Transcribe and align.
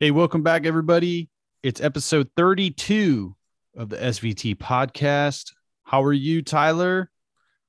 Hey, 0.00 0.10
welcome 0.10 0.42
back, 0.42 0.66
everybody. 0.66 1.30
It's 1.62 1.80
episode 1.80 2.28
32 2.36 3.34
of 3.76 3.88
the 3.88 3.96
SVT 3.96 4.56
podcast. 4.56 5.52
How 5.84 6.02
are 6.04 6.12
you, 6.12 6.42
Tyler? 6.42 7.10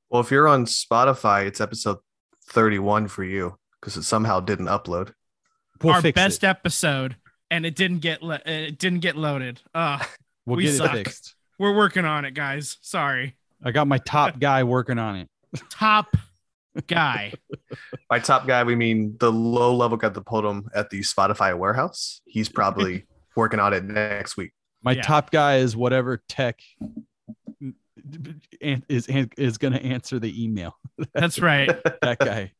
Well, 0.09 0.21
if 0.21 0.31
you're 0.31 0.47
on 0.47 0.65
Spotify, 0.65 1.45
it's 1.45 1.61
episode 1.61 1.97
31 2.49 3.07
for 3.07 3.23
you 3.23 3.57
because 3.79 3.95
it 3.97 4.03
somehow 4.03 4.39
didn't 4.39 4.67
upload. 4.67 5.13
We'll 5.81 5.93
Our 5.93 6.01
best 6.11 6.43
it. 6.43 6.47
episode, 6.47 7.15
and 7.51 7.65
it 7.65 7.75
didn't 7.75 7.99
get 7.99 8.21
le- 8.23 8.41
it 8.45 8.77
didn't 8.77 8.99
get 8.99 9.15
loaded. 9.15 9.61
Uh, 9.73 10.03
We'll 10.45 10.55
we 10.55 10.63
get 10.63 10.75
suck. 10.75 10.93
it 10.93 10.97
fixed. 11.05 11.35
we're 11.59 11.75
working 11.75 12.05
on 12.05 12.23
it, 12.23 12.33
guys. 12.33 12.77
Sorry. 12.79 13.35
I 13.61 13.71
got 13.71 13.85
my 13.85 13.97
top 13.97 14.39
guy 14.39 14.63
working 14.63 14.97
on 14.97 15.17
it. 15.17 15.29
Top 15.69 16.15
guy. 16.87 17.33
By 18.09 18.19
top 18.19 18.45
guy, 18.47 18.63
we 18.63 18.75
mean 18.75 19.17
the 19.19 19.31
low 19.31 19.75
level 19.75 19.97
guy 19.97 20.09
that 20.09 20.21
pulled 20.25 20.45
him 20.45 20.69
at 20.75 20.89
the 20.89 20.99
Spotify 21.01 21.57
warehouse. 21.57 22.21
He's 22.25 22.49
probably 22.49 23.05
working 23.35 23.59
on 23.59 23.73
it 23.73 23.83
next 23.83 24.37
week. 24.37 24.51
My 24.83 24.91
Yeah. 24.93 25.01
top 25.01 25.31
guy 25.31 25.57
is 25.57 25.75
whatever 25.75 26.21
tech 26.29 26.59
an- 28.61 28.83
is 28.87 29.07
is 29.37 29.57
going 29.57 29.73
to 29.73 29.81
answer 29.83 30.19
the 30.19 30.43
email. 30.43 30.77
That's 31.13 31.39
right. 31.39 31.69
That 32.01 32.19
guy. 32.19 32.51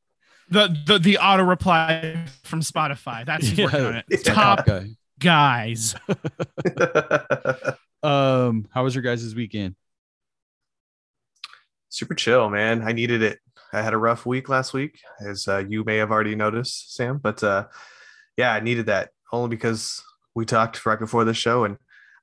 The 0.49 0.75
the 0.86 0.97
the 0.99 1.17
auto 1.17 1.44
reply 1.44 2.25
from 2.44 2.61
Spotify. 2.61 3.25
That's 3.25 3.47
who's 3.47 3.59
working 3.59 3.86
on 3.86 3.95
it. 3.97 4.05
it's 4.09 4.27
my 4.27 4.34
Top 4.34 4.66
guy. 4.66 4.88
guys. 5.20 5.94
Um, 8.03 8.67
how 8.72 8.84
was 8.84 8.94
your 8.95 9.02
guys' 9.02 9.34
weekend? 9.36 9.75
Super 11.89 12.13
chill, 12.16 12.50
man. 12.50 12.81
I 12.84 12.91
needed 12.94 13.22
it. 13.23 13.39
I 13.73 13.81
had 13.81 13.93
a 13.93 13.97
rough 13.97 14.25
week 14.25 14.49
last 14.49 14.73
week, 14.73 14.99
as 15.19 15.47
uh, 15.47 15.63
you 15.67 15.83
may 15.83 15.97
have 15.97 16.11
already 16.11 16.35
noticed, 16.35 16.95
Sam. 16.95 17.17
But 17.17 17.43
uh, 17.43 17.67
yeah, 18.37 18.53
I 18.53 18.59
needed 18.59 18.85
that 18.87 19.09
only 19.31 19.49
because 19.49 20.01
we 20.35 20.45
talked 20.45 20.85
right 20.85 20.99
before 20.99 21.25
the 21.25 21.33
show, 21.33 21.63
and 21.65 21.77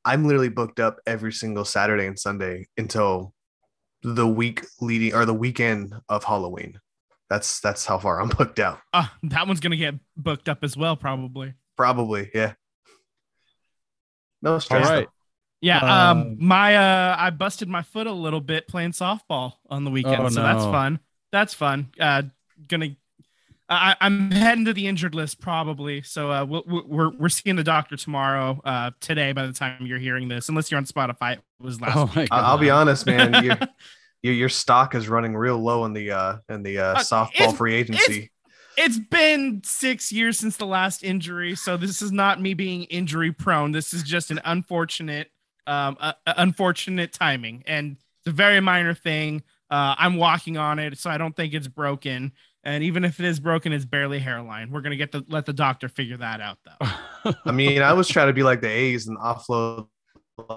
I'm 0.05 0.25
literally 0.25 0.49
booked 0.49 0.81
up 0.81 0.99
every 1.07 1.33
single 1.33 1.65
Saturday 1.65 2.07
and 2.07 2.19
Sunday 2.19 2.69
until 2.77 3.35
the 4.03 4.27
week 4.27 4.65
leading 4.81 5.15
or 5.15 5.25
the 5.25 5.35
weekend 5.35 5.95
of 6.09 6.25
Halloween. 6.25 6.79
That's 7.31 7.61
that's 7.61 7.85
how 7.87 7.99
far 7.99 8.21
I'm 8.21 8.29
booked 8.39 8.59
out. 8.61 8.81
Uh, 8.93 9.07
that 9.25 9.47
one's 9.47 9.61
gonna 9.61 9.77
get 9.77 9.95
booked 10.17 10.49
up 10.49 10.59
as 10.63 10.77
well, 10.77 10.97
probably. 10.97 11.55
Probably, 11.77 12.31
yeah. 12.35 12.53
No 14.43 14.55
All 14.55 14.61
stress. 14.61 14.89
right. 14.89 15.09
Yeah. 15.61 15.79
Um, 16.11 16.19
Um. 16.19 16.37
My 16.39 16.77
uh. 16.77 17.17
I 17.19 17.31
busted 17.31 17.69
my 17.69 17.83
foot 17.83 18.07
a 18.07 18.13
little 18.13 18.41
bit 18.43 18.69
playing 18.69 18.93
softball 18.93 19.55
on 19.71 19.85
the 19.85 19.91
weekend, 19.91 20.23
Oh, 20.23 20.29
so 20.29 20.43
that's 20.43 20.65
fun. 20.65 21.01
That's 21.35 21.53
fun. 21.55 21.91
Uh. 21.99 22.23
Gonna. 22.69 22.91
I, 23.69 23.97
I'm 24.01 24.31
heading 24.31 24.67
to 24.67 24.73
the 24.73 24.87
injured 24.87 25.15
list 25.15 25.41
probably. 25.41 26.03
So 26.03 26.31
uh, 26.31 26.45
we'll, 26.45 26.63
we're 26.67 27.11
we're 27.11 27.29
seeing 27.29 27.57
the 27.57 27.65
doctor 27.65 27.97
tomorrow. 27.97 28.61
Uh, 28.65 28.93
today 29.01 29.33
by 29.33 29.47
the 29.47 29.53
time 29.53 29.85
you're 29.87 29.99
hearing 29.99 30.29
this, 30.29 30.49
unless 30.49 30.71
you're 30.71 30.79
on 30.79 30.85
Spotify, 30.85 31.33
it 31.35 31.41
was 31.59 31.81
last. 31.81 31.97
Oh 31.97 32.05
week. 32.07 32.29
I- 32.31 32.37
god. 32.37 32.45
I'll 32.45 32.59
be 32.59 32.71
honest, 32.71 33.07
man. 33.07 33.35
You, 33.45 33.57
your 34.23 34.35
your 34.35 34.49
stock 34.49 34.95
is 34.95 35.09
running 35.09 35.35
real 35.37 35.59
low 35.59 35.85
in 35.85 35.93
the 35.93 36.13
uh 36.13 36.37
in 36.49 36.63
the 36.63 36.79
uh, 36.79 36.85
Uh, 36.85 36.99
softball 37.01 37.31
it's- 37.35 37.57
free 37.57 37.75
agency. 37.75 38.31
it's 38.79 38.99
been 38.99 39.61
six 39.65 40.11
years 40.13 40.39
since 40.39 40.57
the 40.57 40.67
last 40.67 41.03
injury, 41.03 41.55
so 41.57 41.77
this 41.77 42.01
is 42.01 42.13
not 42.13 42.41
me 42.41 42.55
being 42.55 42.85
injury 42.85 43.33
prone. 43.33 43.73
This 43.73 43.93
is 43.93 44.03
just 44.03 44.31
an 44.31 44.41
unfortunate, 44.45 45.31
um, 45.67 45.97
uh, 46.01 46.13
uh, 46.27 46.35
unfortunate 46.39 47.13
timing, 47.13 47.65
and 47.67 47.97
it's 48.21 48.29
a 48.29 48.31
very 48.31 48.61
minor 48.61 48.95
thing. 48.95 49.43
Uh, 49.71 49.95
I'm 49.99 50.17
walking 50.17 50.57
on 50.57 50.79
it, 50.79 50.99
so 50.99 51.11
I 51.11 51.19
don't 51.19 51.35
think 51.35 51.55
it's 51.55 51.69
broken. 51.69 52.33
And 52.63 52.83
even 52.85 53.05
if 53.05 53.21
it 53.21 53.27
is 53.27 53.41
broken, 53.41 53.73
it's 53.73 53.85
barely 53.85 54.19
hairline. 54.19 54.71
We're 54.71 54.81
gonna 54.81 54.97
get 54.97 55.13
to 55.13 55.25
let 55.29 55.47
the 55.47 55.53
doctor 55.53 55.89
figure 55.89 56.17
that 56.19 56.41
out, 56.41 56.59
though. 56.65 57.33
I 57.45 57.53
mean, 57.53 57.83
I 57.83 57.93
was 57.93 58.09
trying 58.09 58.29
to 58.29 58.33
be 58.33 58.43
like 58.43 58.61
the 58.61 58.69
A's 58.69 59.07
and 59.07 59.19
offload 59.19 59.89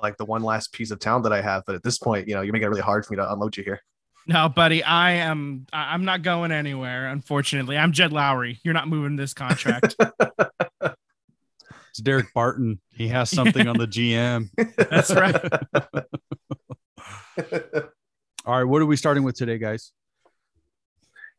like 0.01 0.17
the 0.17 0.25
one 0.25 0.43
last 0.43 0.73
piece 0.73 0.91
of 0.91 0.99
town 0.99 1.21
that 1.23 1.33
I 1.33 1.41
have, 1.41 1.63
but 1.65 1.75
at 1.75 1.83
this 1.83 1.97
point, 1.97 2.27
you 2.27 2.35
know, 2.35 2.41
you're 2.41 2.53
making 2.53 2.65
it 2.65 2.69
really 2.69 2.81
hard 2.81 3.05
for 3.05 3.13
me 3.13 3.17
to 3.17 3.31
unload 3.31 3.57
you 3.57 3.63
here. 3.63 3.81
No, 4.27 4.49
buddy, 4.49 4.83
I 4.83 5.11
am. 5.11 5.67
I'm 5.71 6.03
not 6.03 6.21
going 6.21 6.51
anywhere. 6.51 7.07
Unfortunately, 7.07 7.77
I'm 7.77 7.93
Jed 7.93 8.11
Lowrie. 8.11 8.59
You're 8.63 8.73
not 8.73 8.89
moving 8.89 9.15
this 9.15 9.33
contract. 9.33 9.95
it's 10.81 12.01
Derek 12.01 12.33
Barton. 12.33 12.81
He 12.91 13.07
has 13.07 13.29
something 13.29 13.67
on 13.67 13.77
the 13.77 13.87
GM. 13.87 14.49
That's 14.89 15.11
right. 15.11 15.41
All 18.47 18.57
right, 18.57 18.63
what 18.63 18.81
are 18.81 18.85
we 18.85 18.95
starting 18.95 19.23
with 19.23 19.35
today, 19.35 19.57
guys? 19.57 19.91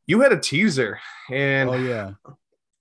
you 0.06 0.20
had 0.20 0.30
a 0.30 0.38
teaser, 0.38 1.00
and 1.32 1.70
Oh 1.70 1.74
yeah. 1.74 2.10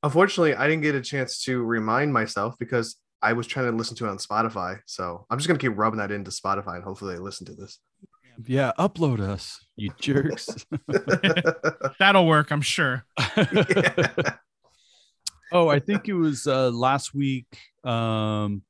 unfortunately, 0.03 0.53
I 0.53 0.67
didn't 0.67 0.83
get 0.83 0.95
a 0.95 1.01
chance 1.01 1.43
to 1.43 1.63
remind 1.63 2.11
myself 2.11 2.55
because 2.59 2.97
I 3.21 3.31
was 3.31 3.47
trying 3.47 3.67
to 3.71 3.71
listen 3.71 3.95
to 3.97 4.05
it 4.05 4.09
on 4.09 4.17
Spotify. 4.17 4.79
So 4.85 5.25
I'm 5.29 5.37
just 5.37 5.47
gonna 5.47 5.59
keep 5.59 5.77
rubbing 5.77 5.99
that 5.99 6.11
into 6.11 6.29
Spotify, 6.29 6.75
and 6.75 6.83
hopefully, 6.83 7.15
they 7.15 7.21
listen 7.21 7.45
to 7.45 7.53
this. 7.53 7.79
Yeah, 8.45 8.73
upload 8.77 9.21
us, 9.21 9.65
you 9.77 9.91
jerks. 9.97 10.49
That'll 11.99 12.27
work, 12.27 12.51
I'm 12.51 12.59
sure. 12.61 13.05
oh, 15.53 15.69
I 15.69 15.79
think 15.79 16.09
it 16.09 16.15
was 16.15 16.47
uh 16.47 16.69
last 16.71 17.13
week 17.13 17.45
um 17.85 18.61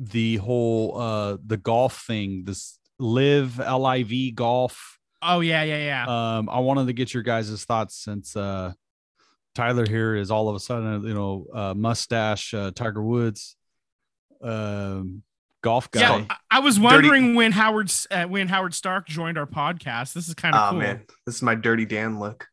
the 0.00 0.38
whole 0.38 0.98
uh 1.00 1.36
the 1.46 1.56
golf 1.56 2.04
thing, 2.04 2.42
this 2.46 2.80
live 2.98 3.58
LIV 3.58 4.34
golf. 4.34 4.98
Oh 5.22 5.40
yeah, 5.40 5.62
yeah, 5.62 5.78
yeah. 5.78 6.36
Um 6.36 6.48
I 6.48 6.60
wanted 6.60 6.86
to 6.86 6.92
get 6.92 7.12
your 7.12 7.22
guys' 7.22 7.64
thoughts 7.64 7.96
since 7.96 8.36
uh 8.36 8.72
Tyler 9.54 9.86
here 9.86 10.14
is 10.14 10.30
all 10.30 10.48
of 10.48 10.54
a 10.54 10.60
sudden, 10.60 11.02
you 11.06 11.14
know, 11.14 11.46
uh 11.52 11.74
mustache 11.74 12.54
uh 12.54 12.70
Tiger 12.70 13.02
Woods 13.02 13.56
um 14.42 15.22
golf 15.62 15.90
guy. 15.90 16.00
Yeah, 16.00 16.24
I, 16.30 16.36
I 16.58 16.60
was 16.60 16.78
wondering 16.78 17.34
when 17.34 17.52
Howard 17.52 17.92
uh, 18.10 18.24
when 18.24 18.48
Howard 18.48 18.74
Stark 18.74 19.06
joined 19.06 19.38
our 19.38 19.46
podcast. 19.46 20.12
This 20.12 20.28
is 20.28 20.34
kind 20.34 20.54
of 20.54 20.60
oh 20.62 20.70
cool. 20.70 20.80
man, 20.80 21.02
this 21.26 21.36
is 21.36 21.42
my 21.42 21.54
dirty 21.54 21.84
Dan 21.84 22.18
look. 22.18 22.46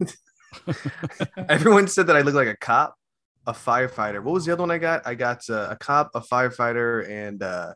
Everyone 1.48 1.88
said 1.88 2.06
that 2.08 2.16
I 2.16 2.22
look 2.22 2.34
like 2.34 2.48
a 2.48 2.56
cop, 2.56 2.96
a 3.46 3.52
firefighter. 3.52 4.22
What 4.22 4.34
was 4.34 4.44
the 4.44 4.52
other 4.52 4.62
one 4.62 4.70
I 4.70 4.78
got? 4.78 5.06
I 5.06 5.14
got 5.14 5.48
uh, 5.48 5.68
a 5.70 5.76
cop, 5.76 6.10
a 6.14 6.20
firefighter, 6.20 7.08
and 7.08 7.42
uh, 7.42 7.72
I 7.72 7.74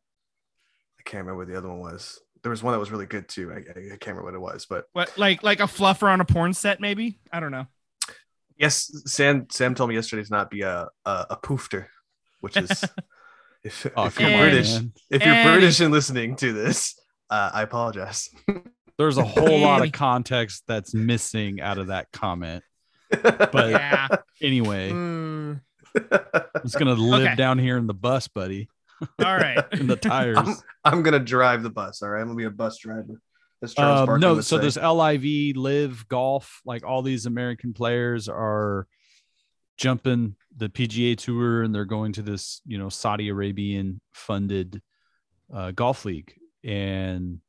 can't 1.06 1.22
remember 1.25 1.39
what 1.39 1.49
the 1.49 1.56
other 1.56 1.69
one 1.69 1.81
was. 1.81 2.21
There 2.43 2.50
was 2.50 2.62
one 2.62 2.72
that 2.72 2.78
was 2.78 2.91
really 2.91 3.06
good 3.06 3.28
too. 3.28 3.50
I, 3.53 3.56
I 3.56 3.59
I 3.94 3.97
can't 3.97 4.17
remember 4.17 4.25
what 4.25 4.34
it 4.34 4.41
was, 4.41 4.67
but 4.67 4.87
What 4.93 5.17
like 5.17 5.43
like 5.43 5.61
a 5.61 5.65
fluffer 5.65 6.09
on 6.12 6.21
a 6.21 6.25
porn 6.25 6.53
set, 6.53 6.81
maybe? 6.81 7.19
I 7.33 7.41
don't 7.41 7.50
know. 7.50 7.67
yes, 8.59 8.91
Sam 9.06 9.47
Sam 9.50 9.75
told 9.75 9.89
me 9.89 9.94
yesterday 9.97 10.22
to 10.25 10.31
not 10.33 10.50
be 10.50 10.62
a 10.62 10.89
a, 11.05 11.27
a 11.31 11.37
poofter, 11.43 11.87
which 12.41 12.56
is 12.56 12.84
if, 13.65 13.87
Oh, 13.97 14.06
if 14.06 14.21
you're 14.21 14.31
on, 14.33 14.39
British, 14.39 14.72
man. 14.75 14.93
if 15.11 15.25
you're 15.25 15.34
And- 15.34 15.50
British 15.50 15.81
and 15.81 15.93
listening 15.93 16.37
to 16.37 16.53
this, 16.53 16.94
uh, 17.31 17.50
I 17.53 17.62
apologize. 17.62 18.28
There's 18.99 19.19
a 19.19 19.25
whole 19.25 19.59
lot 19.61 19.84
of 19.84 19.93
context 20.06 20.62
that's 20.67 20.94
missing 20.94 21.61
out 21.61 21.78
of 21.78 21.88
that 21.88 22.11
comment. 22.12 22.62
But 23.11 23.71
Yeah. 23.71 24.09
anyway, 24.41 24.91
Mm, 24.91 25.61
I'm 25.94 26.62
just 26.62 26.78
gonna 26.78 26.94
live 26.94 27.27
Okay. 27.27 27.34
down 27.34 27.59
here 27.59 27.77
in 27.77 27.87
the 27.87 27.94
bus, 27.94 28.28
buddy, 28.28 28.69
all 29.25 29.37
right. 29.37 29.65
in 29.73 29.87
the 29.87 29.97
tires. 29.97 30.39
I'm, 30.39 30.55
I'm 30.84 31.03
gonna 31.03 31.19
drive 31.19 31.62
the 31.62 31.71
bus. 31.71 32.03
All 32.03 32.11
right, 32.11 32.21
I'm 32.21 32.27
gonna 32.27 32.37
be 32.37 32.45
a 32.45 32.51
bus 32.51 32.79
driver. 32.79 33.21
As 33.62 33.75
Charles 33.75 34.09
Um, 34.09 34.21
no, 34.21 34.41
so 34.41 34.59
say. 34.59 34.62
this 34.62 34.77
LIV 34.77 35.57
live 35.57 36.07
golf, 36.09 36.61
like 36.65 36.84
all 36.84 37.03
these 37.03 37.27
American 37.27 37.73
players 37.73 38.29
are 38.29 38.87
jumping 39.79 40.37
the 40.56 40.69
PGA 40.69 41.17
tour 41.17 41.62
and 41.62 41.75
they're 41.75 41.85
going 41.85 42.12
to 42.15 42.23
this, 42.23 42.61
you 42.67 42.79
know, 42.79 42.89
Saudi 42.89 43.29
Arabian 43.29 44.00
funded 44.12 44.82
uh, 45.53 45.70
golf 45.70 46.05
league. 46.05 46.35
And 46.65 47.41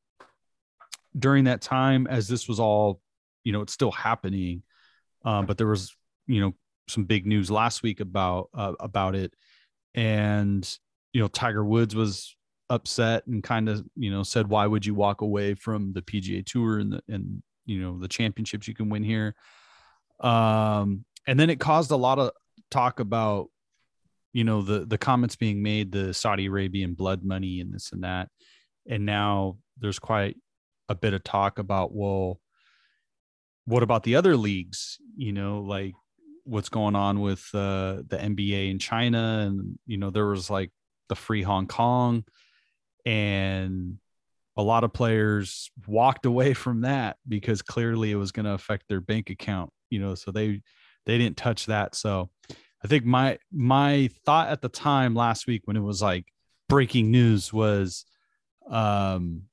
during 1.18 1.46
that 1.46 1.62
time, 1.62 2.08
as 2.08 2.28
this 2.28 2.48
was 2.48 2.60
all, 2.60 3.02
you 3.44 3.52
know, 3.52 3.62
it's 3.62 3.74
still 3.74 3.92
happening, 3.92 4.64
um, 5.26 5.46
but 5.46 5.58
there 5.58 5.68
was, 5.68 5.96
you 6.28 6.42
know, 6.42 6.54
some 6.88 7.06
big 7.06 7.26
news 7.26 7.52
last 7.52 7.84
week 7.84 8.00
about 8.00 8.50
uh, 8.54 8.74
about 8.80 9.16
it, 9.16 9.34
and 9.94 10.78
you 11.14 11.22
know, 11.22 11.28
Tiger 11.28 11.64
Woods 11.64 11.96
was 11.96 12.36
upset 12.70 13.26
and 13.28 13.44
kind 13.44 13.70
of 13.70 13.86
you 13.96 14.12
know 14.12 14.24
said 14.24 14.48
why 14.48 14.68
would 14.68 14.86
you 14.86 14.94
walk 14.94 15.22
away 15.22 15.54
from 15.54 15.94
the 15.94 16.02
PGA 16.02 16.46
tour 16.46 16.80
and 16.80 16.92
the 16.92 17.02
and 17.08 17.42
you 17.66 17.80
know 17.82 17.98
the 17.98 18.08
championships 18.08 18.68
you 18.68 18.74
can 18.74 18.90
win 18.90 19.04
here? 19.04 19.36
Um 20.20 21.06
and 21.26 21.40
then 21.40 21.50
it 21.50 21.60
caused 21.60 21.92
a 21.92 21.96
lot 21.96 22.20
of 22.20 22.32
talk 22.72 23.00
about 23.00 23.50
you 24.34 24.44
know 24.44 24.62
the 24.62 24.86
the 24.86 24.98
comments 24.98 25.36
being 25.36 25.64
made 25.64 25.92
the 25.92 26.14
Saudi 26.14 26.48
Arabian 26.48 26.94
blood 26.94 27.24
money 27.24 27.62
and 27.62 27.74
this 27.74 27.92
and 27.92 28.04
that. 28.04 28.30
And 28.90 29.06
now 29.06 29.58
there's 29.80 30.00
quite 30.00 30.38
a 30.90 30.96
bit 30.96 31.14
of 31.14 31.24
talk 31.24 31.60
about 31.60 31.94
well 31.94 32.40
what 33.66 33.84
about 33.84 34.04
the 34.04 34.16
other 34.16 34.36
leagues? 34.38 34.98
You 35.16 35.34
know 35.34 35.62
like 35.62 35.94
what's 36.44 36.70
going 36.70 36.96
on 36.96 37.20
with 37.20 37.48
uh 37.54 38.04
the 38.08 38.18
NBA 38.18 38.72
in 38.72 38.80
China? 38.80 39.46
And 39.48 39.80
you 39.86 39.98
know 39.98 40.10
there 40.10 40.28
was 40.28 40.50
like 40.50 40.72
the 41.10 41.16
free 41.16 41.44
Hong 41.44 41.68
Kong 41.68 42.24
and 43.06 43.98
a 44.56 44.64
lot 44.64 44.84
of 44.84 44.94
players 44.94 45.70
walked 45.86 46.26
away 46.26 46.54
from 46.64 46.82
that 46.82 47.18
because 47.28 47.62
clearly 47.62 48.12
it 48.12 48.16
was 48.16 48.32
going 48.32 48.46
to 48.46 48.54
affect 48.54 48.88
their 48.88 49.02
bank 49.02 49.30
account 49.30 49.72
you 49.90 50.00
know 50.00 50.16
so 50.16 50.32
they 50.32 50.62
they 51.06 51.18
didn't 51.18 51.38
touch 51.38 51.68
that 51.68 51.96
so 51.96 52.30
I 52.84 52.88
think 52.88 53.06
my 53.06 53.40
my 53.52 54.10
thought 54.26 54.50
at 54.50 54.62
the 54.62 54.70
time 54.70 55.16
last 55.16 55.48
week 55.48 55.64
when 55.66 55.78
it 55.78 55.82
was 55.82 56.02
like 56.02 56.26
breaking 56.70 57.12
news 57.12 57.52
was 57.52 58.06
um 58.70 59.44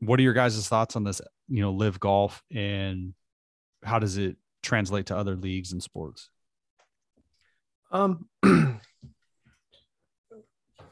what 0.00 0.18
are 0.18 0.22
your 0.22 0.32
guys' 0.32 0.66
thoughts 0.66 0.96
on 0.96 1.04
this, 1.04 1.20
you 1.48 1.62
know, 1.62 1.70
LIV 1.70 2.00
golf 2.00 2.42
and 2.50 3.14
how 3.84 4.00
does 4.00 4.18
it 4.18 4.36
translate 4.60 5.06
to 5.06 5.16
other 5.16 5.36
leagues 5.36 5.72
and 5.72 5.82
sports? 5.82 6.28
Um 7.90 8.28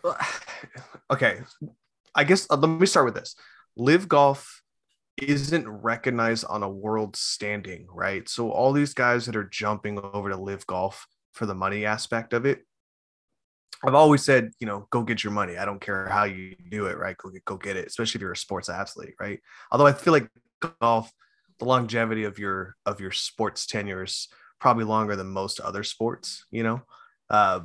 okay. 1.11 1.41
I 2.15 2.25
guess 2.25 2.47
uh, 2.51 2.57
let 2.57 2.69
me 2.69 2.87
start 2.87 3.07
with 3.07 3.15
this. 3.15 3.35
LIV 3.77 4.09
golf 4.09 4.63
isn't 5.21 5.69
recognized 5.69 6.45
on 6.49 6.63
a 6.63 6.69
world 6.69 7.17
standing, 7.17 7.87
right? 7.93 8.29
So 8.29 8.51
all 8.51 8.73
these 8.73 8.95
guys 8.95 9.27
that 9.27 9.37
are 9.37 9.45
jumping 9.45 9.99
over 10.13 10.31
to 10.31 10.37
LIV 10.37 10.67
golf 10.67 11.07
for 11.33 11.47
the 11.47 11.55
money 11.55 11.85
aspect 11.85 12.33
of 12.33 12.47
it, 12.47 12.67
I've 13.85 13.95
always 13.95 14.23
said, 14.23 14.51
you 14.61 14.67
know, 14.67 14.87
go 14.91 15.03
get 15.03 15.25
your 15.25 15.33
money. 15.33 15.57
I 15.57 15.65
don't 15.65 15.81
care 15.81 16.07
how 16.09 16.25
you 16.25 16.55
do 16.71 16.87
it, 16.87 16.99
right? 16.99 17.17
Go 17.17 17.31
get, 17.31 17.45
go 17.45 17.57
get 17.57 17.77
it, 17.77 17.87
especially 17.87 18.19
if 18.19 18.23
you're 18.23 18.33
a 18.33 18.37
sports 18.37 18.69
athlete, 18.69 19.15
right? 19.19 19.41
Although 19.71 19.87
I 19.87 19.93
feel 19.93 20.13
like 20.13 20.29
golf, 20.81 21.11
the 21.59 21.65
longevity 21.65 22.25
of 22.25 22.39
your 22.39 22.77
of 22.85 23.01
your 23.01 23.11
sports 23.11 23.67
tenure 23.67 24.03
is 24.05 24.29
probably 24.61 24.85
longer 24.85 25.17
than 25.17 25.29
most 25.29 25.61
other 25.61 25.83
sports, 25.83 26.45
you 26.51 26.63
know. 26.63 26.83
Uh, 27.31 27.61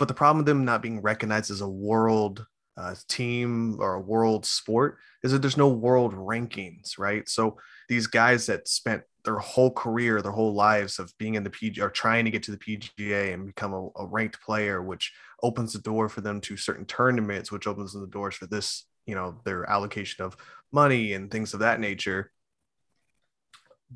but 0.00 0.08
the 0.08 0.14
problem 0.14 0.38
with 0.38 0.46
them 0.46 0.64
not 0.64 0.80
being 0.80 1.02
recognized 1.02 1.50
as 1.50 1.60
a 1.60 1.68
world 1.68 2.46
uh, 2.78 2.94
team 3.06 3.76
or 3.80 3.94
a 3.94 4.00
world 4.00 4.46
sport 4.46 4.96
is 5.22 5.30
that 5.30 5.42
there's 5.42 5.58
no 5.58 5.68
world 5.68 6.14
rankings, 6.14 6.98
right? 6.98 7.28
So 7.28 7.58
these 7.90 8.06
guys 8.06 8.46
that 8.46 8.66
spent 8.66 9.02
their 9.26 9.36
whole 9.36 9.70
career, 9.70 10.22
their 10.22 10.32
whole 10.32 10.54
lives 10.54 10.98
of 10.98 11.12
being 11.18 11.34
in 11.34 11.44
the 11.44 11.50
PGA 11.50 11.82
or 11.82 11.90
trying 11.90 12.24
to 12.24 12.30
get 12.30 12.42
to 12.44 12.50
the 12.50 12.56
PGA 12.56 13.34
and 13.34 13.44
become 13.44 13.74
a, 13.74 13.88
a, 13.96 14.06
ranked 14.06 14.40
player, 14.40 14.82
which 14.82 15.12
opens 15.42 15.74
the 15.74 15.80
door 15.80 16.08
for 16.08 16.22
them 16.22 16.40
to 16.40 16.56
certain 16.56 16.86
tournaments, 16.86 17.52
which 17.52 17.66
opens 17.66 17.92
the 17.92 18.06
doors 18.06 18.34
for 18.34 18.46
this, 18.46 18.86
you 19.04 19.14
know, 19.14 19.38
their 19.44 19.68
allocation 19.68 20.24
of 20.24 20.34
money 20.72 21.12
and 21.12 21.30
things 21.30 21.52
of 21.52 21.60
that 21.60 21.78
nature. 21.78 22.32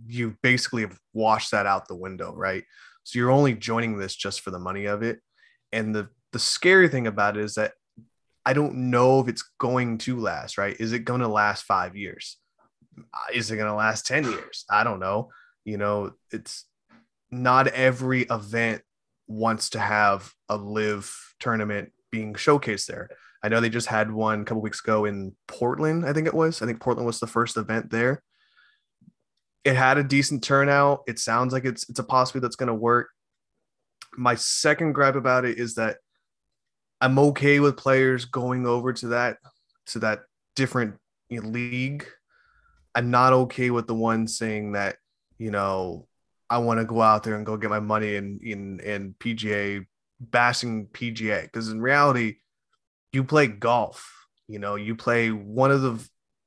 You 0.06 0.36
basically 0.42 0.82
have 0.82 1.00
washed 1.14 1.52
that 1.52 1.64
out 1.64 1.88
the 1.88 1.96
window, 1.96 2.34
right? 2.34 2.64
So 3.04 3.18
you're 3.18 3.30
only 3.30 3.54
joining 3.54 3.96
this 3.96 4.14
just 4.14 4.42
for 4.42 4.50
the 4.50 4.58
money 4.58 4.84
of 4.84 5.02
it. 5.02 5.20
And 5.74 5.94
the 5.94 6.08
the 6.32 6.38
scary 6.38 6.88
thing 6.88 7.06
about 7.06 7.36
it 7.36 7.44
is 7.44 7.54
that 7.54 7.72
I 8.46 8.52
don't 8.52 8.90
know 8.90 9.20
if 9.20 9.28
it's 9.28 9.44
going 9.58 9.98
to 9.98 10.18
last, 10.18 10.58
right? 10.58 10.76
Is 10.78 10.92
it 10.92 11.00
going 11.00 11.20
to 11.20 11.28
last 11.28 11.64
five 11.64 11.96
years? 11.96 12.38
Uh, 12.98 13.32
is 13.32 13.50
it 13.50 13.56
going 13.56 13.68
to 13.68 13.74
last 13.74 14.06
10 14.06 14.24
years? 14.24 14.64
I 14.68 14.84
don't 14.84 15.00
know. 15.00 15.30
You 15.64 15.78
know, 15.78 16.12
it's 16.30 16.64
not 17.30 17.68
every 17.68 18.22
event 18.22 18.82
wants 19.26 19.70
to 19.70 19.78
have 19.78 20.30
a 20.48 20.56
LIV 20.56 21.34
tournament 21.40 21.92
being 22.10 22.34
showcased 22.34 22.86
there. 22.86 23.08
I 23.42 23.48
know 23.48 23.60
they 23.60 23.70
just 23.70 23.88
had 23.88 24.10
one 24.10 24.42
a 24.42 24.44
couple 24.44 24.62
weeks 24.62 24.80
ago 24.80 25.04
in 25.04 25.34
Portland, 25.48 26.06
I 26.06 26.12
think 26.12 26.26
it 26.26 26.34
was. 26.34 26.62
I 26.62 26.66
think 26.66 26.80
Portland 26.80 27.06
was 27.06 27.20
the 27.20 27.26
first 27.26 27.56
event 27.56 27.90
there. 27.90 28.22
It 29.64 29.76
had 29.76 29.98
a 29.98 30.04
decent 30.04 30.42
turnout. 30.42 31.02
It 31.06 31.18
sounds 31.18 31.52
like 31.52 31.64
it's 31.64 31.88
it's 31.88 31.98
a 31.98 32.04
possibility 32.04 32.44
that's 32.44 32.56
going 32.56 32.68
to 32.68 32.74
work. 32.74 33.08
My 34.16 34.34
second 34.34 34.92
gripe 34.92 35.16
about 35.16 35.44
it 35.44 35.58
is 35.58 35.74
that 35.74 35.98
I'm 37.00 37.18
okay 37.18 37.60
with 37.60 37.76
players 37.76 38.24
going 38.24 38.66
over 38.66 38.92
to 38.92 39.08
that 39.08 39.38
to 39.86 39.98
that 40.00 40.22
different 40.56 40.94
league. 41.30 42.06
I'm 42.94 43.10
not 43.10 43.32
okay 43.32 43.70
with 43.70 43.86
the 43.86 43.94
one 43.94 44.26
saying 44.26 44.72
that 44.72 44.96
you 45.38 45.50
know 45.50 46.06
I 46.48 46.58
want 46.58 46.80
to 46.80 46.86
go 46.86 47.02
out 47.02 47.24
there 47.24 47.36
and 47.36 47.46
go 47.46 47.56
get 47.56 47.70
my 47.70 47.80
money 47.80 48.16
in 48.16 48.40
in 48.42 48.80
in 48.80 49.14
PGA 49.18 49.86
bashing 50.20 50.86
PGA 50.86 51.42
because 51.42 51.68
in 51.68 51.80
reality 51.80 52.36
you 53.12 53.24
play 53.24 53.46
golf. 53.46 54.10
You 54.48 54.58
know, 54.58 54.74
you 54.74 54.94
play 54.94 55.30
one 55.30 55.70
of 55.70 55.80
the 55.80 56.06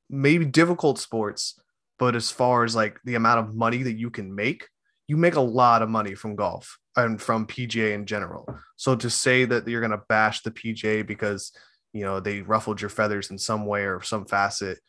maybe 0.09 0.45
difficult 0.45 0.99
sports, 0.99 1.59
but 1.97 2.15
as 2.15 2.29
far 2.29 2.63
as 2.63 2.75
like 2.75 2.99
the 3.05 3.15
amount 3.15 3.39
of 3.39 3.55
money 3.55 3.83
that 3.83 3.97
you 3.97 4.11
can 4.11 4.35
make, 4.35 4.67
you 5.07 5.17
make 5.17 5.35
a 5.35 5.41
lot 5.41 5.81
of 5.81 5.89
money 5.89 6.13
from 6.13 6.35
golf 6.35 6.77
and 6.97 7.21
from 7.21 7.45
PGA 7.45 7.93
in 7.93 8.05
general. 8.05 8.47
So 8.75 8.95
to 8.95 9.09
say 9.09 9.45
that 9.45 9.67
you're 9.67 9.81
going 9.81 9.91
to 9.91 10.03
bash 10.09 10.41
the 10.41 10.51
PGA 10.51 11.05
because 11.05 11.51
you 11.93 12.03
know 12.03 12.19
they 12.19 12.41
ruffled 12.41 12.81
your 12.81 12.89
feathers 12.89 13.31
in 13.31 13.37
some 13.37 13.65
way 13.65 13.83
or 13.83 14.01
some 14.01 14.25
facet, 14.25 14.79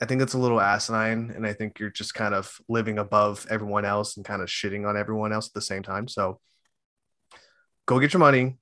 I 0.00 0.04
think 0.04 0.22
it's 0.22 0.34
a 0.34 0.38
little 0.38 0.60
asinine, 0.60 1.32
and 1.34 1.46
I 1.46 1.52
think 1.54 1.78
you're 1.78 1.90
just 1.90 2.14
kind 2.14 2.34
of 2.34 2.52
living 2.68 2.98
above 2.98 3.46
everyone 3.50 3.84
else 3.84 4.16
and 4.16 4.24
kind 4.24 4.42
of 4.42 4.48
shitting 4.48 4.86
on 4.86 4.96
everyone 4.96 5.32
else 5.32 5.48
at 5.48 5.54
the 5.54 5.60
same 5.60 5.82
time. 5.82 6.06
So 6.06 6.38
go 7.86 7.98
get 7.98 8.12
your 8.12 8.20
money, 8.20 8.58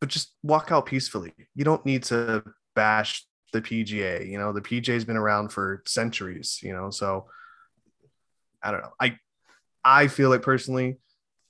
but 0.00 0.08
just 0.08 0.34
walk 0.42 0.72
out 0.72 0.86
peacefully. 0.86 1.34
You 1.54 1.64
don't 1.64 1.84
need 1.86 2.02
to 2.04 2.42
bash 2.74 3.24
the 3.52 3.60
PGA. 3.60 4.28
You 4.28 4.38
know 4.38 4.52
the 4.52 4.62
PGA's 4.62 5.04
been 5.04 5.16
around 5.16 5.50
for 5.50 5.82
centuries. 5.86 6.60
You 6.62 6.72
know, 6.72 6.90
so 6.90 7.26
I 8.62 8.70
don't 8.70 8.80
know. 8.80 8.94
I 8.98 9.18
I 9.84 10.08
feel 10.08 10.30
like 10.30 10.42
personally 10.42 10.96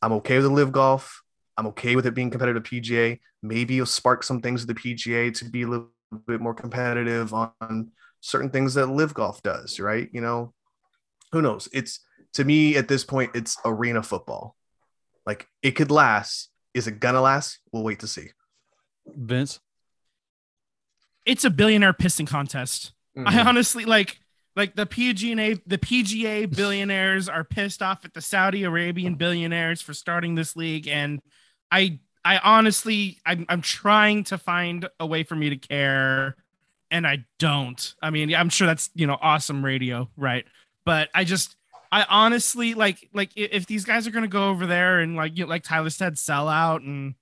I'm 0.03 0.13
okay 0.15 0.37
with 0.37 0.45
the 0.45 0.51
LIV 0.51 0.73
golf. 0.73 1.23
I'm 1.57 1.67
okay 1.69 1.97
with 1.97 2.07
it 2.07 2.15
being 2.15 2.31
competitive 2.31 2.63
PGA. 2.65 3.21
Maybe 3.43 3.75
you'll 3.75 3.87
spark 3.87 4.23
some 4.23 4.41
things 4.41 4.67
with 4.67 4.77
the 4.77 4.95
PGA 4.95 5.35
to 5.39 5.45
be 5.45 5.63
a 5.63 5.69
little 5.69 5.89
bit 6.27 6.41
more 6.41 6.55
competitive 6.55 7.33
on 7.33 7.91
certain 8.21 8.51
things 8.51 8.75
that 8.75 8.87
LIV 8.87 9.15
golf 9.15 9.43
does, 9.43 9.79
right? 9.79 10.09
You 10.13 10.21
know, 10.21 10.53
who 11.33 11.43
knows? 11.43 11.69
It's 11.73 12.01
to 12.35 12.45
me 12.45 12.77
at 12.77 12.89
this 12.89 13.05
point, 13.05 13.33
it's 13.35 13.57
arena 13.65 14.03
football. 14.03 14.57
Like 15.27 15.47
it 15.63 15.73
could 15.73 15.91
last. 15.91 16.51
Is 16.75 16.87
it 16.87 17.01
gonna 17.01 17.21
last? 17.21 17.59
We'll 17.73 17.85
wait 17.85 18.01
to 18.01 18.07
see. 18.07 18.31
Vince, 19.07 19.61
it's 21.27 21.45
a 21.45 21.51
billionaire 21.51 21.93
pissing 21.93 22.27
contest. 22.27 22.93
Mm-hmm. 23.17 23.29
I 23.29 23.43
honestly 23.43 23.85
like 23.85 24.19
like 24.57 24.75
the 24.77 24.87
PGA 24.87 25.61
the 25.67 25.79
PGA 25.79 26.55
billionaires 26.55 27.29
are 27.29 27.45
pissed 27.45 27.83
off 27.83 28.05
at 28.05 28.15
the 28.15 28.21
Saudi 28.21 28.65
Arabian 28.65 29.15
billionaires 29.15 29.81
for 29.81 29.95
starting 29.95 30.35
this 30.35 30.57
league 30.57 30.89
and 30.89 31.21
I 31.71 32.01
I 32.25 32.39
honestly 32.39 33.19
I'm 33.27 33.47
I'm 33.49 33.63
trying 33.63 34.25
to 34.25 34.39
find 34.39 34.89
a 35.01 35.07
way 35.07 35.23
for 35.23 35.35
me 35.35 35.51
to 35.51 35.57
care 35.57 36.37
and 36.93 37.06
I 37.06 37.25
don't. 37.39 37.94
I 38.03 38.11
mean, 38.11 38.32
I'm 38.35 38.51
sure 38.51 38.67
that's, 38.67 38.91
you 38.94 39.06
know, 39.06 39.17
awesome 39.21 39.65
radio, 39.65 40.11
right? 40.17 40.44
But 40.85 41.09
I 41.15 41.25
just 41.25 41.56
I 41.91 42.05
honestly 42.09 42.75
like 42.75 43.09
like 43.13 43.31
if 43.35 43.67
these 43.67 43.85
guys 43.85 44.06
are 44.06 44.11
to 44.11 44.29
go 44.29 44.51
over 44.51 44.67
there 44.67 45.01
and 45.01 45.17
like 45.17 45.37
you 45.37 45.44
know, 45.44 45.51
like 45.51 45.65
Tyler 45.65 45.91
said 45.91 46.19
sell 46.19 46.49
out 46.49 46.82
and 46.82 47.15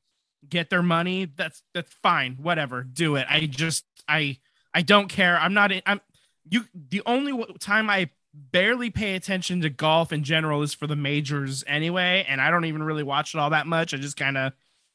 get 0.48 0.70
their 0.70 0.82
money, 0.82 1.26
that's 1.36 1.62
that's 1.72 1.92
fine, 2.02 2.36
whatever. 2.40 2.82
Do 2.82 3.16
it. 3.16 3.26
I 3.30 3.46
just 3.46 3.84
I 4.08 4.38
I 4.74 4.82
don't 4.82 5.08
care. 5.08 5.38
I'm 5.38 5.54
not 5.54 5.72
I'm 5.86 6.00
you 6.48 6.64
the 6.74 7.02
only 7.06 7.44
time 7.58 7.90
I 7.90 8.10
barely 8.32 8.90
pay 8.90 9.14
attention 9.14 9.60
to 9.60 9.70
golf 9.70 10.12
in 10.12 10.22
general 10.22 10.62
is 10.62 10.74
for 10.74 10.86
the 10.86 10.96
majors 10.96 11.64
anyway, 11.66 12.24
and 12.28 12.40
I 12.40 12.50
don't 12.50 12.64
even 12.64 12.82
really 12.82 13.02
watch 13.02 13.34
it 13.34 13.38
all 13.38 13.50
that 13.50 13.66
much. 13.66 13.92
I 13.92 13.96
just 13.96 14.16
kind 14.16 14.36
of, 14.36 14.52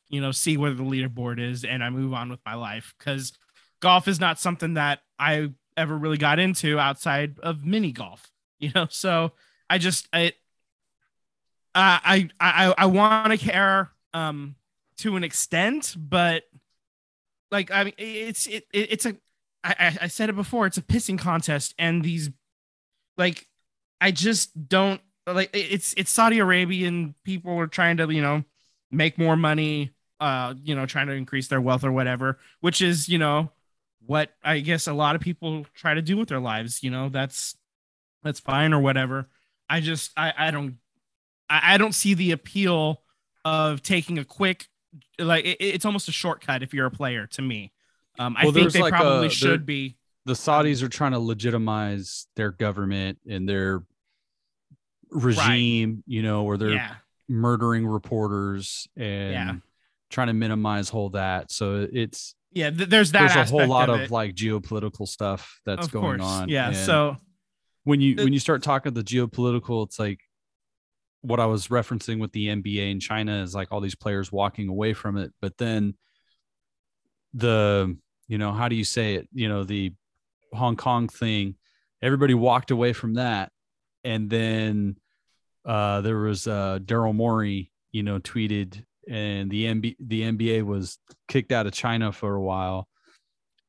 you 0.10 0.22
know, 0.22 0.32
see 0.32 0.58
where 0.58 0.74
the 0.74 0.84
leaderboard 0.84 1.40
is 1.40 1.64
and 1.64 1.84
I 1.84 1.90
move 1.90 2.14
on 2.14 2.30
with 2.30 2.40
my 2.46 2.56
life 2.56 2.94
because 2.98 3.34
golf 3.82 4.08
is 4.08 4.20
not 4.20 4.40
something 4.40 4.76
that 4.76 5.02
I 5.20 5.52
ever 5.78 5.98
really 5.98 6.18
got 6.18 6.40
into 6.40 6.80
outside 6.80 7.38
of 7.40 7.66
mini 7.66 7.92
golf, 7.92 8.32
you 8.60 8.72
know. 8.74 8.88
So 8.90 9.34
I 9.70 9.78
just 9.78 10.08
I 10.14 10.34
I 11.74 12.30
I 12.40 12.74
I 12.78 12.86
want 12.86 13.32
to 13.32 13.38
care 13.38 13.92
um 14.14 14.56
to 14.98 15.18
an 15.18 15.24
extent, 15.24 15.96
but 15.98 16.44
like 17.52 17.72
I 17.72 17.84
mean 17.86 17.94
it's 17.98 18.48
it, 18.48 18.66
it's 18.72 19.06
a 19.06 19.16
I, 19.66 19.98
I 20.04 20.08
said 20.08 20.30
it 20.30 20.36
before, 20.36 20.68
it's 20.68 20.78
a 20.78 20.82
pissing 20.82 21.18
contest, 21.18 21.74
and 21.80 22.04
these 22.04 22.30
like 23.18 23.48
I 24.00 24.12
just 24.12 24.68
don't 24.68 25.02
like 25.28 25.50
it's 25.54 25.94
it's 25.98 26.12
Saudi 26.12 26.40
Arabian 26.40 27.16
people 27.24 27.58
are 27.58 27.68
trying 27.68 27.98
to, 27.98 28.10
you 28.12 28.22
know, 28.22 28.44
make 28.92 29.18
more 29.18 29.36
money, 29.36 29.92
uh, 30.20 30.54
you 30.64 30.76
know, 30.76 30.86
trying 30.86 31.08
to 31.08 31.14
increase 31.14 31.48
their 31.48 31.62
wealth 31.62 31.84
or 31.84 31.92
whatever, 31.92 32.38
which 32.62 32.82
is, 32.82 33.10
you 33.10 33.18
know, 33.18 33.52
what 34.06 34.32
I 34.44 34.60
guess 34.60 34.88
a 34.88 34.94
lot 34.94 35.16
of 35.16 35.22
people 35.22 35.66
try 35.74 35.94
to 35.94 36.02
do 36.02 36.18
with 36.18 36.30
their 36.30 36.40
lives, 36.40 36.84
you 36.84 36.92
know, 36.92 37.10
that's 37.10 37.56
that's 38.24 38.40
fine 38.40 38.74
or 38.74 38.80
whatever. 38.80 39.28
I 39.70 39.80
just 39.80 40.12
I, 40.16 40.34
I 40.38 40.52
don't 40.52 40.78
I, 41.50 41.76
I 41.76 41.78
don't 41.78 41.96
see 41.96 42.14
the 42.14 42.32
appeal 42.32 43.02
of 43.44 43.82
taking 43.82 44.18
a 44.20 44.26
quick 44.26 44.68
like 45.20 45.46
it, 45.46 45.58
it's 45.60 45.86
almost 45.86 46.08
a 46.08 46.12
shortcut 46.12 46.64
if 46.64 46.74
you're 46.74 46.86
a 46.86 46.92
player 46.92 47.28
to 47.28 47.42
me. 47.42 47.72
Um, 48.20 48.36
I 48.38 48.52
think 48.52 48.72
they 48.72 48.82
like 48.82 48.94
probably 48.94 49.28
a, 49.28 49.30
should 49.30 49.66
be. 49.66 49.98
The 50.26 50.34
Saudis 50.34 50.82
are 50.82 50.90
trying 50.90 51.12
to 51.12 51.20
legitimize 51.20 52.28
their 52.36 52.52
government 52.52 53.20
and 53.30 53.48
their 53.48 53.84
regime, 55.12 55.96
right. 55.96 56.04
you 56.08 56.24
know, 56.24 56.44
where 56.44 56.58
they're 56.58 56.72
yeah. 56.72 56.96
murdering 57.30 57.86
reporters 57.86 58.88
and 58.96 59.32
yeah. 59.32 59.54
trying 60.10 60.28
to 60.28 60.34
minimize 60.34 60.90
whole 60.90 61.10
that. 61.12 61.52
So 61.52 61.88
it's 61.92 62.36
yeah, 62.52 62.70
th- 62.70 62.90
there's 62.90 63.12
that. 63.12 63.34
There's 63.34 63.52
a 63.52 63.52
whole 63.52 63.68
lot 63.68 63.90
of, 63.90 64.00
of 64.00 64.12
like 64.12 64.34
geopolitical 64.34 65.08
stuff 65.08 65.60
that's 65.66 65.88
of 65.88 65.92
going 65.92 66.20
course. 66.20 66.32
on. 66.32 66.50
Yeah. 66.50 66.70
And 66.70 66.78
so 66.78 67.18
when 67.84 68.02
you 68.02 68.16
when 68.16 68.34
you 68.34 68.40
start 68.40 68.64
talking 68.64 68.94
the 68.94 69.04
geopolitical, 69.04 69.86
it's 69.86 70.00
like 70.00 70.20
what 71.22 71.40
I 71.40 71.46
was 71.48 71.68
referencing 71.68 72.20
with 72.20 72.32
the 72.32 72.48
NBA 72.48 72.92
in 72.92 73.00
China 73.00 73.42
is 73.42 73.56
like 73.56 73.72
all 73.72 73.82
these 73.82 73.96
players 73.96 74.32
walking 74.32 74.70
away 74.70 74.94
from 74.94 75.18
it, 75.18 75.34
but 75.42 75.58
then 75.58 75.96
the 77.34 77.98
you 78.28 78.38
know 78.38 78.52
how 78.52 78.68
do 78.68 78.76
you 78.76 78.84
say 78.84 79.16
it? 79.16 79.28
You 79.34 79.50
know 79.50 79.64
the 79.64 79.94
Hong 80.54 80.76
Kong 80.76 81.08
thing, 81.08 81.56
everybody 82.02 82.34
walked 82.34 82.72
away 82.72 82.94
from 82.94 83.16
that, 83.16 83.52
and 84.04 84.30
then 84.30 84.98
uh, 85.66 86.02
there 86.02 86.18
was 86.18 86.48
uh, 86.48 86.80
Daryl 86.84 87.16
Morey, 87.16 87.72
you 87.92 88.04
know, 88.04 88.20
tweeted, 88.20 88.84
and 89.10 89.50
the 89.50 89.66
NBA 89.66 89.96
the 90.00 90.22
NBA 90.22 90.64
was 90.64 90.98
kicked 91.28 91.52
out 91.52 91.68
of 91.68 91.74
China 91.74 92.12
for 92.12 92.36
a 92.36 92.42
while, 92.42 92.88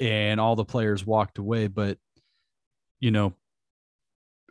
and 0.01 0.41
all 0.41 0.57
the 0.57 0.65
players 0.65 1.07
walked 1.07 1.39
away, 1.39 1.67
but 1.67 1.99
you 3.01 3.11
know 3.11 3.35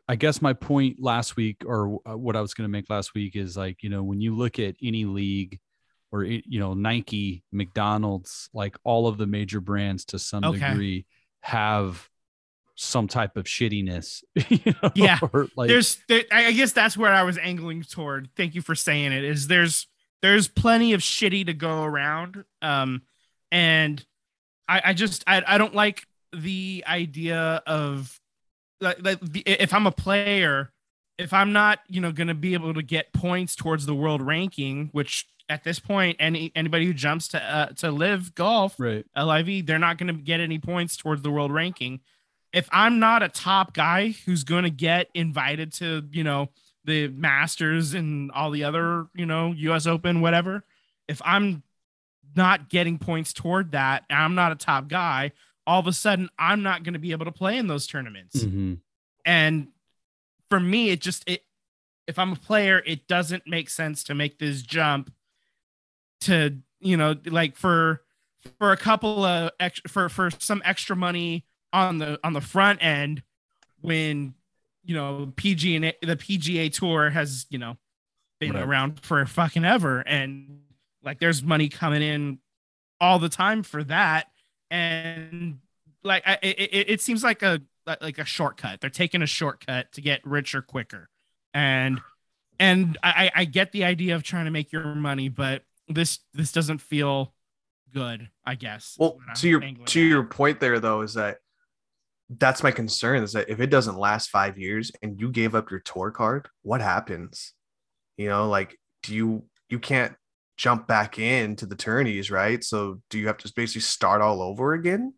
I 0.08 0.16
guess 0.16 0.42
my 0.42 0.54
point 0.54 0.98
last 1.00 1.36
week, 1.36 1.64
or 1.66 2.00
uh, 2.08 2.16
what 2.18 2.36
I 2.36 2.42
was 2.42 2.54
going 2.54 2.66
to 2.66 2.72
make 2.72 2.90
last 2.90 3.14
week, 3.16 3.36
is 3.36 3.58
like 3.58 3.82
you 3.82 3.90
know 3.90 4.04
when 4.04 4.22
you 4.22 4.36
look 4.36 4.60
at 4.60 4.76
any 4.82 5.06
league, 5.06 5.60
or 6.12 6.24
you 6.24 6.60
know 6.60 6.74
Nike, 6.74 7.44
McDonald's, 7.52 8.50
like 8.54 8.78
all 8.84 9.08
of 9.08 9.18
the 9.18 9.28
major 9.28 9.60
brands 9.60 10.06
to 10.06 10.20
some 10.20 10.44
okay. 10.44 10.70
degree 10.70 11.06
have 11.42 12.10
some 12.76 13.08
type 13.08 13.38
of 13.38 13.46
shittiness. 13.46 14.24
You 14.50 14.74
know? 14.82 14.92
Yeah, 14.96 15.20
like, 15.56 15.68
there's. 15.68 15.98
There, 16.08 16.24
I 16.32 16.52
guess 16.52 16.72
that's 16.72 16.98
where 16.98 17.12
I 17.12 17.24
was 17.24 17.38
angling 17.38 17.84
toward. 17.84 18.30
Thank 18.36 18.56
you 18.56 18.62
for 18.62 18.76
saying 18.76 19.12
it. 19.12 19.24
Is 19.24 19.48
there's 19.48 19.88
there's 20.22 20.48
plenty 20.48 20.94
of 20.94 21.02
shitty 21.02 21.46
to 21.48 21.54
go 21.54 21.84
around, 21.84 22.44
um, 22.62 23.02
and 23.52 24.04
I, 24.68 24.82
I 24.86 24.94
just 24.94 25.24
I, 25.28 25.44
I 25.46 25.58
don't 25.58 25.76
like 25.76 26.06
the 26.32 26.84
idea 26.88 27.62
of 27.66 28.20
like, 28.82 29.04
like 29.04 29.20
if 29.46 29.74
I'm 29.74 29.88
a 29.88 29.92
player, 29.92 30.72
if 31.18 31.34
I'm 31.34 31.54
not, 31.54 31.80
you 31.88 32.02
know, 32.02 32.12
going 32.12 32.28
to 32.28 32.34
be 32.34 32.54
able 32.54 32.74
to 32.74 32.82
get 32.82 33.14
points 33.14 33.56
towards 33.56 33.86
the 33.86 33.96
world 33.96 34.22
ranking, 34.22 34.90
which 34.92 35.26
at 35.50 35.64
this 35.64 35.80
point, 35.80 36.18
any 36.20 36.52
anybody 36.56 36.86
who 36.86 36.94
jumps 36.94 37.28
to 37.30 37.42
uh, 37.42 37.68
to 37.68 37.92
LIV 37.92 38.36
golf, 38.36 38.76
right, 38.80 39.06
LIV, 39.16 39.66
they're 39.66 39.80
not 39.80 39.98
going 39.98 40.08
to 40.08 40.22
get 40.22 40.40
any 40.40 40.60
points 40.60 40.98
towards 40.98 41.22
the 41.22 41.32
world 41.32 41.52
ranking. 41.52 42.02
If 42.54 42.70
I'm 42.72 43.00
not 43.00 43.22
a 43.22 43.30
top 43.30 43.74
guy 43.74 44.16
who's 44.26 44.44
going 44.44 44.64
to 44.64 44.70
get 44.70 45.10
invited 45.14 45.74
to, 45.74 46.04
you 46.12 46.24
know, 46.24 46.50
the 46.86 47.10
Masters 47.10 47.94
and 47.94 48.32
all 48.32 48.50
the 48.50 48.64
other, 48.64 49.08
you 49.14 49.26
know, 49.26 49.52
U.S. 49.52 49.88
Open, 49.88 50.22
whatever, 50.22 50.64
if 51.08 51.22
I'm 51.26 51.64
not 52.36 52.70
getting 52.70 52.98
points 52.98 53.34
toward 53.34 53.72
that, 53.72 54.04
I'm 54.10 54.36
not 54.36 54.52
a 54.52 54.56
top 54.56 54.88
guy 54.88 55.32
all 55.68 55.80
of 55.80 55.88
a 55.88 55.94
sudden 55.94 56.30
I'm 56.38 56.64
not 56.64 56.84
going 56.84 56.94
to 56.94 57.00
be 57.00 57.12
able 57.12 57.26
to 57.26 57.32
play 57.32 57.58
in 57.58 57.68
those 57.68 57.88
tournaments. 57.88 58.44
Mm-hmm. 58.44 58.76
And 59.26 59.70
for 60.50 60.60
me, 60.60 60.90
it 60.90 61.02
just 61.02 61.28
it 61.28 61.42
if 62.08 62.20
I'm 62.20 62.34
a 62.34 62.36
player, 62.36 62.84
it 62.86 63.08
doesn't 63.08 63.48
make 63.48 63.70
sense 63.70 64.04
to 64.06 64.16
make 64.16 64.38
this 64.38 64.62
jump 64.62 65.12
to 66.22 66.58
you 66.80 66.98
know 66.98 67.16
like 67.26 67.56
for 67.56 68.02
for 68.60 68.72
a 68.72 68.78
couple 68.78 69.24
of 69.24 69.52
extra 69.60 69.90
for 69.90 70.10
for 70.10 70.30
some 70.40 70.62
extra 70.66 70.96
money 70.96 71.46
on 71.74 71.98
the 71.98 72.20
on 72.24 72.34
the 72.34 72.42
front 72.42 72.84
end 72.84 73.24
when 73.82 74.34
you 74.84 74.96
know 74.96 75.32
PG 75.36 75.76
and 75.76 75.86
the 76.02 76.16
PGA 76.16 76.72
Tour 76.72 77.10
has 77.10 77.46
you 77.50 77.58
know 77.58 77.78
been 78.40 78.54
right. 78.54 78.64
around 78.64 79.00
for 79.02 79.26
fucking 79.26 79.66
ever 79.66 80.02
and 80.02 80.62
like 81.04 81.20
there's 81.20 81.44
money 81.44 81.70
coming 81.70 82.02
in 82.02 82.40
all 83.00 83.20
the 83.20 83.30
time 83.30 83.64
for 83.64 83.84
that 83.84 84.28
and 84.70 85.60
like 86.04 86.24
I, 86.26 86.38
it, 86.42 86.90
it 86.90 87.02
seems 87.02 87.24
like 87.24 87.42
a 87.42 87.62
like 88.02 88.18
a 88.18 88.26
shortcut. 88.26 88.82
They're 88.82 88.90
taking 88.90 89.22
a 89.22 89.28
shortcut 89.28 89.92
to 89.94 90.02
get 90.02 90.26
richer 90.26 90.62
quicker, 90.62 91.10
and 91.54 92.02
and 92.60 92.98
I, 93.04 93.32
I 93.36 93.46
get 93.46 93.72
the 93.72 93.84
idea 93.84 94.16
of 94.16 94.24
trying 94.24 94.46
to 94.46 94.52
make 94.52 94.72
your 94.72 94.96
money, 94.96 95.30
but 95.30 95.64
this 95.88 96.20
this 96.34 96.52
doesn't 96.52 96.80
feel 96.80 97.34
good. 97.94 98.30
I 98.46 98.56
guess. 98.56 98.96
Well, 98.98 99.20
to 99.38 99.50
your 99.50 99.62
to 99.62 100.02
your 100.02 100.24
point 100.24 100.60
there 100.60 100.80
though 100.80 101.02
is 101.02 101.16
that 101.16 101.38
that's 102.30 102.64
my 102.64 102.72
concern 102.72 103.24
is 103.24 103.34
that 103.34 103.50
if 103.50 103.60
it 103.60 103.70
doesn't 103.70 103.98
last 103.98 104.30
five 104.30 104.58
years 104.58 104.92
and 105.02 105.20
you 105.20 105.30
gave 105.32 105.54
up 105.54 105.70
your 105.70 105.80
tour 105.80 106.12
card, 106.12 106.50
what 106.64 106.82
happens? 106.82 107.54
You 108.18 108.30
know, 108.30 108.50
like 108.50 108.78
do 109.04 109.14
you 109.14 109.44
you 109.70 109.80
can't 109.80 110.16
jump 110.58 110.88
back 110.88 111.20
into 111.20 111.66
the 111.66 111.76
tourneys, 111.76 112.32
right? 112.32 112.64
So 112.64 113.02
do 113.10 113.20
you 113.20 113.28
have 113.28 113.38
to 113.38 113.52
basically 113.56 113.82
start 113.82 114.22
all 114.22 114.42
over 114.42 114.74
again? 114.74 115.14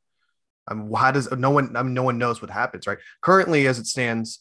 i 0.67 0.73
um, 0.73 0.91
how 0.93 1.11
does 1.11 1.31
no 1.31 1.51
one? 1.51 1.75
I 1.75 1.83
mean, 1.83 1.93
no 1.93 2.03
one 2.03 2.17
knows 2.17 2.41
what 2.41 2.51
happens, 2.51 2.87
right? 2.87 2.97
Currently, 3.21 3.67
as 3.67 3.79
it 3.79 3.87
stands, 3.87 4.39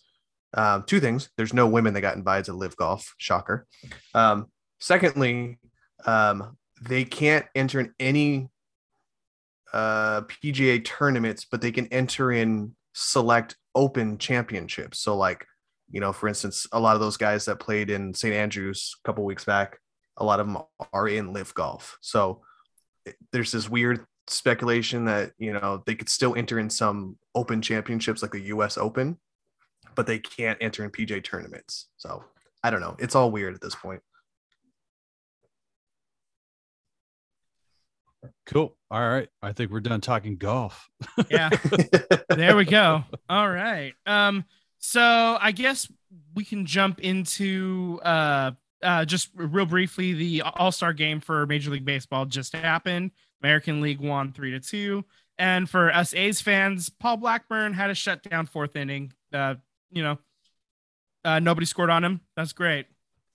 um, 0.54 0.85
two 0.87 0.99
things: 1.00 1.30
there's 1.37 1.54
no 1.54 1.66
women 1.66 1.95
that 1.95 2.00
got 2.00 2.16
invited 2.16 2.47
to 2.47 2.54
LIV 2.54 2.76
golf. 2.76 3.14
Shocker. 3.18 3.66
Um, 4.14 4.47
secondly, 4.80 5.59
um, 6.05 6.57
they 6.83 7.05
can't 7.05 7.47
enter 7.55 7.81
in 7.81 7.95
any 7.99 8.49
uh, 9.73 10.23
PGA 10.23 10.85
tournaments, 10.85 11.47
but 11.50 11.61
they 11.61 11.73
can 11.73 11.87
enter 11.88 12.33
in 12.33 12.75
select 12.95 13.57
Open 13.75 14.17
championships. 14.17 14.99
So, 14.99 15.17
like, 15.17 15.47
you 15.91 16.00
know, 16.00 16.12
for 16.12 16.29
instance, 16.29 16.67
a 16.73 16.81
lot 16.81 16.95
of 16.95 17.00
those 17.00 17.19
guys 17.19 17.45
that 17.45 17.61
played 17.61 17.91
in 17.91 18.15
St. 18.15 18.35
Andrews 18.35 18.97
a 18.99 19.07
couple 19.07 19.25
weeks 19.25 19.45
back, 19.45 19.79
a 20.17 20.25
lot 20.25 20.41
of 20.41 20.47
them 20.47 20.62
are 20.93 21.09
in 21.09 21.33
LIV 21.33 21.55
golf. 21.55 21.99
So 22.00 22.41
there's 23.33 23.53
this 23.53 23.69
weird 23.69 24.07
speculation 24.29 25.05
that 25.05 25.33
you 25.38 25.53
know 25.53 25.83
they 25.87 25.95
could 25.95 26.09
still 26.09 26.35
enter 26.35 26.59
in 26.59 26.69
some 26.69 27.17
open 27.35 27.62
championships 27.62 28.23
like 28.23 28.33
the 28.33 28.41
US 28.41 28.79
Open, 28.79 29.19
but 29.95 30.07
they 30.07 30.19
can't 30.19 30.59
enter 30.61 30.85
in 30.85 30.91
PJ 30.91 31.25
tournaments. 31.25 31.88
So 31.97 32.25
I 32.62 32.71
don't 32.71 32.81
know. 32.81 32.97
It's 32.99 33.15
all 33.15 33.31
weird 33.31 33.55
at 33.55 33.61
this 33.61 33.75
point. 33.75 34.03
Cool. 38.47 38.76
All 38.90 39.09
right. 39.09 39.28
I 39.42 39.52
think 39.52 39.71
we're 39.71 39.80
done 39.80 40.00
talking 40.00 40.37
golf. 40.37 40.88
yeah. 41.30 41.50
there 42.28 42.56
we 42.56 42.64
go. 42.64 43.04
All 43.28 43.50
right. 43.50 43.95
Um, 44.06 44.45
so 44.78 45.02
I 45.40 45.52
guess 45.52 45.90
we 46.35 46.45
can 46.45 46.66
jump 46.66 47.00
into 47.00 48.00
uh 48.02 48.52
uh, 48.83 49.04
just 49.04 49.30
real 49.35 49.66
briefly, 49.66 50.12
the 50.12 50.42
All 50.42 50.71
Star 50.71 50.92
game 50.92 51.21
for 51.21 51.47
Major 51.47 51.71
League 51.71 51.85
Baseball 51.85 52.26
just 52.26 52.54
happened. 52.54 53.11
American 53.42 53.80
League 53.80 54.00
won 54.00 54.33
three 54.33 54.52
to 54.52 54.61
two, 54.61 55.04
and 55.38 55.68
for 55.68 55.90
us 55.92 56.14
A's 56.14 56.40
fans, 56.40 56.88
Paul 56.88 57.16
Blackburn 57.16 57.73
had 57.73 57.90
a 57.90 57.95
shutdown 57.95 58.47
fourth 58.47 58.76
inning. 58.76 59.12
Uh, 59.33 59.56
you 59.90 60.02
know, 60.02 60.18
uh, 61.25 61.38
nobody 61.38 61.66
scored 61.66 61.90
on 61.90 62.04
him. 62.04 62.21
That's 62.37 62.52
great. 62.52 62.87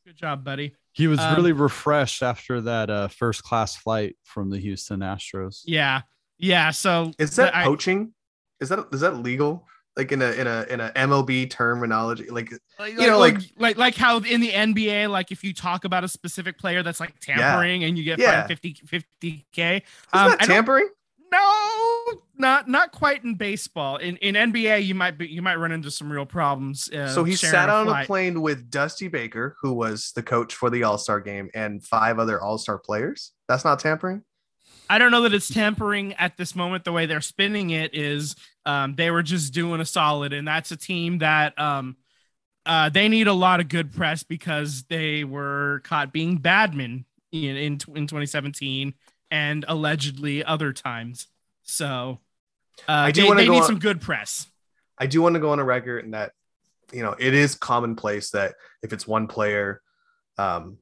Good 0.05 0.15
job, 0.15 0.43
buddy. 0.43 0.75
He 0.93 1.07
was 1.07 1.19
um, 1.19 1.36
really 1.36 1.53
refreshed 1.53 2.21
after 2.21 2.62
that 2.62 2.89
uh, 2.89 3.07
first 3.07 3.43
class 3.43 3.75
flight 3.75 4.15
from 4.24 4.50
the 4.50 4.57
Houston 4.57 5.00
Astros. 5.00 5.62
Yeah, 5.65 6.01
yeah. 6.38 6.71
So 6.71 7.12
is 7.17 7.36
that 7.38 7.53
poaching? 7.53 8.13
I, 8.13 8.63
is 8.63 8.69
that 8.69 8.88
is 8.91 9.01
that 9.01 9.17
legal? 9.17 9.65
like 9.98 10.12
in 10.12 10.21
a 10.21 10.31
in 10.31 10.48
a 10.48 10.65
in 10.69 10.79
a 10.79 10.89
MLB 10.91 11.50
terminology, 11.50 12.29
like, 12.29 12.51
like 12.79 12.93
you 12.93 13.07
know, 13.07 13.19
like, 13.19 13.36
like, 13.36 13.51
like 13.57 13.77
like 13.77 13.95
how 13.95 14.19
in 14.19 14.39
the 14.39 14.51
NBA, 14.51 15.10
like 15.10 15.31
if 15.31 15.43
you 15.43 15.53
talk 15.53 15.83
about 15.83 16.03
a 16.03 16.07
specific 16.07 16.57
player 16.57 16.81
that's 16.81 17.00
like 17.00 17.19
tampering 17.19 17.81
yeah. 17.81 17.88
and 17.88 17.98
you 17.98 18.03
get 18.03 18.19
yeah. 18.19 18.48
50 18.48 18.81
50 18.86 19.45
k, 19.51 19.83
um, 20.13 20.38
tampering. 20.38 20.89
No, 21.32 22.22
not 22.36 22.68
not 22.68 22.92
quite 22.92 23.24
in 23.24 23.36
baseball. 23.36 23.98
In 23.98 24.18
in 24.18 24.36
NBA, 24.36 24.86
you 24.86 24.96
might 24.96 25.18
be 25.18 25.28
you 25.28 25.42
might 25.42 25.56
run 25.56 25.72
into 25.72 25.90
some 25.90 26.12
real 26.12 26.26
problems. 26.26 26.90
Uh, 26.90 27.08
so 27.08 27.24
he 27.24 27.36
sat 27.36 27.70
on 27.70 27.88
a, 27.88 27.92
a 27.92 28.06
plane 28.06 28.42
with 28.42 28.70
Dusty 28.70 29.08
Baker, 29.08 29.56
who 29.62 29.74
was 29.74 30.12
the 30.14 30.24
coach 30.24 30.56
for 30.56 30.70
the 30.70 30.84
All 30.84 30.98
Star 30.98 31.22
game, 31.22 31.50
and 31.54 31.84
five 31.84 32.20
other 32.20 32.42
All 32.42 32.58
Star 32.58 32.78
players. 32.78 33.32
That's 33.48 33.64
not 33.64 33.80
tampering. 33.80 34.24
I 34.90 34.98
don't 34.98 35.12
know 35.12 35.22
that 35.22 35.34
it's 35.34 35.48
tampering 35.48 36.14
at 36.16 36.36
this 36.36 36.54
moment. 36.54 36.84
The 36.84 36.92
way 36.92 37.06
they're 37.06 37.22
spinning 37.22 37.70
it 37.70 37.96
is 37.96 38.36
um, 38.66 38.96
they 38.96 39.10
were 39.10 39.24
just 39.24 39.54
doing 39.54 39.80
a 39.80 39.86
solid, 39.86 40.34
and 40.34 40.46
that's 40.46 40.72
a 40.72 40.78
team 40.78 41.20
that 41.20 41.58
um, 41.58 41.96
uh, 42.66 42.90
they 42.90 43.08
need 43.08 43.28
a 43.28 43.34
lot 43.34 43.62
of 43.62 43.70
good 43.70 43.94
press 43.94 44.24
because 44.24 44.84
they 44.90 45.24
were 45.24 45.82
caught 45.86 46.12
being 46.12 46.40
badmen 46.40 47.06
in 47.32 47.56
in, 47.56 47.80
in 47.96 48.08
2017 48.08 48.94
and 49.32 49.66
allegedly 49.68 50.44
other 50.44 50.74
times. 50.74 51.28
So 51.64 52.20
uh, 52.88 52.92
I 52.92 53.12
do 53.12 53.24
they, 53.24 53.46
they 53.46 53.50
need 53.50 53.62
on, 53.62 53.66
some 53.66 53.80
good 53.80 54.02
press. 54.02 54.48
I 54.98 55.08
do 55.08 55.22
want 55.22 55.34
to 55.34 55.40
go 55.40 55.52
on 55.52 55.60
a 55.60 55.64
record 55.64 56.04
and 56.04 56.14
that 56.14 56.34
you 56.92 57.02
know 57.02 57.16
it 57.18 57.34
is 57.34 57.56
commonplace 57.56 58.32
that 58.32 58.56
if 58.84 58.94
it's 58.94 59.08
one 59.08 59.28
player, 59.28 59.82
um, 60.38 60.78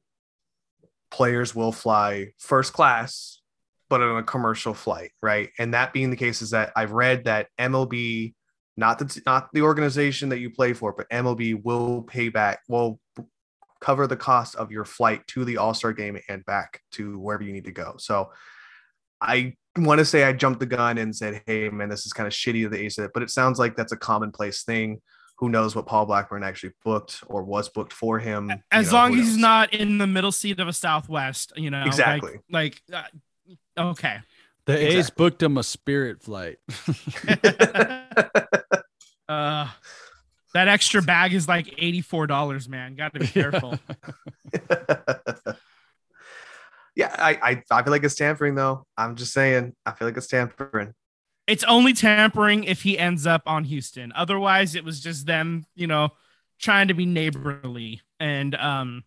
players 1.10 1.54
will 1.54 1.72
fly 1.72 2.32
first 2.38 2.72
class 2.72 3.40
but 3.90 4.00
on 4.00 4.18
a 4.18 4.22
commercial 4.22 4.72
flight, 4.72 5.10
right? 5.20 5.50
And 5.58 5.74
that 5.74 5.92
being 5.92 6.10
the 6.10 6.16
case 6.16 6.40
is 6.40 6.50
that 6.50 6.72
I've 6.76 6.92
read 6.92 7.24
that 7.24 7.48
MLB, 7.58 8.34
not 8.76 9.00
the 9.00 9.20
not 9.26 9.48
the 9.52 9.62
organization 9.62 10.30
that 10.30 10.38
you 10.38 10.48
play 10.48 10.72
for, 10.72 10.92
but 10.92 11.10
MLB 11.10 11.60
will 11.62 12.02
pay 12.02 12.28
back, 12.28 12.60
will 12.68 13.00
cover 13.80 14.06
the 14.06 14.16
cost 14.16 14.54
of 14.56 14.70
your 14.70 14.84
flight 14.84 15.26
to 15.28 15.44
the 15.44 15.56
All 15.56 15.74
Star 15.74 15.92
game 15.92 16.18
and 16.28 16.44
back 16.44 16.82
to 16.92 17.18
wherever 17.18 17.42
you 17.42 17.52
need 17.52 17.64
to 17.64 17.72
go. 17.72 17.94
So 17.98 18.30
I 19.20 19.54
want 19.76 19.98
to 19.98 20.04
say 20.04 20.24
I 20.24 20.32
jumped 20.32 20.60
the 20.60 20.66
gun 20.66 20.98
and 20.98 21.14
said, 21.14 21.42
"Hey, 21.46 21.68
man, 21.68 21.88
this 21.88 22.06
is 22.06 22.12
kind 22.12 22.26
of 22.26 22.32
shitty 22.32 22.64
of 22.64 22.72
the 22.72 22.84
A's," 22.84 22.98
but 23.12 23.22
it 23.22 23.30
sounds 23.30 23.58
like 23.58 23.76
that's 23.76 23.92
a 23.92 23.96
commonplace 23.96 24.62
thing. 24.62 25.00
who 25.36 25.48
knows 25.48 25.74
what 25.74 25.86
Paul 25.86 26.04
Blackburn 26.04 26.44
actually 26.44 26.72
booked 26.84 27.24
or 27.26 27.42
was 27.42 27.70
booked 27.70 27.94
for 27.94 28.18
him. 28.18 28.52
As 28.70 28.88
you 28.88 28.92
know, 28.92 28.98
long 28.98 29.14
as 29.14 29.20
he's 29.20 29.36
not 29.38 29.72
in 29.72 29.96
the 29.96 30.06
middle 30.06 30.32
seat 30.32 30.60
of 30.60 30.68
a 30.68 30.72
Southwest, 30.74 31.54
you 31.56 31.70
know, 31.70 31.82
Exactly. 31.86 32.34
Like, 32.50 32.82
uh, 32.92 33.04
okay. 33.78 34.18
The 34.66 34.96
A's 34.96 35.08
booked 35.08 35.42
him 35.42 35.56
a 35.56 35.62
Spirit 35.62 36.22
flight. 36.22 36.58
uh, 39.30 39.68
that 40.54 40.68
extra 40.68 41.02
bag 41.02 41.32
is 41.34 41.46
like 41.48 41.74
eighty-four 41.78 42.26
dollars, 42.26 42.68
man. 42.68 42.94
Got 42.94 43.14
to 43.14 43.20
be 43.20 43.26
careful. 43.26 43.78
yeah, 46.96 47.14
I, 47.18 47.38
I 47.42 47.62
I 47.70 47.82
feel 47.82 47.90
like 47.92 48.04
it's 48.04 48.14
tampering 48.14 48.54
though. 48.54 48.84
I'm 48.96 49.16
just 49.16 49.32
saying, 49.32 49.74
I 49.86 49.92
feel 49.92 50.08
like 50.08 50.16
it's 50.16 50.26
tampering. 50.26 50.94
it's 51.46 51.64
only 51.64 51.92
tampering 51.92 52.64
if 52.64 52.82
he 52.82 52.98
ends 52.98 53.26
up 53.26 53.42
on 53.46 53.64
Houston. 53.64 54.12
Otherwise, 54.14 54.74
it 54.74 54.84
was 54.84 55.00
just 55.00 55.26
them, 55.26 55.64
you 55.74 55.86
know, 55.86 56.10
trying 56.60 56.88
to 56.88 56.94
be 56.94 57.06
neighborly. 57.06 58.02
And 58.18 58.54
um, 58.54 59.04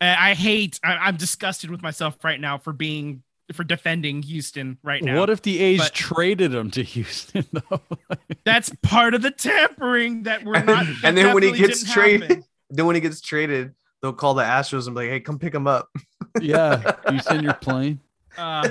I 0.00 0.30
I 0.30 0.34
hate. 0.34 0.80
I, 0.84 0.96
I'm 0.96 1.16
disgusted 1.16 1.70
with 1.70 1.82
myself 1.82 2.16
right 2.24 2.40
now 2.40 2.58
for 2.58 2.72
being 2.72 3.22
for 3.52 3.64
defending 3.64 4.22
Houston 4.22 4.78
right 4.82 5.02
now. 5.02 5.20
What 5.20 5.30
if 5.30 5.42
the 5.42 5.60
A's 5.60 5.80
But- 5.80 5.94
traded 5.94 6.54
him 6.54 6.70
to 6.72 6.82
Houston 6.82 7.44
though? 7.52 7.80
That's 8.44 8.70
part 8.82 9.14
of 9.14 9.22
the 9.22 9.30
tampering 9.30 10.24
that 10.24 10.44
we're 10.44 10.62
not. 10.62 10.86
that 10.86 11.00
and 11.04 11.16
then 11.16 11.34
when 11.34 11.42
he 11.42 11.52
gets 11.52 11.90
traded, 11.92 12.28
happen. 12.28 12.44
then 12.70 12.86
when 12.86 12.94
he 12.94 13.00
gets 13.00 13.20
traded, 13.20 13.74
they'll 14.02 14.12
call 14.12 14.34
the 14.34 14.42
Astros 14.42 14.86
and 14.86 14.94
be 14.94 15.02
like, 15.02 15.10
"Hey, 15.10 15.20
come 15.20 15.38
pick 15.38 15.54
him 15.54 15.66
up." 15.66 15.88
yeah, 16.40 16.96
you 17.10 17.18
send 17.20 17.42
your 17.42 17.54
plane. 17.54 18.00
Uh, 18.36 18.68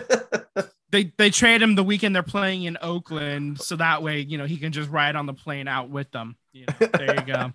they 0.91 1.13
they 1.17 1.29
trade 1.29 1.61
him 1.61 1.75
the 1.75 1.83
weekend 1.83 2.15
they're 2.15 2.23
playing 2.23 2.63
in 2.63 2.77
Oakland, 2.81 3.59
so 3.61 3.75
that 3.75 4.03
way 4.03 4.19
you 4.19 4.37
know 4.37 4.45
he 4.45 4.57
can 4.57 4.71
just 4.71 4.89
ride 4.89 5.15
on 5.15 5.25
the 5.25 5.33
plane 5.33 5.67
out 5.67 5.89
with 5.89 6.11
them. 6.11 6.35
You 6.51 6.65
know, 6.67 6.87
there 6.87 7.15
you 7.15 7.25
go. 7.25 7.53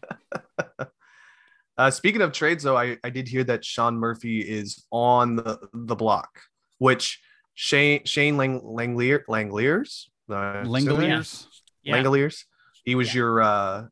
Uh, 1.76 1.92
speaking 1.92 2.22
of 2.22 2.32
trades, 2.32 2.64
though, 2.64 2.76
I, 2.76 2.96
I 3.04 3.10
did 3.10 3.28
hear 3.28 3.44
that 3.44 3.64
Sean 3.64 3.96
Murphy 3.96 4.40
is 4.40 4.84
on 4.90 5.36
the, 5.36 5.60
the 5.72 5.94
block, 5.94 6.40
which 6.78 7.20
Shane 7.54 8.04
Shane 8.04 8.36
Lang, 8.36 8.60
Langlier 8.60 9.24
Langliers 9.28 10.06
uh, 10.30 10.62
Langoliers. 10.64 11.46
Yeah. 11.82 11.96
Langoliers. 12.02 12.44
He 12.84 12.94
was 12.94 13.08
Yeah. 13.08 13.18
your 13.18 13.42
uh, 13.42 13.86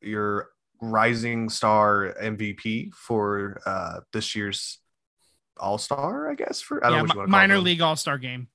your 0.00 0.50
rising 0.80 1.48
star 1.48 2.14
MVP 2.22 2.92
for 2.94 3.60
uh, 3.66 4.00
this 4.12 4.36
year's 4.36 4.78
All 5.58 5.78
Star, 5.78 6.30
I 6.30 6.34
guess. 6.34 6.60
For 6.60 6.84
I 6.84 6.90
don't 6.90 6.96
yeah, 6.96 7.02
know 7.02 7.04
what 7.08 7.14
you 7.14 7.20
mi- 7.22 7.24
call 7.26 7.30
minor 7.30 7.58
league 7.58 7.80
All 7.80 7.96
Star 7.96 8.18
game. 8.18 8.48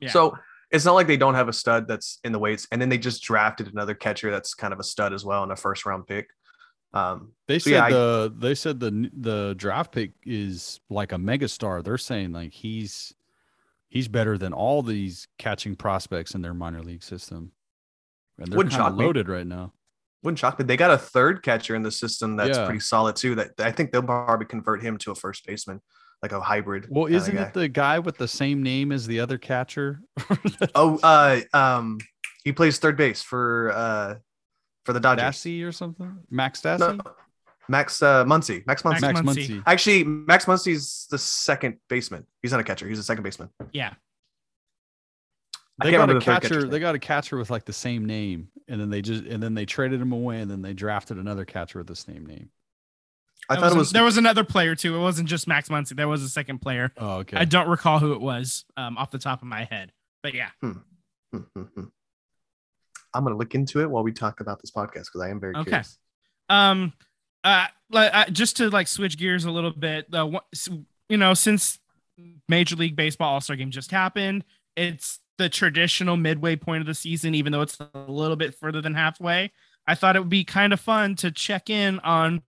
Yeah. 0.00 0.10
So 0.10 0.36
it's 0.70 0.84
not 0.84 0.92
like 0.94 1.06
they 1.06 1.16
don't 1.16 1.34
have 1.34 1.48
a 1.48 1.52
stud 1.52 1.88
that's 1.88 2.18
in 2.24 2.32
the 2.32 2.38
weights, 2.38 2.66
and 2.70 2.80
then 2.80 2.88
they 2.88 2.98
just 2.98 3.22
drafted 3.22 3.68
another 3.72 3.94
catcher 3.94 4.30
that's 4.30 4.52
kind 4.54 4.72
of 4.72 4.80
a 4.80 4.84
stud 4.84 5.12
as 5.12 5.24
well 5.24 5.42
in 5.44 5.50
a 5.50 5.56
first 5.56 5.86
round 5.86 6.06
pick. 6.06 6.28
Um, 6.92 7.32
They 7.48 7.58
So, 7.58 7.70
said 7.70 7.76
yeah, 7.76 7.84
I- 7.84 7.90
the 7.90 8.34
they 8.38 8.54
said 8.54 8.78
the 8.80 9.10
the 9.16 9.54
draft 9.56 9.92
pick 9.92 10.12
is 10.24 10.80
like 10.88 11.12
a 11.12 11.16
megastar. 11.16 11.82
They're 11.82 11.98
saying 11.98 12.32
like 12.32 12.52
he's 12.52 13.12
he's 13.88 14.08
better 14.08 14.36
than 14.38 14.52
all 14.52 14.82
these 14.82 15.28
catching 15.38 15.76
prospects 15.76 16.34
in 16.34 16.42
their 16.42 16.54
minor 16.54 16.82
league 16.82 17.02
system. 17.02 17.52
And 18.38 18.48
they're 18.48 18.58
kind 18.58 18.66
of 18.66 18.72
shock 18.72 18.96
me. 18.96 19.04
loaded 19.04 19.28
right 19.28 19.46
now. 19.46 19.72
wouldn't 20.22 20.38
shock 20.38 20.58
me. 20.58 20.64
They 20.64 20.76
got 20.76 20.90
a 20.90 20.98
third 20.98 21.42
catcher 21.42 21.74
in 21.74 21.82
the 21.82 21.90
system 21.90 22.36
that's 22.36 22.58
Yeah. 22.58 22.64
pretty 22.66 22.80
solid 22.80 23.16
too. 23.16 23.34
That 23.36 23.52
I 23.60 23.70
think 23.70 23.92
they'll 23.92 24.02
probably 24.02 24.46
convert 24.46 24.82
him 24.82 24.98
to 24.98 25.12
a 25.12 25.14
first 25.14 25.46
baseman, 25.46 25.80
like 26.22 26.32
a 26.32 26.40
hybrid. 26.40 26.86
Well, 26.90 27.06
isn't 27.06 27.36
it 27.36 27.54
the 27.54 27.68
guy 27.68 27.98
with 28.00 28.18
the 28.18 28.26
same 28.28 28.62
name 28.62 28.90
as 28.92 29.06
the 29.06 29.20
other 29.20 29.38
catcher? 29.38 30.00
Oh, 30.74 30.98
uh, 31.02 31.40
um, 31.54 31.98
he 32.44 32.52
plays 32.52 32.78
third 32.78 32.96
base 32.96 33.22
for 33.22 33.70
uh 33.72 34.14
for 34.84 34.92
the 34.92 35.00
Dodgers. 35.00 35.24
Dassey 35.24 35.64
or 35.66 35.72
something? 35.72 36.18
Max 36.30 36.60
Dassey? 36.60 36.96
No, 36.98 37.12
Max 37.68 38.02
uh, 38.02 38.24
Muncy. 38.24 38.66
Max 38.66 38.82
Muncy. 38.82 39.00
Max 39.00 39.02
Max 39.02 39.20
Muncy. 39.20 39.48
Muncy. 39.48 39.62
Actually, 39.66 40.04
Max 40.04 40.44
Muncy's 40.46 41.06
the 41.10 41.18
second 41.18 41.78
baseman. 41.88 42.26
He's 42.42 42.52
not 42.52 42.60
a 42.60 42.64
catcher. 42.64 42.86
He's 42.88 42.98
a 42.98 43.02
second 43.02 43.22
baseman. 43.24 43.50
yeah. 43.72 43.94
They 45.82 45.90
got 45.90 46.08
a 46.08 46.14
the 46.14 46.20
catcher. 46.20 46.66
They 46.66 46.78
got 46.78 46.94
a 46.94 46.98
catcher 46.98 47.36
with 47.36 47.50
like 47.50 47.66
the 47.66 47.72
same 47.72 48.06
name, 48.06 48.48
and 48.66 48.80
then 48.80 48.88
they 48.88 49.02
just 49.02 49.24
and 49.24 49.42
then 49.42 49.52
they 49.52 49.66
traded 49.66 50.00
him 50.00 50.10
away, 50.12 50.40
and 50.40 50.50
then 50.50 50.62
they 50.62 50.72
drafted 50.72 51.18
another 51.18 51.44
catcher 51.44 51.78
with 51.80 51.86
the 51.86 51.94
same 51.96 52.24
name. 52.24 52.48
I 53.50 53.54
There 53.54 53.60
thought 53.60 53.66
it 53.72 53.74
was- 53.74 53.88
was. 53.88 53.92
there 53.92 54.02
was 54.04 54.16
another 54.16 54.42
player 54.42 54.74
too. 54.74 54.96
It 54.96 55.00
wasn't 55.00 55.28
just 55.28 55.46
Max 55.46 55.68
Muncy. 55.68 55.94
There 55.94 56.08
was 56.08 56.22
a 56.22 56.30
second 56.30 56.60
player. 56.60 56.92
Oh, 56.96 57.16
okay. 57.18 57.36
I 57.36 57.44
don't 57.44 57.68
recall 57.68 57.98
who 57.98 58.14
it 58.14 58.20
was 58.22 58.64
um, 58.78 58.96
off 58.96 59.10
the 59.10 59.18
top 59.18 59.42
of 59.42 59.48
my 59.48 59.64
head. 59.64 59.92
But 60.22 60.32
yeah, 60.32 60.48
Hmm, 60.62 60.72
hmm, 61.30 61.38
hmm. 61.60 61.84
I'm 63.12 63.24
gonna 63.24 63.36
look 63.36 63.54
into 63.54 63.82
it 63.82 63.90
while 63.90 64.02
we 64.02 64.12
talk 64.12 64.40
about 64.40 64.62
this 64.62 64.70
podcast 64.70 65.04
because 65.12 65.20
I 65.22 65.28
am 65.28 65.38
very 65.40 65.54
Okay. 65.56 65.64
curious. 65.70 65.98
um, 66.48 66.94
uh, 67.46 67.66
like, 67.90 68.10
uh, 68.12 68.24
just 68.30 68.56
to 68.56 68.68
like 68.70 68.88
switch 68.88 69.16
gears 69.16 69.44
a 69.44 69.50
little 69.50 69.70
bit, 69.70 70.06
s- 70.52 70.68
you 71.08 71.16
know, 71.16 71.32
since 71.32 71.78
Major 72.48 72.74
League 72.74 72.96
Baseball 72.96 73.34
All 73.34 73.40
Star 73.40 73.56
Game 73.56 73.70
just 73.70 73.90
happened, 73.90 74.44
it's 74.76 75.20
the 75.38 75.48
traditional 75.48 76.16
midway 76.16 76.56
point 76.56 76.80
of 76.80 76.86
the 76.86 76.94
season, 76.94 77.34
even 77.34 77.52
though 77.52 77.60
it's 77.60 77.78
a 77.80 77.98
little 78.10 78.36
bit 78.36 78.54
further 78.54 78.80
than 78.80 78.94
halfway. 78.94 79.52
I 79.86 79.94
thought 79.94 80.16
it 80.16 80.20
would 80.20 80.28
be 80.28 80.44
kind 80.44 80.72
of 80.72 80.80
fun 80.80 81.14
to 81.16 81.30
check 81.30 81.70
in 81.70 82.00
on 82.00 82.42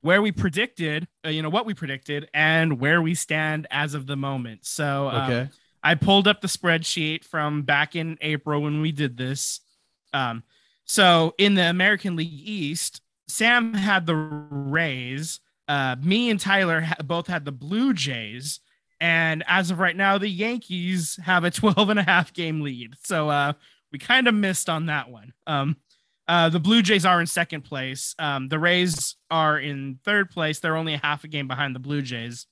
where 0.00 0.22
we 0.22 0.32
predicted, 0.32 1.06
uh, 1.24 1.28
you 1.28 1.42
know, 1.42 1.50
what 1.50 1.66
we 1.66 1.74
predicted 1.74 2.28
and 2.34 2.80
where 2.80 3.00
we 3.00 3.14
stand 3.14 3.68
as 3.70 3.94
of 3.94 4.06
the 4.06 4.16
moment. 4.16 4.64
So, 4.64 5.08
um, 5.08 5.30
okay. 5.30 5.50
I 5.82 5.94
pulled 5.94 6.26
up 6.26 6.40
the 6.40 6.48
spreadsheet 6.48 7.24
from 7.24 7.62
back 7.62 7.94
in 7.94 8.18
April 8.20 8.62
when 8.62 8.80
we 8.80 8.92
did 8.92 9.16
this. 9.16 9.60
Um, 10.12 10.42
so 10.84 11.34
in 11.38 11.54
the 11.54 11.70
American 11.70 12.16
League 12.16 12.32
East, 12.32 13.02
Sam 13.30 13.74
had 13.74 14.06
the 14.06 14.14
Rays. 14.14 15.40
Uh, 15.68 15.96
me 16.02 16.30
and 16.30 16.40
Tyler 16.40 16.80
ha- 16.80 16.96
both 17.04 17.26
had 17.26 17.44
the 17.44 17.52
Blue 17.52 17.94
Jays. 17.94 18.60
And 19.00 19.42
as 19.46 19.70
of 19.70 19.78
right 19.78 19.96
now, 19.96 20.18
the 20.18 20.28
Yankees 20.28 21.18
have 21.24 21.44
a 21.44 21.50
12 21.50 21.90
and 21.90 21.98
a 21.98 22.02
half 22.02 22.32
game 22.32 22.60
lead. 22.60 22.94
So 23.04 23.28
uh, 23.30 23.52
we 23.92 23.98
kind 23.98 24.28
of 24.28 24.34
missed 24.34 24.68
on 24.68 24.86
that 24.86 25.10
one. 25.10 25.32
Um, 25.46 25.76
uh, 26.28 26.48
the 26.48 26.60
Blue 26.60 26.82
Jays 26.82 27.04
are 27.04 27.20
in 27.20 27.26
second 27.26 27.62
place. 27.62 28.14
Um, 28.18 28.48
the 28.48 28.58
Rays 28.58 29.16
are 29.30 29.58
in 29.58 29.98
third 30.04 30.30
place. 30.30 30.60
They're 30.60 30.76
only 30.76 30.94
a 30.94 30.98
half 30.98 31.24
a 31.24 31.28
game 31.28 31.48
behind 31.48 31.74
the 31.74 31.80
Blue 31.80 32.02
Jays. 32.02 32.46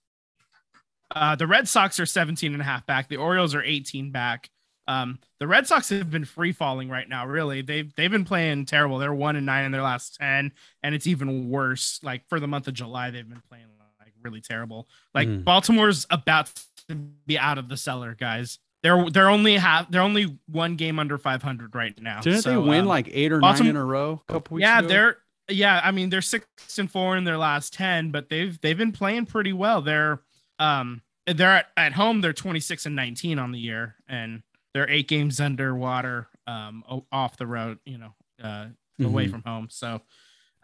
Uh, 1.14 1.36
the 1.36 1.46
Red 1.46 1.68
Sox 1.68 2.00
are 2.00 2.06
17 2.06 2.52
and 2.52 2.60
a 2.60 2.64
half 2.64 2.86
back. 2.86 3.08
The 3.08 3.16
Orioles 3.16 3.54
are 3.54 3.62
18 3.62 4.10
back. 4.10 4.50
Um, 4.88 5.18
the 5.38 5.46
Red 5.46 5.66
Sox 5.68 5.90
have 5.90 6.10
been 6.10 6.24
free 6.24 6.50
falling 6.52 6.88
right 6.88 7.08
now. 7.08 7.26
Really, 7.26 7.60
they've 7.62 7.94
they've 7.94 8.10
been 8.10 8.24
playing 8.24 8.64
terrible. 8.64 8.98
They're 8.98 9.14
one 9.14 9.36
and 9.36 9.46
nine 9.46 9.64
in 9.66 9.70
their 9.72 9.82
last 9.82 10.16
ten, 10.16 10.50
and 10.82 10.94
it's 10.94 11.06
even 11.06 11.48
worse. 11.50 12.00
Like 12.02 12.26
for 12.28 12.40
the 12.40 12.48
month 12.48 12.66
of 12.68 12.74
July, 12.74 13.10
they've 13.10 13.28
been 13.28 13.42
playing 13.48 13.66
like 14.00 14.12
really 14.22 14.40
terrible. 14.40 14.88
Like 15.14 15.28
Mm. 15.28 15.44
Baltimore's 15.44 16.06
about 16.10 16.50
to 16.88 16.94
be 16.94 17.38
out 17.38 17.58
of 17.58 17.68
the 17.68 17.76
cellar, 17.76 18.16
guys. 18.18 18.58
They're 18.82 19.10
they're 19.10 19.28
only 19.28 19.56
have 19.58 19.90
they're 19.92 20.00
only 20.02 20.38
one 20.46 20.76
game 20.76 20.98
under 20.98 21.18
500 21.18 21.74
right 21.74 22.00
now. 22.00 22.20
Didn't 22.22 22.42
So, 22.42 22.50
they 22.50 22.56
win 22.56 22.80
um, 22.82 22.86
like 22.86 23.08
eight 23.12 23.30
or 23.30 23.40
Baltimore- 23.40 23.64
nine 23.64 23.76
in 23.76 23.82
a 23.82 23.84
row 23.84 24.22
a 24.28 24.32
couple 24.32 24.54
weeks 24.54 24.62
yeah, 24.62 24.78
ago? 24.78 24.88
they're 24.88 25.16
yeah. 25.50 25.80
I 25.84 25.90
mean, 25.90 26.08
they're 26.10 26.22
six 26.22 26.46
and 26.78 26.90
four 26.90 27.16
in 27.16 27.24
their 27.24 27.36
last 27.38 27.72
ten, 27.74 28.10
but 28.10 28.28
they've 28.30 28.58
they've 28.60 28.78
been 28.78 28.92
playing 28.92 29.26
pretty 29.26 29.52
well. 29.52 29.82
They're 29.82 30.20
um 30.58 31.02
they're 31.26 31.56
at, 31.56 31.66
at 31.76 31.92
home. 31.92 32.20
They're 32.22 32.32
twenty 32.32 32.60
six 32.60 32.86
and 32.86 32.96
nineteen 32.96 33.38
on 33.38 33.52
the 33.52 33.58
year, 33.58 33.96
and 34.08 34.42
they're 34.78 34.90
eight 34.90 35.08
games 35.08 35.40
underwater 35.40 36.28
um 36.46 36.84
off 37.10 37.36
the 37.36 37.46
road. 37.46 37.78
You 37.84 37.98
know, 37.98 38.14
uh, 38.42 38.66
away 39.02 39.26
Mhm. 39.26 39.30
from 39.30 39.42
home. 39.42 39.68
So. 39.70 40.00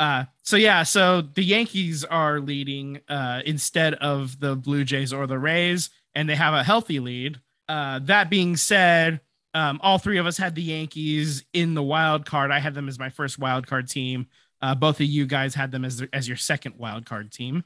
Uh, 0.00 0.24
so 0.42 0.56
yeah, 0.56 0.82
so 0.82 1.20
the 1.22 1.44
Yankees 1.44 2.02
are 2.02 2.40
leading 2.40 3.00
uh, 3.08 3.42
instead 3.46 3.94
of 3.94 4.40
the 4.40 4.56
Blue 4.56 4.82
Jays 4.82 5.12
or 5.12 5.28
the 5.28 5.38
Rays, 5.38 5.88
and 6.16 6.28
they 6.28 6.34
have 6.34 6.52
a 6.52 6.64
healthy 6.64 6.98
lead. 6.98 7.38
Uh, 7.68 8.00
that 8.00 8.28
being 8.28 8.56
said, 8.56 9.20
um, 9.54 9.78
all 9.84 9.98
three 9.98 10.18
of 10.18 10.26
us 10.26 10.36
had 10.36 10.56
the 10.56 10.62
Yankees 10.64 11.44
in 11.52 11.74
the 11.74 11.82
wild 11.82 12.26
card. 12.26 12.50
I 12.50 12.58
had 12.58 12.74
them 12.74 12.88
as 12.88 12.98
my 12.98 13.08
first 13.08 13.38
wild 13.38 13.68
card 13.68 13.88
team. 13.88 14.26
Uh, 14.60 14.74
both 14.74 14.96
of 15.00 15.06
you 15.06 15.26
guys 15.26 15.54
had 15.54 15.70
them 15.70 15.84
as 15.84 16.02
as 16.12 16.26
your 16.26 16.36
second 16.38 16.74
wild 16.76 17.06
card 17.06 17.30
team. 17.30 17.62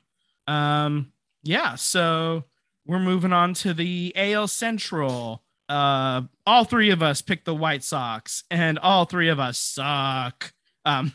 Um, 0.47 1.13
yeah, 1.43 1.77
so 1.77 2.45
we're 2.85 2.99
moving 2.99 3.33
on 3.33 3.55
to 3.55 3.73
the 3.73 4.13
AL 4.15 4.49
Central. 4.49 5.43
Uh, 5.69 6.23
all 6.47 6.65
three 6.65 6.91
of 6.91 7.03
us 7.03 7.21
picked 7.21 7.45
the 7.45 7.55
White 7.55 7.85
Sox, 7.85 8.45
and 8.51 8.79
all 8.79 9.05
three 9.05 9.29
of 9.29 9.39
us 9.39 9.59
suck. 9.59 10.53
Um, 10.85 11.13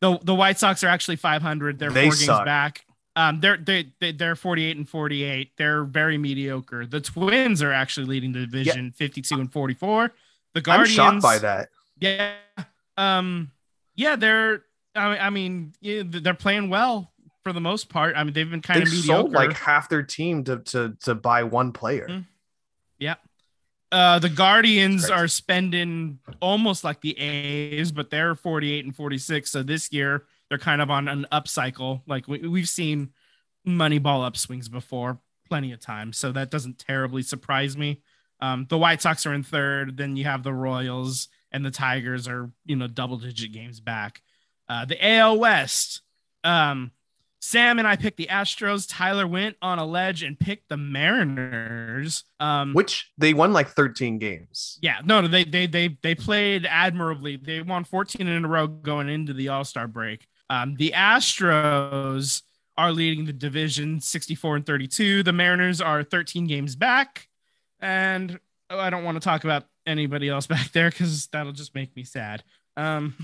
the 0.00 0.18
the 0.22 0.34
White 0.34 0.58
Sox 0.58 0.84
are 0.84 0.88
actually 0.88 1.16
500. 1.16 1.78
They're 1.78 1.90
They 1.90 2.10
four 2.10 2.16
games 2.16 2.44
back. 2.44 2.84
Um, 3.16 3.40
they're 3.40 3.56
they, 3.56 3.92
they 4.00 4.12
they're 4.12 4.36
48 4.36 4.76
and 4.76 4.88
48. 4.88 5.52
They're 5.56 5.84
very 5.84 6.18
mediocre. 6.18 6.84
The 6.84 7.00
Twins 7.00 7.62
are 7.62 7.72
actually 7.72 8.06
leading 8.06 8.32
the 8.32 8.40
division, 8.40 8.90
52 8.92 9.36
and 9.36 9.52
44. 9.52 10.12
The 10.52 10.58
I'm 10.58 10.62
Guardians. 10.62 10.90
shocked 10.90 11.22
by 11.22 11.38
that. 11.38 11.68
Yeah. 11.98 12.32
Um. 12.96 13.50
Yeah, 13.96 14.16
they're. 14.16 14.62
I 14.96 15.08
mean, 15.08 15.18
I 15.20 15.30
mean, 15.30 15.72
yeah, 15.80 16.02
they're 16.04 16.34
playing 16.34 16.70
well 16.70 17.12
for 17.42 17.52
the 17.52 17.60
most 17.60 17.88
part. 17.88 18.16
I 18.16 18.24
mean, 18.24 18.32
they've 18.32 18.50
been 18.50 18.62
kind 18.62 18.80
They 18.80 18.82
of 18.84 18.88
sold 19.04 19.32
like 19.32 19.52
half 19.52 19.88
their 19.88 20.02
team 20.02 20.44
to 20.44 20.58
to 20.58 20.96
to 21.02 21.14
buy 21.14 21.44
one 21.44 21.72
player. 21.72 22.06
Mm. 22.08 22.24
Uh, 23.94 24.18
the 24.18 24.28
Guardians 24.28 25.08
are 25.08 25.28
spending 25.28 26.18
almost 26.40 26.82
like 26.82 27.00
the 27.00 27.16
A's, 27.16 27.92
but 27.92 28.10
they're 28.10 28.34
48 28.34 28.84
and 28.84 28.96
46. 28.96 29.48
So 29.48 29.62
this 29.62 29.92
year 29.92 30.24
they're 30.48 30.58
kind 30.58 30.82
of 30.82 30.90
on 30.90 31.06
an 31.06 31.28
upcycle. 31.30 32.02
Like 32.04 32.26
we, 32.26 32.38
we've 32.40 32.68
seen 32.68 33.10
Moneyball 33.64 34.28
upswings 34.28 34.68
before 34.68 35.20
plenty 35.48 35.70
of 35.70 35.78
times, 35.78 36.18
so 36.18 36.32
that 36.32 36.50
doesn't 36.50 36.80
terribly 36.80 37.22
surprise 37.22 37.76
me. 37.76 38.02
Um, 38.40 38.66
the 38.68 38.78
White 38.78 39.00
Sox 39.00 39.26
are 39.26 39.32
in 39.32 39.44
third. 39.44 39.96
Then 39.96 40.16
you 40.16 40.24
have 40.24 40.42
the 40.42 40.52
Royals 40.52 41.28
and 41.52 41.64
the 41.64 41.70
Tigers 41.70 42.26
are 42.26 42.50
you 42.66 42.74
know 42.74 42.88
double 42.88 43.18
digit 43.18 43.52
games 43.52 43.78
back. 43.78 44.22
Uh, 44.68 44.84
the 44.86 44.98
AL 45.06 45.38
West. 45.38 46.02
Um, 46.42 46.90
Sam 47.44 47.78
and 47.78 47.86
I 47.86 47.96
picked 47.96 48.16
the 48.16 48.28
Astros. 48.30 48.86
Tyler 48.88 49.26
went 49.26 49.56
on 49.60 49.78
a 49.78 49.84
ledge 49.84 50.22
and 50.22 50.40
picked 50.40 50.70
the 50.70 50.78
Mariners. 50.78 52.24
Um, 52.40 52.72
Which 52.72 53.12
they 53.18 53.34
won 53.34 53.52
like 53.52 53.68
13 53.68 54.18
games. 54.18 54.78
yeah, 54.80 55.00
no, 55.04 55.20
no, 55.20 55.28
they 55.28 55.44
they 55.44 55.66
they 55.66 55.98
they 56.02 56.14
played 56.14 56.64
admirably. 56.64 57.36
They 57.36 57.60
won 57.60 57.84
14 57.84 58.26
in 58.26 58.46
a 58.46 58.48
row 58.48 58.66
going 58.66 59.10
into 59.10 59.34
the 59.34 59.48
All 59.48 59.62
Star 59.62 59.86
break. 59.86 60.26
Um, 60.48 60.74
the 60.76 60.94
Astros 60.96 62.40
are 62.78 62.92
leading 62.92 63.26
the 63.26 63.32
division 63.34 64.00
64 64.00 64.56
and 64.56 64.66
32. 64.66 65.22
The 65.22 65.32
Mariners 65.32 65.82
are 65.82 66.02
13 66.02 66.46
games 66.46 66.76
back, 66.76 67.28
and 67.78 68.40
oh, 68.70 68.78
I 68.78 68.88
don't 68.88 69.04
want 69.04 69.16
to 69.16 69.20
talk 69.20 69.44
about 69.44 69.64
anybody 69.86 70.30
else 70.30 70.46
back 70.48 70.72
there 70.72 70.88
because 70.88 71.26
that'll 71.26 71.52
just 71.52 71.74
make 71.74 71.94
me 71.94 72.04
sad. 72.04 72.42
Um, 72.78 73.14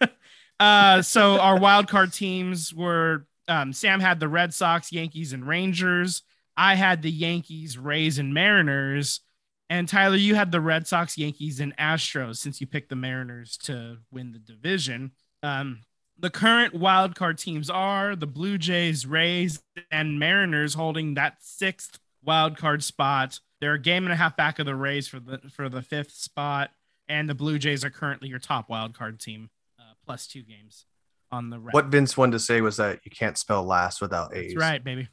uh, 0.60 1.00
so 1.00 1.40
our 1.40 1.58
wild 1.58 1.88
card 1.88 2.12
teams 2.12 2.74
were 2.74 3.24
um, 3.50 3.72
Sam 3.72 3.98
had 3.98 4.20
the 4.20 4.28
Red 4.28 4.54
Sox, 4.54 4.92
Yankees, 4.92 5.32
and 5.32 5.46
Rangers. 5.46 6.22
I 6.56 6.76
had 6.76 7.02
the 7.02 7.10
Yankees, 7.10 7.76
Rays, 7.76 8.18
and 8.18 8.32
Mariners. 8.32 9.20
And 9.68 9.88
Tyler, 9.88 10.16
you 10.16 10.36
had 10.36 10.52
the 10.52 10.60
Red 10.60 10.86
Sox, 10.86 11.18
Yankees, 11.18 11.58
and 11.58 11.76
Astros 11.76 12.36
since 12.36 12.60
you 12.60 12.66
picked 12.68 12.90
the 12.90 12.96
Mariners 12.96 13.56
to 13.64 13.98
win 14.10 14.32
the 14.32 14.38
division. 14.38 15.10
Um, 15.42 15.80
the 16.16 16.30
current 16.30 16.74
wild 16.74 17.16
card 17.16 17.38
teams 17.38 17.68
are 17.68 18.14
the 18.14 18.26
Blue 18.26 18.56
Jays, 18.56 19.04
Rays, 19.04 19.60
and 19.90 20.18
Mariners 20.20 20.74
holding 20.74 21.14
that 21.14 21.38
sixth 21.40 21.98
wild 22.22 22.56
card 22.56 22.84
spot. 22.84 23.40
They're 23.60 23.74
a 23.74 23.80
game 23.80 24.04
and 24.04 24.12
a 24.12 24.16
half 24.16 24.36
back 24.36 24.60
of 24.60 24.66
the 24.66 24.76
Rays 24.76 25.08
for 25.08 25.18
the 25.18 25.40
for 25.50 25.68
the 25.68 25.82
fifth 25.82 26.12
spot, 26.12 26.70
and 27.08 27.28
the 27.28 27.34
Blue 27.34 27.58
Jays 27.58 27.84
are 27.84 27.90
currently 27.90 28.28
your 28.28 28.38
top 28.38 28.68
wild 28.68 28.96
card 28.96 29.18
team, 29.18 29.50
uh, 29.78 29.94
plus 30.04 30.26
two 30.26 30.42
games 30.42 30.84
on 31.32 31.50
the. 31.50 31.58
Red. 31.58 31.72
What 31.72 31.86
Vince 31.86 32.16
wanted 32.16 32.32
to 32.32 32.40
say 32.40 32.60
was 32.60 32.76
that 32.78 33.00
you 33.04 33.10
can't 33.10 33.38
spell 33.38 33.64
last 33.64 34.00
without 34.00 34.34
A's. 34.34 34.54
That's 34.54 34.60
right, 34.60 34.82
baby. 34.82 35.08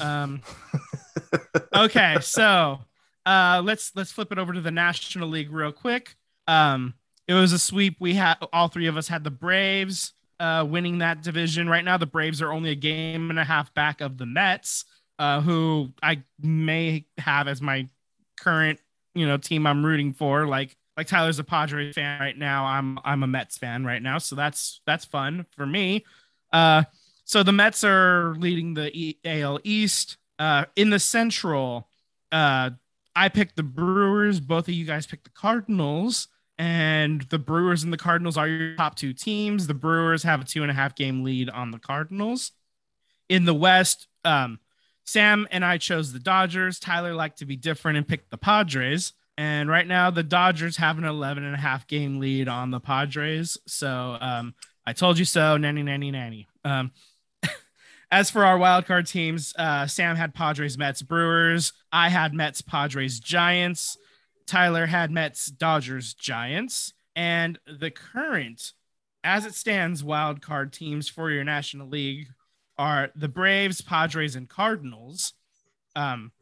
Um, 0.00 0.42
okay, 1.74 2.16
so 2.20 2.80
uh, 3.26 3.62
let's 3.64 3.92
let's 3.94 4.12
flip 4.12 4.32
it 4.32 4.38
over 4.38 4.52
to 4.52 4.60
the 4.60 4.70
National 4.70 5.28
League 5.28 5.52
real 5.52 5.72
quick. 5.72 6.16
Um, 6.46 6.94
it 7.26 7.34
was 7.34 7.52
a 7.52 7.58
sweep. 7.58 7.96
We 8.00 8.14
had 8.14 8.36
all 8.52 8.68
three 8.68 8.86
of 8.86 8.96
us 8.96 9.08
had 9.08 9.24
the 9.24 9.30
Braves 9.30 10.14
uh, 10.40 10.66
winning 10.68 10.98
that 10.98 11.22
division. 11.22 11.68
Right 11.68 11.84
now, 11.84 11.98
the 11.98 12.06
Braves 12.06 12.40
are 12.40 12.52
only 12.52 12.70
a 12.70 12.76
game 12.76 13.30
and 13.30 13.38
a 13.38 13.44
half 13.44 13.72
back 13.74 14.00
of 14.00 14.18
the 14.18 14.26
Mets, 14.26 14.84
uh, 15.18 15.40
who 15.40 15.92
I 16.02 16.22
may 16.40 17.04
have 17.18 17.48
as 17.48 17.60
my 17.60 17.88
current 18.40 18.80
you 19.14 19.26
know 19.26 19.36
team 19.36 19.66
I'm 19.66 19.84
rooting 19.84 20.12
for. 20.12 20.46
Like 20.46 20.76
like 20.98 21.06
Tyler's 21.06 21.38
a 21.38 21.44
Padres 21.44 21.94
fan 21.94 22.20
right 22.20 22.36
now. 22.36 22.66
I'm 22.66 22.98
I'm 23.04 23.22
a 23.22 23.28
Mets 23.28 23.56
fan 23.56 23.84
right 23.84 24.02
now, 24.02 24.18
so 24.18 24.34
that's 24.34 24.80
that's 24.84 25.04
fun 25.04 25.46
for 25.56 25.64
me. 25.64 26.04
Uh, 26.52 26.82
so 27.24 27.44
the 27.44 27.52
Mets 27.52 27.84
are 27.84 28.34
leading 28.38 28.74
the 28.74 29.16
AL 29.24 29.60
East. 29.62 30.16
Uh, 30.40 30.64
in 30.74 30.90
the 30.90 30.98
Central, 30.98 31.88
uh, 32.32 32.70
I 33.14 33.28
picked 33.28 33.54
the 33.54 33.62
Brewers. 33.62 34.40
Both 34.40 34.66
of 34.66 34.74
you 34.74 34.84
guys 34.84 35.06
picked 35.06 35.24
the 35.24 35.30
Cardinals. 35.30 36.26
And 36.60 37.22
the 37.22 37.38
Brewers 37.38 37.84
and 37.84 37.92
the 37.92 37.96
Cardinals 37.96 38.36
are 38.36 38.48
your 38.48 38.74
top 38.74 38.96
two 38.96 39.12
teams. 39.12 39.68
The 39.68 39.74
Brewers 39.74 40.24
have 40.24 40.40
a 40.40 40.44
two 40.44 40.62
and 40.62 40.70
a 40.72 40.74
half 40.74 40.96
game 40.96 41.22
lead 41.22 41.48
on 41.48 41.70
the 41.70 41.78
Cardinals. 41.78 42.50
In 43.28 43.44
the 43.44 43.54
West, 43.54 44.08
um, 44.24 44.58
Sam 45.04 45.46
and 45.52 45.64
I 45.64 45.78
chose 45.78 46.12
the 46.12 46.18
Dodgers. 46.18 46.80
Tyler 46.80 47.14
liked 47.14 47.38
to 47.38 47.46
be 47.46 47.54
different 47.54 47.98
and 47.98 48.08
picked 48.08 48.30
the 48.30 48.38
Padres. 48.38 49.12
And 49.38 49.70
right 49.70 49.86
now, 49.86 50.10
the 50.10 50.24
Dodgers 50.24 50.78
have 50.78 50.98
an 50.98 51.04
11 51.04 51.44
and 51.44 51.54
a 51.54 51.58
half 51.58 51.86
game 51.86 52.18
lead 52.18 52.48
on 52.48 52.72
the 52.72 52.80
Padres. 52.80 53.56
So 53.68 54.18
um, 54.20 54.52
I 54.84 54.92
told 54.92 55.16
you 55.16 55.24
so, 55.24 55.56
nanny, 55.56 55.84
nanny, 55.84 56.10
nanny. 56.10 56.48
Um, 56.64 56.90
as 58.10 58.32
for 58.32 58.44
our 58.44 58.58
wild 58.58 58.86
card 58.86 59.06
teams, 59.06 59.54
uh, 59.56 59.86
Sam 59.86 60.16
had 60.16 60.34
Padres, 60.34 60.76
Mets, 60.76 61.02
Brewers. 61.02 61.72
I 61.92 62.08
had 62.08 62.34
Mets, 62.34 62.62
Padres, 62.62 63.20
Giants. 63.20 63.96
Tyler 64.48 64.86
had 64.86 65.12
Mets, 65.12 65.46
Dodgers, 65.46 66.14
Giants. 66.14 66.92
And 67.14 67.60
the 67.64 67.92
current, 67.92 68.72
as 69.22 69.46
it 69.46 69.54
stands, 69.54 70.02
wild 70.02 70.42
card 70.42 70.72
teams 70.72 71.08
for 71.08 71.30
your 71.30 71.44
National 71.44 71.86
League 71.86 72.26
are 72.76 73.10
the 73.14 73.28
Braves, 73.28 73.82
Padres, 73.82 74.34
and 74.34 74.48
Cardinals. 74.48 75.34
Um, 75.94 76.32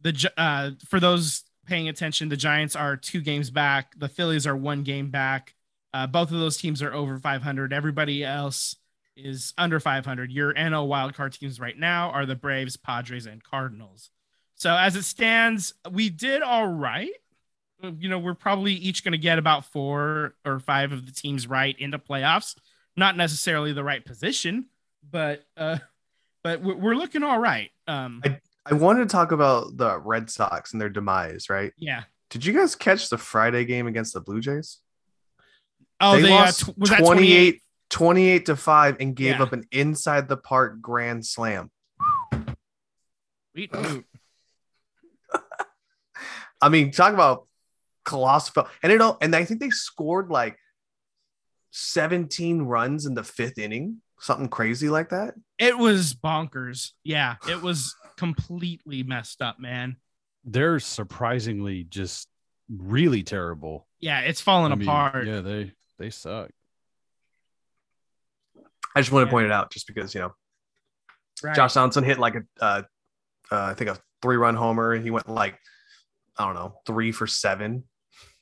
the 0.00 0.32
uh, 0.36 0.70
for 0.88 1.00
those 1.00 1.42
paying 1.66 1.88
attention, 1.88 2.28
the 2.28 2.36
Giants 2.36 2.76
are 2.76 2.96
two 2.96 3.20
games 3.20 3.50
back. 3.50 3.98
The 3.98 4.08
Phillies 4.08 4.46
are 4.46 4.56
one 4.56 4.82
game 4.82 5.10
back. 5.10 5.54
Uh, 5.92 6.06
both 6.06 6.32
of 6.32 6.38
those 6.38 6.56
teams 6.56 6.82
are 6.82 6.92
over 6.92 7.18
500. 7.18 7.72
Everybody 7.72 8.24
else 8.24 8.76
is 9.16 9.54
under 9.56 9.78
500. 9.78 10.30
Your 10.32 10.52
NL 10.54 10.88
wildcard 10.88 11.38
teams 11.38 11.60
right 11.60 11.78
now 11.78 12.10
are 12.10 12.26
the 12.26 12.34
Braves, 12.34 12.76
Padres, 12.76 13.26
and 13.26 13.42
Cardinals. 13.42 14.10
So 14.56 14.74
as 14.74 14.96
it 14.96 15.04
stands, 15.04 15.74
we 15.90 16.10
did 16.10 16.42
all 16.42 16.66
right. 16.66 17.12
You 17.82 18.08
know, 18.08 18.18
we're 18.18 18.34
probably 18.34 18.72
each 18.72 19.04
going 19.04 19.12
to 19.12 19.18
get 19.18 19.38
about 19.38 19.66
four 19.66 20.34
or 20.44 20.58
five 20.58 20.92
of 20.92 21.06
the 21.06 21.12
teams 21.12 21.46
right 21.46 21.78
into 21.78 21.98
playoffs. 21.98 22.56
Not 22.96 23.16
necessarily 23.16 23.72
the 23.72 23.84
right 23.84 24.04
position, 24.04 24.66
but 25.10 25.44
uh, 25.56 25.78
but 26.42 26.62
we're 26.62 26.94
looking 26.94 27.22
all 27.22 27.38
right. 27.38 27.70
Um, 27.88 28.22
I 28.24 28.40
wanted 28.72 29.00
to 29.08 29.12
talk 29.12 29.30
about 29.32 29.76
the 29.76 29.98
Red 29.98 30.30
Sox 30.30 30.72
and 30.72 30.80
their 30.80 30.88
demise, 30.88 31.50
right? 31.50 31.72
yeah. 31.76 32.04
Did 32.30 32.44
you 32.46 32.52
guys 32.54 32.74
catch 32.74 33.10
the 33.10 33.18
Friday 33.18 33.64
game 33.64 33.86
against 33.86 34.14
the 34.14 34.20
Blue 34.20 34.40
Jays? 34.40 34.78
Oh, 36.00 36.16
they, 36.16 36.22
they, 36.22 36.32
uh, 36.32 36.36
lost 36.36 36.60
tw- 36.66 36.78
was 36.78 36.90
that 36.90 36.98
28, 37.00 37.60
28 37.90 38.46
to 38.46 38.56
5 38.56 38.96
and 38.98 39.14
gave 39.14 39.36
Yeah. 39.36 39.42
up 39.42 39.52
an 39.52 39.64
inside 39.70 40.26
the 40.28 40.36
park 40.36 40.80
grand 40.80 41.24
slam. 41.24 41.70
I 46.60 46.68
mean, 46.70 46.90
talk 46.90 47.12
about 47.12 47.46
colossal 48.04 48.66
and 48.82 48.92
it 48.92 49.00
all 49.00 49.16
and 49.20 49.34
I 49.34 49.44
think 49.44 49.60
they 49.60 49.70
scored 49.70 50.28
like 50.30 50.58
17 51.70 52.62
runs 52.62 53.06
in 53.06 53.14
the 53.14 53.24
fifth 53.24 53.58
inning, 53.58 54.00
something 54.18 54.48
crazy 54.48 54.88
like 54.88 55.10
that. 55.10 55.34
It 55.58 55.76
was 55.78 56.14
bonkers. 56.14 56.90
Yeah, 57.04 57.36
it 57.48 57.60
was 57.62 57.94
completely 58.16 59.02
messed 59.02 59.42
up, 59.42 59.58
man. 59.58 59.96
They're 60.44 60.78
surprisingly 60.80 61.84
just 61.84 62.28
really 62.68 63.22
terrible. 63.22 63.86
Yeah, 64.00 64.20
it's 64.20 64.40
falling 64.40 64.72
I 64.72 64.74
mean, 64.76 64.88
apart. 64.88 65.26
Yeah, 65.26 65.40
they 65.40 65.72
they 65.98 66.10
suck. 66.10 66.50
I 68.94 69.00
just 69.00 69.10
want 69.12 69.24
to 69.24 69.28
Yeah. 69.28 69.30
point 69.30 69.46
it 69.46 69.52
out 69.52 69.72
just 69.72 69.86
because, 69.86 70.14
you 70.14 70.20
know, 70.20 70.34
Right. 71.42 71.54
Josh 71.56 71.74
Donaldson 71.74 72.04
hit 72.04 72.18
like 72.18 72.36
a, 72.36 72.42
uh, 72.60 72.82
uh, 73.50 73.62
I 73.64 73.74
think 73.74 73.90
a 73.90 73.98
three 74.22 74.36
run 74.36 74.54
homer. 74.54 74.94
He 74.96 75.10
went 75.10 75.28
like, 75.28 75.58
I 76.38 76.44
don't 76.44 76.54
know, 76.54 76.80
three 76.86 77.10
for 77.12 77.26
seven, 77.26 77.84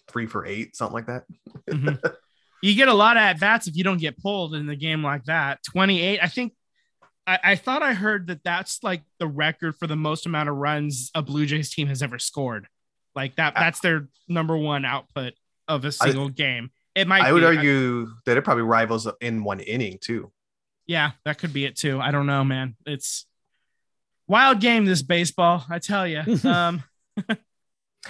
three 0.08 0.26
for 0.26 0.44
eight, 0.46 0.76
something 0.76 0.94
like 0.94 1.06
that. 1.06 1.24
Mhm. 1.70 1.98
You 2.64 2.76
get 2.76 2.86
a 2.86 2.94
lot 2.94 3.16
of 3.16 3.22
at 3.24 3.40
bats 3.40 3.66
if 3.66 3.74
you 3.74 3.82
don't 3.82 3.98
get 3.98 4.16
pulled 4.18 4.54
in 4.54 4.66
the 4.66 4.76
game 4.76 5.02
like 5.02 5.24
that. 5.24 5.58
28. 5.64 6.20
I 6.22 6.28
think 6.28 6.52
I, 7.26 7.38
I 7.44 7.54
thought 7.56 7.82
I 7.82 7.92
heard 7.94 8.26
that 8.28 8.42
that's 8.44 8.82
like 8.82 9.02
the 9.18 9.26
record 9.26 9.76
for 9.76 9.86
the 9.86 9.96
most 9.96 10.26
amount 10.26 10.48
of 10.48 10.56
runs 10.56 11.10
a 11.14 11.22
Blue 11.22 11.46
Jays 11.46 11.72
team 11.72 11.86
has 11.88 12.02
ever 12.02 12.18
scored. 12.18 12.66
Like 13.14 13.36
that, 13.36 13.54
that's 13.54 13.80
their 13.80 14.08
number 14.28 14.56
one 14.56 14.84
output 14.84 15.34
of 15.68 15.84
a 15.84 15.92
single 15.92 16.28
game. 16.28 16.70
It 16.94 17.06
might. 17.06 17.22
I 17.22 17.32
would 17.32 17.40
be. 17.40 17.46
argue 17.46 18.08
that 18.26 18.36
it 18.36 18.42
probably 18.42 18.64
rivals 18.64 19.06
in 19.20 19.44
one 19.44 19.60
inning 19.60 19.98
too. 20.00 20.32
yeah, 20.86 21.12
that 21.24 21.38
could 21.38 21.52
be 21.52 21.64
it 21.64 21.76
too. 21.76 22.00
I 22.00 22.10
don't 22.10 22.26
know, 22.26 22.42
man. 22.44 22.76
It's 22.86 23.26
wild 24.26 24.60
game. 24.60 24.84
This 24.84 25.02
baseball, 25.02 25.64
I 25.70 25.78
tell 25.78 26.06
you. 26.06 26.22
Um, 26.44 26.82
hey, 27.28 27.36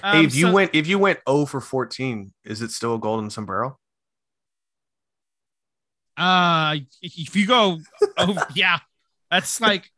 um, 0.01 0.25
if 0.25 0.33
you 0.35 0.47
so- 0.47 0.53
went 0.53 0.73
if 0.73 0.87
you 0.87 0.97
went 0.97 1.19
0 1.29 1.45
for 1.45 1.61
14, 1.61 2.33
is 2.45 2.61
it 2.61 2.71
still 2.71 2.95
a 2.95 2.99
golden 2.99 3.29
sombrero? 3.29 3.77
Uh, 6.15 6.77
if 7.01 7.35
you 7.35 7.47
go, 7.47 7.79
oh 8.17 8.37
yeah, 8.55 8.79
that's 9.33 9.59
like, 9.61 9.89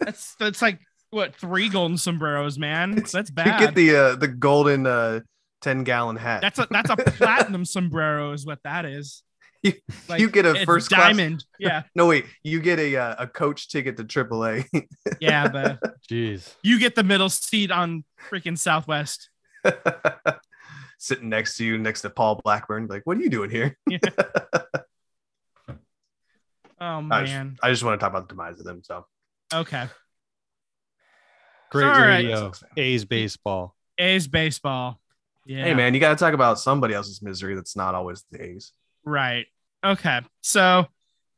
that's 0.00 0.34
that's 0.36 0.62
like 0.62 0.80
what 1.10 1.34
three 1.36 1.68
golden 1.68 1.96
sombreros, 1.98 2.58
man. 2.58 2.94
That's 3.12 3.30
bad. 3.30 3.60
You 3.60 3.66
get 3.66 3.74
the 3.74 3.96
uh, 3.96 4.16
the 4.16 4.28
golden 4.28 4.86
uh 4.86 5.20
10 5.62 5.84
gallon 5.84 6.16
hat. 6.16 6.42
that's 6.42 6.58
a 6.58 6.66
that's 6.70 6.90
a 6.90 6.96
platinum 7.18 7.64
sombrero, 7.64 8.32
is 8.32 8.44
what 8.46 8.58
that 8.64 8.84
is. 8.84 9.22
You- 9.62 9.72
Like, 10.08 10.20
you 10.20 10.28
get 10.30 10.44
a 10.44 10.50
it's 10.56 10.64
first 10.64 10.90
class- 10.90 11.16
diamond. 11.16 11.44
Yeah, 11.58 11.84
no 11.94 12.06
wait, 12.06 12.26
you 12.42 12.60
get 12.60 12.78
a 12.78 12.96
uh, 12.96 13.14
a 13.20 13.26
coach 13.26 13.70
ticket 13.70 13.96
to 13.96 14.04
AAA. 14.04 14.66
yeah. 15.20 15.48
but 15.48 15.78
Jeez. 16.10 16.54
you 16.62 16.78
get 16.78 16.94
the 16.94 17.02
middle 17.02 17.30
seat 17.30 17.70
on 17.70 18.04
freaking 18.30 18.58
Southwest. 18.58 19.30
Sitting 20.98 21.28
next 21.28 21.56
to 21.56 21.64
you, 21.64 21.76
next 21.78 22.02
to 22.02 22.10
Paul 22.10 22.40
Blackburn, 22.44 22.86
like, 22.88 23.02
what 23.04 23.16
are 23.18 23.20
you 23.20 23.28
doing 23.30 23.50
here? 23.50 23.76
Yeah. 23.88 23.98
Oh 26.80 27.06
I 27.10 27.20
just, 27.22 27.32
man. 27.32 27.56
I 27.62 27.70
just 27.70 27.84
want 27.84 27.98
to 27.98 28.04
talk 28.04 28.10
about 28.10 28.28
the 28.28 28.34
demise 28.34 28.58
of 28.58 28.66
them. 28.66 28.82
So 28.82 29.06
Okay. 29.52 29.86
Great 31.70 31.84
All 31.84 31.92
right. 31.92 32.24
radio. 32.24 32.52
A's 32.76 33.04
baseball. 33.04 33.74
A's 33.98 34.26
baseball. 34.26 35.00
Yeah. 35.46 35.64
hey 35.64 35.74
man, 35.74 35.92
you 35.92 36.00
gotta 36.00 36.16
talk 36.16 36.32
about 36.34 36.58
somebody 36.58 36.94
else's 36.94 37.20
misery 37.20 37.54
that's 37.54 37.76
not 37.76 37.94
always 37.94 38.24
the 38.30 38.42
A's. 38.42 38.72
Right. 39.04 39.46
Okay. 39.84 40.20
So 40.40 40.86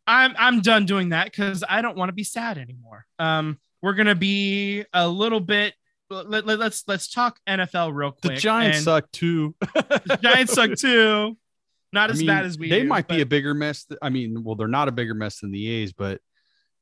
I'm 0.07 0.35
I'm 0.39 0.61
done 0.61 0.87
doing 0.87 1.09
that 1.11 1.25
because 1.27 1.65
I 1.69 1.83
don't 1.83 1.97
want 1.97 2.11
to 2.11 2.13
be 2.13 2.23
sad 2.25 2.59
anymore. 2.59 3.07
Um, 3.19 3.59
we're 3.83 3.95
gonna 3.95 4.15
be 4.15 4.85
a 4.93 5.09
little 5.09 5.41
bit. 5.41 5.75
Let, 6.09 6.47
let, 6.47 6.59
let's 6.61 6.85
let's 6.87 7.09
talk 7.09 7.41
NFL 7.49 7.93
real 7.93 8.13
quick. 8.13 8.35
The. 8.35 8.41
Giants 8.41 8.79
and 8.79 8.85
suck 8.85 9.11
too. 9.11 9.55
The 9.75 10.19
Giants 10.23 10.53
suck 10.53 10.75
too. 10.79 11.37
Not 11.93 12.11
I 12.11 12.13
as 12.13 12.19
mean, 12.19 12.27
bad 12.27 12.45
as 12.45 12.59
we. 12.59 12.69
They 12.69 12.83
do, 12.83 12.89
might 12.89 13.09
be 13.09 13.21
a 13.21 13.27
bigger 13.27 13.55
mess. 13.55 13.85
th- 13.85 13.99
I 14.03 14.11
mean, 14.11 14.43
well, 14.45 14.55
they're 14.57 14.69
not 14.69 14.89
a 14.89 14.93
bigger 14.93 15.15
mess 15.15 15.41
than 15.41 15.51
the 15.53 15.69
A's, 15.69 15.93
but 15.93 16.21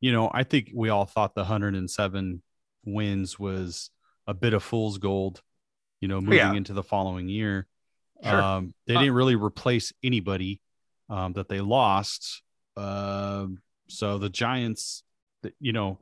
you 0.00 0.12
know, 0.12 0.30
I 0.32 0.42
think 0.44 0.70
we 0.74 0.88
all 0.88 1.04
thought 1.06 1.34
the 1.34 1.42
107 1.42 2.42
wins 2.84 3.38
was 3.38 3.90
a 4.26 4.34
bit 4.34 4.52
of 4.54 4.62
fool's 4.62 4.98
gold. 4.98 5.42
You 6.00 6.08
know, 6.08 6.20
moving 6.20 6.36
Yeah. 6.38 6.52
into 6.54 6.72
the 6.74 6.82
following 6.82 7.28
year, 7.28 7.66
Sure. 8.22 8.42
um, 8.42 8.74
they 8.86 8.96
Uh, 8.96 9.00
didn't 9.00 9.14
really 9.14 9.36
replace 9.36 9.92
anybody 10.02 10.60
um, 11.08 11.32
that 11.34 11.48
they 11.48 11.60
lost. 11.60 12.42
Um, 12.76 13.62
so 13.88 14.18
the 14.18 14.28
Giants, 14.28 15.02
you 15.60 15.72
know, 15.72 15.98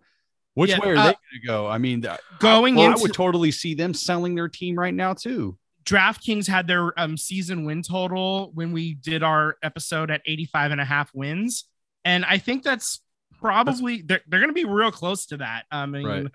which 0.54 0.70
Yeah, 0.70 0.80
way 0.80 0.88
are 0.90 0.96
uh, 0.96 1.02
they 1.02 1.08
going 1.12 1.40
to 1.40 1.46
go? 1.46 1.68
I 1.68 1.78
mean, 1.78 2.04
going 2.38 2.76
well, 2.76 2.92
I 2.92 3.00
would 3.00 3.12
totally 3.12 3.50
see 3.52 3.74
them 3.74 3.94
selling 3.94 4.34
their 4.34 4.48
team 4.48 4.78
right 4.78 4.94
now 4.94 5.14
too. 5.14 5.56
DraftKings 5.84 6.46
had 6.46 6.66
their 6.66 6.98
um, 6.98 7.16
season 7.16 7.64
win 7.64 7.82
total 7.82 8.50
when 8.54 8.72
we 8.72 8.94
did 8.94 9.22
our 9.22 9.56
episode 9.62 10.10
at 10.10 10.22
85 10.26 10.72
and 10.72 10.80
a 10.80 10.84
half 10.84 11.10
wins. 11.14 11.64
And 12.04 12.24
I 12.24 12.38
think 12.38 12.62
that's 12.62 13.00
probably, 13.40 14.02
they're, 14.02 14.20
they're 14.26 14.40
going 14.40 14.50
to 14.50 14.54
be 14.54 14.64
real 14.64 14.90
close 14.92 15.26
to 15.26 15.38
that. 15.38 15.64
I 15.70 15.86
mean, 15.86 16.06
Right. 16.06 16.26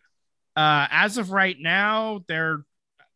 uh, 0.56 0.88
as 0.92 1.18
of 1.18 1.32
right 1.32 1.56
now, 1.60 2.24
they're 2.28 2.64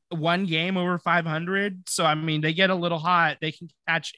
one 0.09 0.45
game 0.45 0.77
over 0.77 0.97
500. 0.99 1.87
So, 1.89 2.05
I 2.05 2.15
mean, 2.15 2.41
they 2.41 2.53
get 2.53 2.69
a 2.69 2.75
little 2.75 2.99
hot. 2.99 3.37
They 3.41 3.51
can 3.51 3.69
catch, 3.87 4.13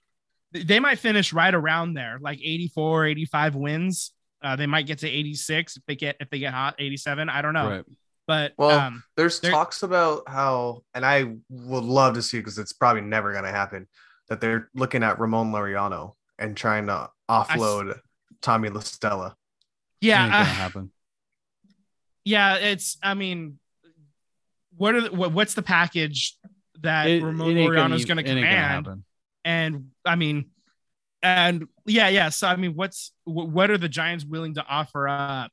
they 0.51 0.79
might 0.79 0.99
finish 0.99 1.33
right 1.33 1.53
around 1.53 1.93
there, 1.93 2.17
like 2.21 2.39
84, 2.41 3.05
85 3.07 3.55
wins. 3.55 4.11
Uh, 4.41 4.55
they 4.55 4.67
might 4.67 4.85
get 4.85 4.99
to 4.99 5.07
86 5.09 5.77
if 5.77 5.83
they 5.87 5.95
get 5.95 6.17
if 6.19 6.29
they 6.29 6.37
get 6.37 6.53
hot 6.53 6.75
87 6.77 7.29
i 7.29 7.41
don't 7.41 7.53
know 7.53 7.69
Right. 7.69 7.85
But 8.27 8.53
Well, 8.57 8.79
um 8.79 9.03
There's 9.17 9.39
They're- 9.39 9.51
talks 9.51 9.83
about 9.83 10.23
how, 10.27 10.83
and 10.93 11.05
I 11.05 11.35
would 11.49 11.83
love 11.83 12.13
to 12.15 12.21
see 12.21 12.37
because 12.39 12.57
it's 12.57 12.73
probably 12.73 13.01
never 13.01 13.31
going 13.33 13.43
to 13.43 13.51
happen, 13.51 13.87
that 14.29 14.39
they're 14.39 14.69
looking 14.73 15.03
at 15.03 15.19
Ramon 15.19 15.51
Laureano 15.51 16.13
and 16.39 16.55
trying 16.55 16.87
to 16.87 17.09
offload 17.29 17.99
Tommy 18.41 18.69
La 18.69 18.79
Stella. 18.81 19.35
yeah 20.01 20.25
Ain't 20.25 20.33
uh, 20.33 20.43
happen. 20.43 20.91
yeah 22.25 22.55
it's 22.55 22.97
i 23.03 23.13
mean 23.13 23.59
what 24.75 24.95
are 24.95 25.01
the, 25.01 25.11
what, 25.11 25.31
what's 25.31 25.53
the 25.53 25.61
package 25.61 26.37
that 26.81 27.07
It- 27.07 27.23
ramon 27.23 27.51
it 27.57 27.69
Laureano 27.69 27.93
is 27.95 28.05
going 28.05 28.17
to 28.17 28.23
it 28.23 28.27
command 28.35 29.03
and 29.45 29.91
i 30.05 30.15
mean 30.15 30.49
and 31.21 31.67
yeah 31.85 32.09
yeah 32.09 32.29
so 32.29 32.47
i 32.47 32.55
mean 32.55 32.75
what's 32.75 33.11
wh- 33.25 33.47
what 33.53 33.69
are 33.69 33.77
the 33.77 33.89
giants 33.89 34.25
willing 34.25 34.55
to 34.55 34.65
offer 34.65 35.07
up 35.07 35.51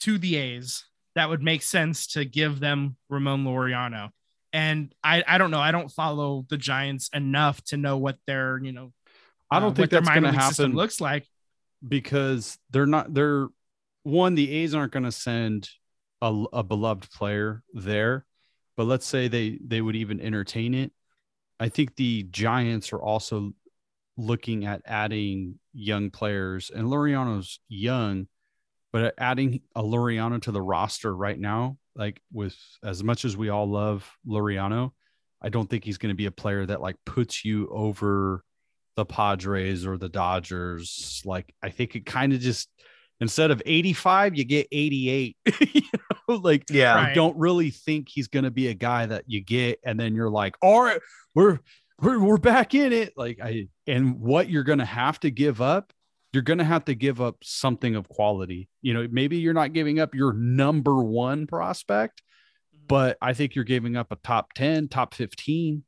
to 0.00 0.18
the 0.18 0.36
a's 0.36 0.84
that 1.14 1.28
would 1.28 1.42
make 1.42 1.62
sense 1.62 2.08
to 2.08 2.24
give 2.24 2.60
them 2.60 2.96
ramon 3.08 3.44
Laureano. 3.44 4.10
and 4.52 4.94
i 5.02 5.22
i 5.26 5.38
don't 5.38 5.50
know 5.50 5.60
i 5.60 5.70
don't 5.70 5.90
follow 5.90 6.44
the 6.48 6.56
giants 6.56 7.10
enough 7.12 7.62
to 7.64 7.76
know 7.76 7.98
what 7.98 8.18
their 8.26 8.58
you 8.62 8.72
know 8.72 8.92
I 9.50 9.56
uh, 9.56 9.60
don't 9.60 9.74
think 9.74 9.92
what 9.92 10.04
that's 10.04 10.08
going 10.08 10.22
to 10.22 10.32
happen 10.32 10.72
looks 10.72 11.00
like 11.00 11.26
because 11.86 12.58
they're 12.70 12.86
not. 12.86 13.12
They're 13.12 13.48
one. 14.04 14.34
The 14.34 14.50
A's 14.50 14.74
aren't 14.74 14.92
going 14.92 15.04
to 15.04 15.12
send 15.12 15.68
a, 16.22 16.44
a 16.52 16.62
beloved 16.62 17.10
player 17.10 17.62
there, 17.72 18.24
but 18.76 18.84
let's 18.84 19.06
say 19.06 19.28
they 19.28 19.58
they 19.64 19.80
would 19.80 19.96
even 19.96 20.20
entertain 20.20 20.74
it. 20.74 20.92
I 21.58 21.68
think 21.68 21.96
the 21.96 22.22
Giants 22.30 22.92
are 22.92 23.02
also 23.02 23.52
looking 24.16 24.66
at 24.66 24.82
adding 24.84 25.58
young 25.72 26.10
players, 26.10 26.70
and 26.70 26.86
Laureano's 26.86 27.60
young, 27.68 28.28
but 28.92 29.14
adding 29.18 29.60
a 29.74 29.82
Laureano 29.82 30.40
to 30.42 30.52
the 30.52 30.62
roster 30.62 31.14
right 31.14 31.38
now, 31.38 31.76
like 31.94 32.20
with 32.32 32.56
as 32.84 33.04
much 33.04 33.24
as 33.24 33.36
we 33.36 33.48
all 33.48 33.68
love 33.68 34.10
Laureano, 34.26 34.92
I 35.42 35.48
don't 35.48 35.68
think 35.68 35.84
he's 35.84 35.98
going 35.98 36.10
to 36.10 36.16
be 36.16 36.26
a 36.26 36.32
player 36.32 36.66
that 36.66 36.80
like 36.80 36.96
puts 37.06 37.44
you 37.44 37.68
over 37.68 38.44
the 38.96 39.04
Padres 39.04 39.86
or 39.86 39.96
the 39.96 40.08
Dodgers. 40.08 41.22
Like 41.24 41.54
I 41.62 41.70
think 41.70 41.94
it 41.94 42.04
kind 42.04 42.32
of 42.32 42.40
just 42.40 42.68
instead 43.20 43.50
of 43.50 43.62
85, 43.64 44.36
you 44.36 44.44
get 44.44 44.66
88. 44.72 45.36
you 45.60 45.82
know, 46.28 46.34
like 46.36 46.64
Yeah. 46.70 46.94
Right. 46.94 47.10
I 47.10 47.14
don't 47.14 47.36
really 47.36 47.70
think 47.70 48.08
he's 48.08 48.28
gonna 48.28 48.50
be 48.50 48.68
a 48.68 48.74
guy 48.74 49.06
that 49.06 49.24
you 49.26 49.40
get, 49.42 49.78
and 49.84 49.98
then 49.98 50.14
you're 50.14 50.30
like, 50.30 50.56
all 50.60 50.82
right, 50.82 51.00
we're 51.34 51.60
we're 52.00 52.18
we're 52.18 52.38
back 52.38 52.74
in 52.74 52.92
it. 52.92 53.12
Like 53.16 53.38
I 53.42 53.68
and 53.86 54.20
what 54.20 54.48
you're 54.48 54.64
gonna 54.64 54.84
have 54.84 55.20
to 55.20 55.30
give 55.30 55.60
up, 55.60 55.92
you're 56.32 56.42
gonna 56.42 56.64
have 56.64 56.84
to 56.86 56.94
give 56.94 57.20
up 57.20 57.36
something 57.42 57.96
of 57.96 58.08
quality. 58.08 58.68
You 58.82 58.94
know, 58.94 59.06
maybe 59.10 59.38
you're 59.38 59.54
not 59.54 59.72
giving 59.72 59.98
up 59.98 60.14
your 60.14 60.32
number 60.32 61.02
one 61.02 61.46
prospect, 61.46 62.22
but 62.86 63.16
I 63.20 63.32
think 63.34 63.54
you're 63.54 63.64
giving 63.64 63.96
up 63.96 64.12
a 64.12 64.16
top 64.16 64.52
10, 64.54 64.88
top 64.88 65.14
15. 65.14 65.84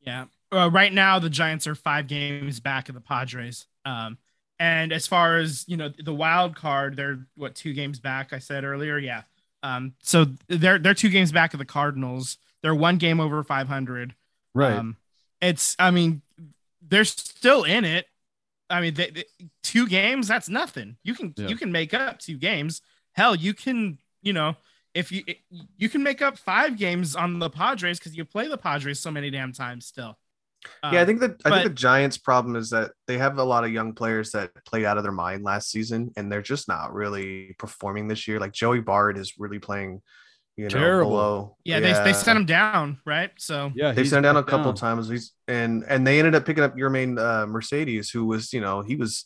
Yeah. 0.00 0.26
Uh, 0.52 0.70
right 0.70 0.92
now, 0.92 1.18
the 1.18 1.30
Giants 1.30 1.66
are 1.66 1.74
five 1.74 2.06
games 2.06 2.60
back 2.60 2.88
of 2.88 2.94
the 2.94 3.00
Padres. 3.00 3.66
Um, 3.84 4.18
and 4.58 4.92
as 4.92 5.06
far 5.06 5.38
as 5.38 5.64
you 5.66 5.76
know, 5.76 5.90
the 6.02 6.14
wild 6.14 6.54
card, 6.54 6.96
they're 6.96 7.26
what 7.36 7.54
two 7.54 7.72
games 7.72 7.98
back? 7.98 8.32
I 8.32 8.38
said 8.38 8.64
earlier, 8.64 8.98
yeah. 8.98 9.22
Um, 9.62 9.94
so 10.02 10.26
they're 10.46 10.78
they're 10.78 10.94
two 10.94 11.08
games 11.08 11.32
back 11.32 11.54
of 11.54 11.58
the 11.58 11.64
Cardinals. 11.64 12.38
They're 12.62 12.74
one 12.74 12.96
game 12.96 13.20
over 13.20 13.42
500. 13.42 14.14
Um, 14.78 14.96
it's, 15.42 15.76
I 15.78 15.90
mean, 15.90 16.22
they're 16.80 17.04
still 17.04 17.64
in 17.64 17.84
it. 17.84 18.06
I 18.70 18.80
mean, 18.80 18.94
they, 18.94 19.10
they- 19.10 19.24
two 19.62 19.86
games, 19.88 20.28
that's 20.28 20.48
nothing. 20.48 20.96
You 21.02 21.14
can 21.14 21.34
Yeah. 21.36 21.48
you 21.48 21.56
can 21.56 21.70
make 21.72 21.94
up 21.94 22.18
two 22.18 22.36
games. 22.38 22.80
Hell, 23.12 23.34
you 23.34 23.54
can, 23.54 23.98
you 24.22 24.32
know, 24.32 24.56
if 24.94 25.10
you 25.12 25.24
you 25.76 25.88
can 25.88 26.02
make 26.02 26.22
up 26.22 26.38
five 26.38 26.76
games 26.76 27.14
on 27.16 27.38
the 27.38 27.50
Padres 27.50 27.98
because 27.98 28.16
you 28.16 28.24
play 28.24 28.48
the 28.48 28.56
Padres 28.58 29.00
so 29.00 29.10
many 29.10 29.30
damn 29.30 29.52
times 29.52 29.86
still. 29.86 30.18
Yeah, 30.82 31.02
I 31.02 31.04
think 31.04 31.20
that 31.20 31.42
I 31.44 31.50
think 31.50 31.64
the 31.64 31.74
Giants' 31.74 32.16
problem 32.16 32.56
is 32.56 32.70
that 32.70 32.92
they 33.06 33.18
have 33.18 33.36
a 33.38 33.44
lot 33.44 33.64
of 33.64 33.70
young 33.70 33.92
players 33.92 34.30
that 34.30 34.50
played 34.64 34.86
out 34.86 34.96
of 34.96 35.02
their 35.02 35.12
mind 35.12 35.44
last 35.44 35.70
season, 35.70 36.10
and 36.16 36.32
they're 36.32 36.40
just 36.40 36.68
not 36.68 36.94
really 36.94 37.54
performing 37.58 38.08
this 38.08 38.26
year. 38.26 38.40
Like 38.40 38.52
Joey 38.52 38.80
Bart 38.80 39.18
is 39.18 39.34
really 39.38 39.58
playing, 39.58 40.00
you 40.56 40.64
know, 40.64 40.70
Terrible. 40.70 41.10
below. 41.10 41.56
yeah, 41.64 41.80
they 41.80 41.92
they 42.04 42.12
sent 42.12 42.38
him 42.38 42.46
down, 42.46 42.98
right? 43.04 43.30
So 43.38 43.72
yeah, 43.74 43.92
They 43.92 44.04
sent 44.04 44.18
him 44.18 44.22
down 44.22 44.36
a 44.36 44.42
back 44.42 44.50
couple 44.50 44.72
times. 44.72 45.08
He's 45.08 45.32
and 45.48 45.84
and 45.88 46.06
they 46.06 46.18
ended 46.18 46.34
up 46.34 46.46
picking 46.46 46.62
up 46.62 46.76
Yermín 46.76 47.18
uh, 47.18 47.46
Mercedes, 47.46 48.10
who 48.10 48.24
was 48.26 48.52
you 48.52 48.60
know 48.60 48.82
he 48.82 48.94
was 48.96 49.24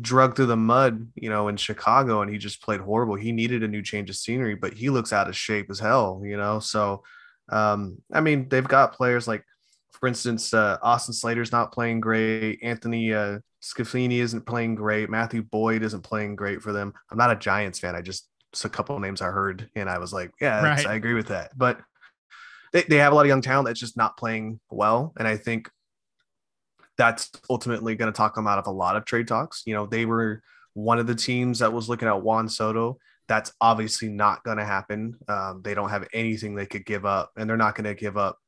drugged 0.00 0.36
through 0.36 0.46
the 0.46 0.56
mud, 0.56 1.08
you 1.14 1.28
know, 1.28 1.48
in 1.48 1.56
Chicago, 1.56 2.22
and 2.22 2.30
he 2.30 2.38
just 2.38 2.62
played 2.62 2.80
horrible. 2.80 3.14
He 3.16 3.32
needed 3.32 3.62
a 3.62 3.68
new 3.68 3.82
change 3.82 4.10
of 4.10 4.16
scenery, 4.16 4.54
but 4.54 4.72
he 4.74 4.90
looks 4.90 5.12
out 5.12 5.28
of 5.28 5.36
shape 5.36 5.66
as 5.70 5.78
hell, 5.80 6.22
you 6.24 6.36
know. 6.36 6.60
So, 6.60 7.02
um, 7.48 7.98
I 8.12 8.20
mean, 8.20 8.48
they've 8.48 8.66
got 8.66 8.92
players 8.92 9.26
like, 9.26 9.44
for 9.92 10.06
instance, 10.06 10.54
uh, 10.54 10.78
Austin 10.82 11.14
Slater's 11.14 11.50
not 11.50 11.72
playing 11.72 12.00
great. 12.00 12.60
Anthony 12.62 13.12
uh, 13.12 13.40
Scaffini 13.60 14.18
isn't 14.20 14.46
playing 14.46 14.76
great. 14.76 15.10
Matthew 15.10 15.42
Boyd 15.42 15.82
isn't 15.82 16.02
playing 16.02 16.36
great 16.36 16.62
for 16.62 16.72
them. 16.72 16.92
I'm 17.10 17.18
not 17.18 17.32
a 17.32 17.36
Giants 17.36 17.80
fan. 17.80 17.96
I 17.96 18.00
just 18.02 18.28
it's 18.52 18.64
a 18.64 18.68
couple 18.68 18.96
of 18.96 19.02
names 19.02 19.20
I 19.20 19.26
heard, 19.26 19.68
and 19.74 19.88
I 19.88 19.98
was 19.98 20.12
like, 20.12 20.32
yeah, 20.40 20.62
Right. 20.64 20.86
I 20.86 20.94
agree 20.94 21.14
with 21.14 21.28
that. 21.28 21.56
But 21.56 21.80
they, 22.72 22.82
they 22.82 22.96
have 22.96 23.12
a 23.12 23.16
lot 23.16 23.22
of 23.22 23.28
young 23.28 23.42
talent 23.42 23.66
that's 23.66 23.80
just 23.80 23.96
not 23.96 24.16
playing 24.16 24.60
well. 24.70 25.12
And 25.18 25.26
I 25.26 25.36
think 25.36 25.70
that's 26.96 27.30
ultimately 27.48 27.94
going 27.94 28.12
to 28.12 28.16
talk 28.16 28.34
them 28.34 28.46
out 28.46 28.58
of 28.58 28.66
a 28.66 28.70
lot 28.70 28.96
of 28.96 29.04
trade 29.04 29.28
talks. 29.28 29.62
You 29.66 29.74
know, 29.74 29.86
they 29.86 30.04
were 30.04 30.42
one 30.74 30.98
of 30.98 31.06
the 31.06 31.14
teams 31.14 31.60
that 31.60 31.72
was 31.72 31.88
looking 31.88 32.08
at 32.08 32.22
Juan 32.22 32.48
Soto. 32.48 32.98
That's 33.28 33.52
obviously 33.60 34.08
not 34.08 34.42
going 34.42 34.58
to 34.58 34.64
happen. 34.64 35.16
Um, 35.28 35.60
they 35.62 35.74
don't 35.74 35.90
have 35.90 36.08
anything 36.12 36.54
they 36.54 36.66
could 36.66 36.86
give 36.86 37.04
up, 37.04 37.32
and 37.36 37.48
they're 37.48 37.56
not 37.56 37.74
going 37.74 37.84
to 37.84 37.94
give 37.94 38.16
up, 38.16 38.38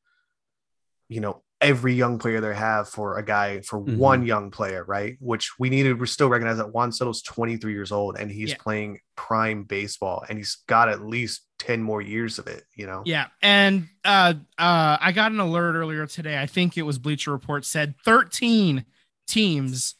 you 1.07 1.21
know, 1.21 1.43
every 1.61 1.93
young 1.93 2.17
player 2.17 2.41
they 2.41 2.55
have 2.55 2.89
for 2.89 3.17
a 3.19 3.23
guy 3.23 3.61
for 3.61 3.79
Mhm. 3.79 3.97
one 3.97 4.25
young 4.25 4.49
player, 4.49 4.83
right? 4.83 5.15
Which 5.19 5.51
we 5.59 5.69
need 5.69 5.83
to 5.83 6.05
still 6.07 6.27
recognize 6.27 6.57
that 6.57 6.73
Juan 6.73 6.91
Soto's 6.91 7.21
23 7.21 7.71
years 7.73 7.91
old 7.91 8.17
and 8.17 8.31
he's 8.31 8.49
Yeah. 8.49 8.55
playing 8.59 8.99
prime 9.15 9.63
baseball 9.63 10.25
and 10.27 10.37
he's 10.39 10.57
got 10.67 10.89
at 10.89 11.05
least 11.05 11.45
10 11.59 11.83
more 11.83 12.01
years 12.01 12.39
of 12.39 12.47
it, 12.47 12.63
you 12.75 12.87
know? 12.87 13.03
yeah, 13.05 13.27
and 13.43 13.87
uh, 14.03 14.33
uh, 14.57 14.97
I 14.99 15.11
got 15.11 15.31
an 15.31 15.39
alert 15.39 15.75
earlier 15.75 16.07
today. 16.07 16.41
I 16.41 16.47
think 16.47 16.77
it 16.77 16.81
was 16.81 16.97
Bleacher 16.97 17.31
Report 17.31 17.63
said 17.63 17.93
13 18.03 18.83
teams 19.27 19.93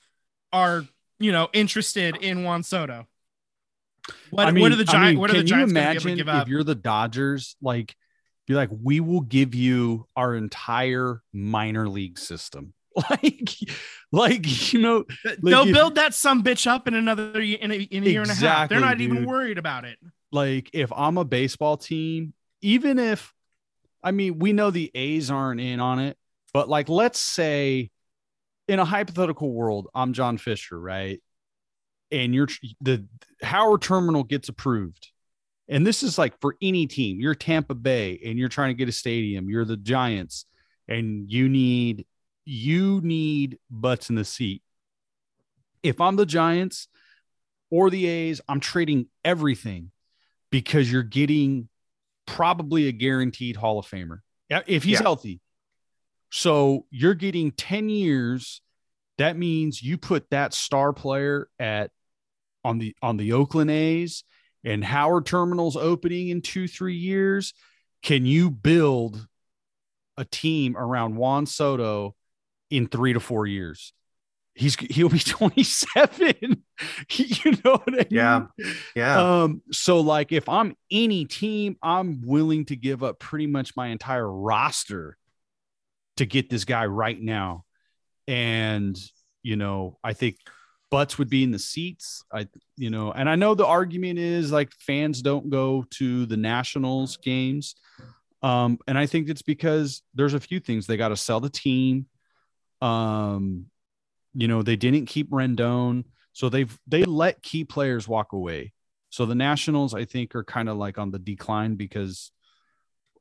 are 0.52 0.86
you 1.20 1.32
know 1.32 1.48
interested 1.54 2.18
in 2.18 2.44
Juan 2.44 2.64
Soto. 2.64 3.08
What, 4.32 4.48
I 4.48 4.52
mean, 4.52 4.64
what 4.64 4.72
are 4.72 4.76
the 4.76 4.82
I 4.82 4.92
Giants? 4.92 5.12
mean, 5.12 5.20
what 5.20 5.30
are 5.30 5.34
the 5.34 5.40
can 5.40 5.48
you 5.48 5.54
Giants 5.54 5.74
going 5.74 5.86
to 5.86 5.92
be 5.92 5.98
able 5.98 6.08
imagine 6.08 6.18
give 6.18 6.28
if 6.28 6.34
up? 6.34 6.48
you're 6.48 6.64
the 6.64 6.74
Dodgers? 6.76 7.56
Like, 7.62 7.96
be 8.48 8.54
like, 8.54 8.70
we 8.84 9.00
will 9.00 9.22
give 9.22 9.54
you 9.56 10.08
our 10.16 10.36
entire 10.36 11.22
minor 11.34 11.88
league 11.88 12.18
system. 12.20 12.74
Like, 13.10 13.50
like 14.12 14.74
you 14.74 14.82
know, 14.82 15.06
They'll 15.42 15.66
if- 15.68 15.74
build 15.74 15.96
that 15.96 16.14
some 16.14 16.44
bitch 16.44 16.68
up 16.68 16.90
in 16.90 16.94
another 16.94 17.40
in 17.40 17.72
a, 17.72 17.76
in 17.76 18.04
a 18.04 18.10
year 18.10 18.22
and 18.22 18.30
a 18.30 18.34
half. 18.34 18.68
They're 18.68 18.80
Exactly, 18.80 18.80
not 18.80 19.00
even 19.00 19.26
worried 19.26 19.58
about 19.58 19.86
it. 19.86 19.98
like 20.34 20.70
if 20.74 20.92
I'm 20.94 21.18
a 21.18 21.24
baseball 21.24 21.78
team, 21.78 22.34
even 22.62 23.00
if 23.00 23.34
I 24.04 24.12
mean 24.12 24.40
we 24.40 24.52
know 24.52 24.72
the 24.72 24.92
A's 24.94 25.32
aren't 25.32 25.62
in 25.62 25.80
on 25.80 26.00
it, 26.00 26.18
but 26.54 26.68
like 26.68 26.90
let's 26.90 27.20
say 27.20 27.92
in 28.68 28.80
a 28.80 28.86
hypothetical 28.86 29.50
world, 29.54 29.88
I'm 29.96 30.12
John 30.12 30.38
Fisher, 30.38 30.78
right? 30.78 31.22
And 32.12 32.36
you're 32.36 32.50
the 32.82 33.06
Howard 33.42 33.82
Terminal 33.84 34.26
gets 34.26 34.50
approved. 34.50 35.12
And 35.72 35.88
this 35.88 36.04
is 36.04 36.18
like 36.18 36.40
for 36.42 36.56
any 36.62 36.86
team. 36.86 37.20
You're 37.20 37.34
Tampa 37.34 37.74
Bay 37.74 38.20
and 38.26 38.38
you're 38.38 38.50
trying 38.50 38.70
to 38.72 38.74
get 38.76 38.90
a 38.90 38.92
stadium. 38.92 39.50
You're 39.50 39.66
the 39.66 39.78
Giants 39.78 40.46
and 40.88 41.32
you 41.32 41.48
need 41.50 42.06
you 42.44 43.00
need 43.02 43.58
butts 43.70 44.10
in 44.10 44.16
the 44.16 44.26
seat. 44.26 44.62
If 45.82 46.02
I'm 46.02 46.16
the 46.18 46.26
Giants 46.26 46.88
or 47.70 47.90
the 47.90 48.06
A's, 48.06 48.42
I'm 48.50 48.60
trading 48.60 49.08
everything 49.24 49.92
because 50.52 50.92
you're 50.92 51.04
getting 51.04 51.70
probably 52.26 52.88
a 52.88 52.92
guaranteed 52.92 53.56
Hall 53.56 53.80
of 53.80 53.86
Famer 53.88 54.20
if 54.68 54.84
he's 54.84 54.94
Yeah. 55.00 55.04
healthy. 55.04 55.40
So 56.32 56.86
you're 56.90 57.14
getting 57.14 57.52
10 57.52 57.90
years. 57.90 58.62
That 59.18 59.38
means 59.38 59.82
you 59.82 59.98
put 59.98 60.30
that 60.32 60.54
star 60.54 60.92
player 60.92 61.48
at 61.60 61.92
on 62.64 62.78
the 62.78 62.96
on 63.02 63.18
the 63.18 63.34
Oakland 63.34 63.72
A's 63.72 64.24
and 64.64 64.84
Howard 64.84 65.26
Terminal's 65.26 65.76
opening 65.76 66.30
in 66.30 66.42
two, 66.42 66.68
three 66.68 66.96
years. 66.96 67.54
Can 68.04 68.26
you 68.26 68.50
build 68.50 69.28
a 70.18 70.26
team 70.26 70.76
around 70.78 71.16
Juan 71.16 71.46
Soto 71.46 72.16
in 72.70 72.88
three 72.88 73.14
to 73.14 73.20
four 73.20 73.48
years? 73.48 73.94
He's 74.54 74.76
he'll 74.76 75.10
be 75.10 75.20
27. 75.20 76.36
you 77.12 77.52
know 77.64 77.72
what 77.72 77.88
I 77.88 77.98
mean? 77.98 78.06
Yeah. 78.10 78.46
Yeah. 78.96 79.42
Um, 79.44 79.62
so 79.72 80.02
like 80.02 80.32
if 80.32 80.50
I'm 80.50 80.76
any 80.92 81.26
team, 81.26 81.78
I'm 81.82 82.22
willing 82.26 82.66
to 82.66 82.76
give 82.76 83.04
up 83.04 83.20
pretty 83.20 83.48
much 83.48 83.76
my 83.76 83.88
entire 83.88 84.30
roster 84.30 85.18
to 86.18 86.26
get 86.26 86.50
this 86.50 86.66
guy 86.66 86.86
right 86.86 87.20
now. 87.20 87.66
And 88.28 88.98
you 89.44 89.56
know, 89.56 89.98
I 90.04 90.14
think 90.14 90.38
butts 90.92 91.18
would 91.18 91.30
be 91.30 91.44
in 91.44 91.52
the 91.52 91.60
seats. 91.60 92.24
I 92.32 92.48
you 92.78 92.92
know, 92.92 93.12
and 93.12 93.28
I 93.28 93.36
know 93.36 93.56
the 93.56 93.66
argument 93.66 94.20
is 94.20 94.52
like 94.52 94.72
fans 94.74 95.22
don't 95.22 95.50
go 95.50 95.86
to 95.92 96.26
the 96.28 96.38
nationals 96.38 97.18
games. 97.18 97.76
Um, 98.44 98.80
and 98.88 98.98
I 98.98 99.06
think 99.06 99.30
it's 99.30 99.42
because 99.42 100.04
there's 100.14 100.34
a 100.34 100.40
few 100.40 100.60
things 100.60 100.86
they 100.86 100.98
got 100.98 101.10
to 101.10 101.18
sell 101.18 101.40
the 101.40 101.50
team. 101.50 102.08
Um, 102.82 103.68
you 104.34 104.48
know, 104.48 104.62
they 104.62 104.76
didn't 104.76 105.06
keep 105.06 105.32
Rendon. 105.32 106.06
So 106.34 106.50
they've 106.50 106.78
they 106.88 107.04
let 107.04 107.42
key 107.42 107.64
players 107.64 108.08
walk 108.08 108.34
away. 108.34 108.74
So 109.10 109.26
the 109.26 109.36
Nationals, 109.36 109.94
I 109.94 110.06
think, 110.06 110.36
are 110.36 110.44
kind 110.44 110.70
of 110.70 110.78
like 110.78 110.98
on 110.98 111.12
the 111.12 111.20
decline 111.20 111.76
because 111.76 112.32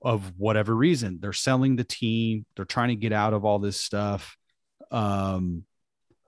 of 0.02 0.32
whatever 0.38 0.74
reason. 0.74 1.18
They're 1.20 1.32
selling 1.32 1.76
the 1.76 1.84
team. 1.84 2.46
They're 2.56 2.64
trying 2.64 2.88
to 2.88 2.94
get 2.94 3.12
out 3.12 3.34
of 3.34 3.44
all 3.44 3.58
this 3.58 3.76
stuff. 3.76 4.36
Um, 4.90 5.64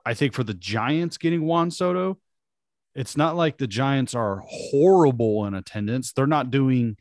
I 0.05 0.15
think 0.15 0.33
for 0.35 0.45
the 0.45 0.55
Giants 0.55 1.19
getting 1.19 1.45
Juan 1.45 1.71
Soto, 1.71 2.19
it's 2.95 3.17
not 3.17 3.37
like 3.37 3.59
the 3.59 3.67
Giants 3.67 4.15
are 4.15 4.43
horrible 4.47 5.47
in 5.47 5.55
attendance. 5.55 6.13
They're 6.13 6.27
not 6.27 6.51
doing 6.51 6.97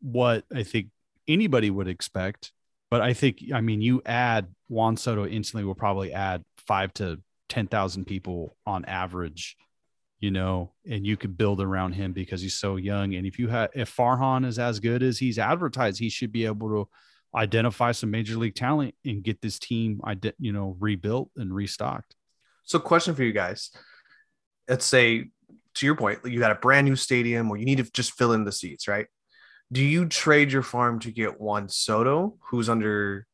what 0.00 0.44
I 0.54 0.62
think 0.62 0.88
anybody 1.26 1.70
would 1.70 1.88
expect. 1.88 2.52
But 2.90 3.02
I 3.02 3.12
think, 3.12 3.42
I 3.52 3.60
mean, 3.60 3.82
you 3.82 4.02
add 4.06 4.48
Juan 4.68 4.96
Soto 4.96 5.26
instantly 5.26 5.64
will 5.64 5.74
probably 5.74 6.12
add 6.12 6.42
five 6.66 6.92
to 6.94 7.20
10,000 7.50 8.06
people 8.06 8.56
on 8.66 8.84
average, 8.86 9.56
you 10.20 10.30
know, 10.30 10.72
and 10.88 11.06
you 11.06 11.16
could 11.16 11.36
build 11.36 11.60
around 11.60 11.92
him 11.92 12.12
because 12.12 12.40
he's 12.40 12.58
so 12.58 12.76
young. 12.76 13.14
And 13.14 13.26
if 13.26 13.38
you 13.38 13.48
have, 13.48 13.70
if 13.74 13.94
Farhan 13.94 14.46
is 14.46 14.58
as 14.58 14.80
good 14.80 15.02
as 15.02 15.18
he's 15.18 15.38
advertised, 15.38 15.98
he 15.98 16.08
should 16.08 16.32
be 16.32 16.46
able 16.46 16.68
to 16.68 16.88
identify 17.34 17.92
some 17.92 18.10
major 18.10 18.36
league 18.36 18.54
talent 18.54 18.94
and 19.04 19.22
get 19.22 19.40
this 19.40 19.58
team, 19.58 20.00
you 20.38 20.52
know, 20.52 20.76
rebuilt 20.78 21.30
and 21.36 21.54
restocked. 21.54 22.14
So, 22.64 22.78
question 22.78 23.14
for 23.14 23.22
you 23.22 23.32
guys. 23.32 23.70
Let's 24.68 24.84
say, 24.84 25.30
to 25.74 25.86
your 25.86 25.94
point, 25.94 26.20
you 26.24 26.38
got 26.38 26.50
a 26.50 26.56
brand 26.56 26.86
new 26.86 26.96
stadium 26.96 27.48
where 27.48 27.58
you 27.58 27.64
need 27.64 27.78
to 27.78 27.90
just 27.92 28.12
fill 28.12 28.32
in 28.32 28.44
the 28.44 28.52
seats, 28.52 28.88
right? 28.88 29.06
Do 29.70 29.82
you 29.82 30.06
trade 30.06 30.52
your 30.52 30.62
farm 30.62 30.98
to 31.00 31.10
get 31.10 31.40
Juan 31.40 31.68
Soto, 31.68 32.36
who's 32.50 32.68
under 32.68 33.26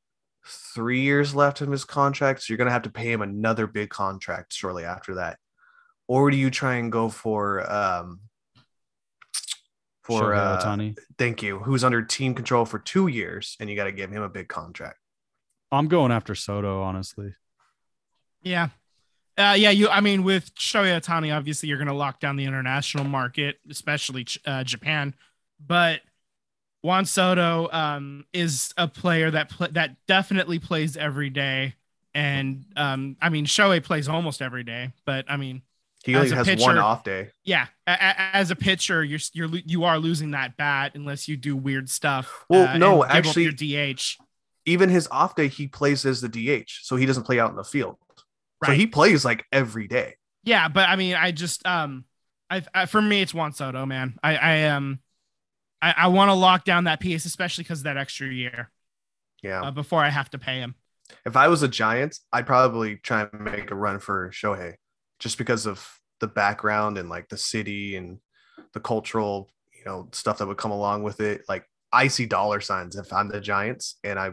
three 0.74 1.00
years 1.00 1.34
left 1.34 1.62
in 1.62 1.70
his 1.70 1.84
contract? 1.84 2.42
So 2.42 2.52
you're 2.52 2.58
going 2.58 2.66
to 2.66 2.72
have 2.72 2.82
to 2.82 2.90
pay 2.90 3.10
him 3.10 3.22
another 3.22 3.66
big 3.66 3.90
contract 3.90 4.52
shortly 4.52 4.84
after 4.84 5.16
that. 5.16 5.38
Or 6.06 6.30
do 6.30 6.36
you 6.36 6.50
try 6.50 6.74
and 6.74 6.92
go 6.92 7.08
for, 7.08 7.70
um, 7.72 8.20
for, 10.04 10.32
Shohei 10.32 10.90
uh, 10.90 11.02
thank 11.18 11.42
you, 11.42 11.58
who's 11.58 11.82
under 11.82 12.02
team 12.02 12.34
control 12.34 12.64
for 12.64 12.78
two 12.78 13.06
years 13.08 13.56
and 13.58 13.68
you 13.68 13.76
got 13.76 13.84
to 13.84 13.92
give 13.92 14.10
him 14.10 14.22
a 14.22 14.28
big 14.28 14.48
contract? 14.48 14.98
I'm 15.72 15.88
going 15.88 16.12
after 16.12 16.34
Soto, 16.34 16.82
honestly. 16.82 17.34
Yeah. 18.42 18.68
Uh, 19.36 19.56
yeah, 19.58 19.70
you. 19.70 19.88
I 19.88 20.00
mean, 20.00 20.22
with 20.22 20.54
Shohei 20.54 21.00
Ohtani, 21.00 21.36
obviously 21.36 21.68
you're 21.68 21.78
going 21.78 21.88
to 21.88 21.94
lock 21.94 22.20
down 22.20 22.36
the 22.36 22.44
international 22.44 23.04
market, 23.04 23.58
especially 23.68 24.26
uh, 24.46 24.62
Japan. 24.62 25.14
But 25.58 26.02
Juan 26.82 27.04
Soto 27.04 27.68
um, 27.72 28.26
is 28.32 28.72
a 28.76 28.86
player 28.86 29.30
that 29.32 29.50
pl- 29.50 29.72
that 29.72 29.96
definitely 30.06 30.60
plays 30.60 30.96
every 30.96 31.30
day, 31.30 31.74
and 32.14 32.64
um, 32.76 33.16
I 33.20 33.28
mean 33.30 33.46
Shohei 33.46 33.82
plays 33.82 34.06
almost 34.06 34.40
every 34.40 34.62
day. 34.62 34.92
But 35.04 35.24
I 35.28 35.36
mean, 35.36 35.62
He 36.04 36.14
only 36.14 36.30
has 36.30 36.60
one 36.60 36.76
off 36.78 37.02
day. 37.02 37.30
yeah, 37.44 37.66
a- 37.86 37.92
a- 37.92 38.36
as 38.36 38.50
a 38.50 38.56
pitcher, 38.56 39.02
you're 39.02 39.20
you're 39.32 39.48
you 39.64 39.84
are 39.84 39.98
losing 39.98 40.32
that 40.32 40.56
bat 40.56 40.92
unless 40.94 41.28
you 41.28 41.36
do 41.36 41.56
weird 41.56 41.88
stuff. 41.88 42.44
Well, 42.48 42.68
uh, 42.68 42.76
no, 42.78 43.02
and 43.02 43.10
give 43.12 43.20
up 43.20 43.26
actually- 43.38 43.42
your 43.44 43.92
DH. 43.94 44.18
Even 44.66 44.88
his 44.88 45.06
off 45.10 45.34
day, 45.34 45.48
he 45.48 45.66
plays 45.66 46.06
as 46.06 46.20
the 46.22 46.28
DH, 46.28 46.80
so 46.82 46.96
he 46.96 47.04
doesn't 47.06 47.24
play 47.24 47.38
out 47.38 47.50
in 47.50 47.56
the 47.56 47.64
field. 47.64 47.96
Right. 48.62 48.68
So 48.68 48.72
he 48.74 48.86
plays 48.86 49.24
like 49.24 49.44
every 49.52 49.88
day. 49.88 50.16
Yeah, 50.42 50.68
but 50.68 50.88
I 50.88 50.96
mean, 50.96 51.14
I 51.16 51.32
just 51.32 51.66
um, 51.66 52.04
I, 52.50 52.62
I 52.74 52.86
for 52.86 53.00
me 53.02 53.20
it's 53.22 53.32
Juan 53.34 53.52
Soto, 53.52 53.84
man. 53.86 54.18
I 54.22 54.36
I 54.36 54.62
um, 54.68 55.00
I, 55.82 55.94
I 55.98 56.06
want 56.08 56.28
to 56.30 56.34
lock 56.34 56.64
down 56.64 56.84
that 56.84 57.00
piece, 57.00 57.24
especially 57.26 57.64
because 57.64 57.80
of 57.80 57.84
that 57.84 57.96
extra 57.98 58.26
year 58.28 58.70
Yeah. 59.42 59.62
uh, 59.62 59.70
before 59.70 60.02
I 60.02 60.08
have 60.08 60.30
to 60.30 60.38
pay 60.38 60.58
him. 60.60 60.74
if 61.26 61.36
I 61.36 61.48
was 61.48 61.62
a 61.62 61.68
Giants, 61.68 62.20
I'd 62.32 62.46
probably 62.46 62.96
try 62.96 63.26
and 63.30 63.40
make 63.44 63.70
a 63.70 63.74
run 63.74 63.98
for 63.98 64.30
Shohei 64.30 64.74
just 65.18 65.38
because 65.38 65.66
of 65.66 65.86
the 66.20 66.26
background 66.26 66.98
and 66.98 67.08
like 67.08 67.28
the 67.28 67.36
city 67.36 67.96
and 67.96 68.18
the 68.72 68.80
cultural, 68.80 69.48
you 69.76 69.84
know, 69.84 70.08
stuff 70.12 70.38
that 70.38 70.46
would 70.46 70.56
come 70.56 70.70
along 70.70 71.02
with 71.02 71.20
it. 71.20 71.42
Like 71.48 71.64
I 71.92 72.08
see 72.08 72.26
dollar 72.26 72.60
signs 72.60 72.96
if 72.96 73.12
I'm 73.12 73.28
the 73.28 73.40
Giants 73.40 73.96
and 74.04 74.18
I 74.18 74.32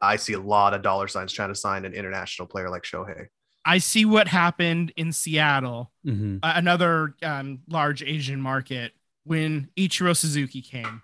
I 0.00 0.16
see 0.16 0.34
a 0.34 0.40
lot 0.40 0.74
of 0.74 0.82
dollar 0.82 1.08
signs 1.08 1.32
trying 1.32 1.48
to 1.48 1.54
sign 1.56 1.84
an 1.84 1.92
international 1.92 2.46
player 2.46 2.70
like 2.70 2.82
Shohei. 2.84 3.26
I 3.64 3.78
see 3.78 4.04
what 4.04 4.28
happened 4.28 4.92
in 4.96 5.12
Seattle, 5.12 5.92
Mhm. 6.06 6.38
uh, 6.42 6.52
another 6.54 7.14
um, 7.22 7.60
large 7.68 8.02
Asian 8.02 8.40
market, 8.40 8.92
when 9.24 9.68
Ichiro 9.76 10.16
Suzuki 10.16 10.62
came, 10.62 11.02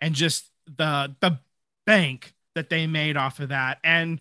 and 0.00 0.14
just 0.14 0.50
the 0.66 1.14
the 1.20 1.40
bank 1.84 2.34
that 2.54 2.70
they 2.70 2.86
made 2.86 3.16
off 3.16 3.40
of 3.40 3.48
that, 3.50 3.78
and 3.84 4.20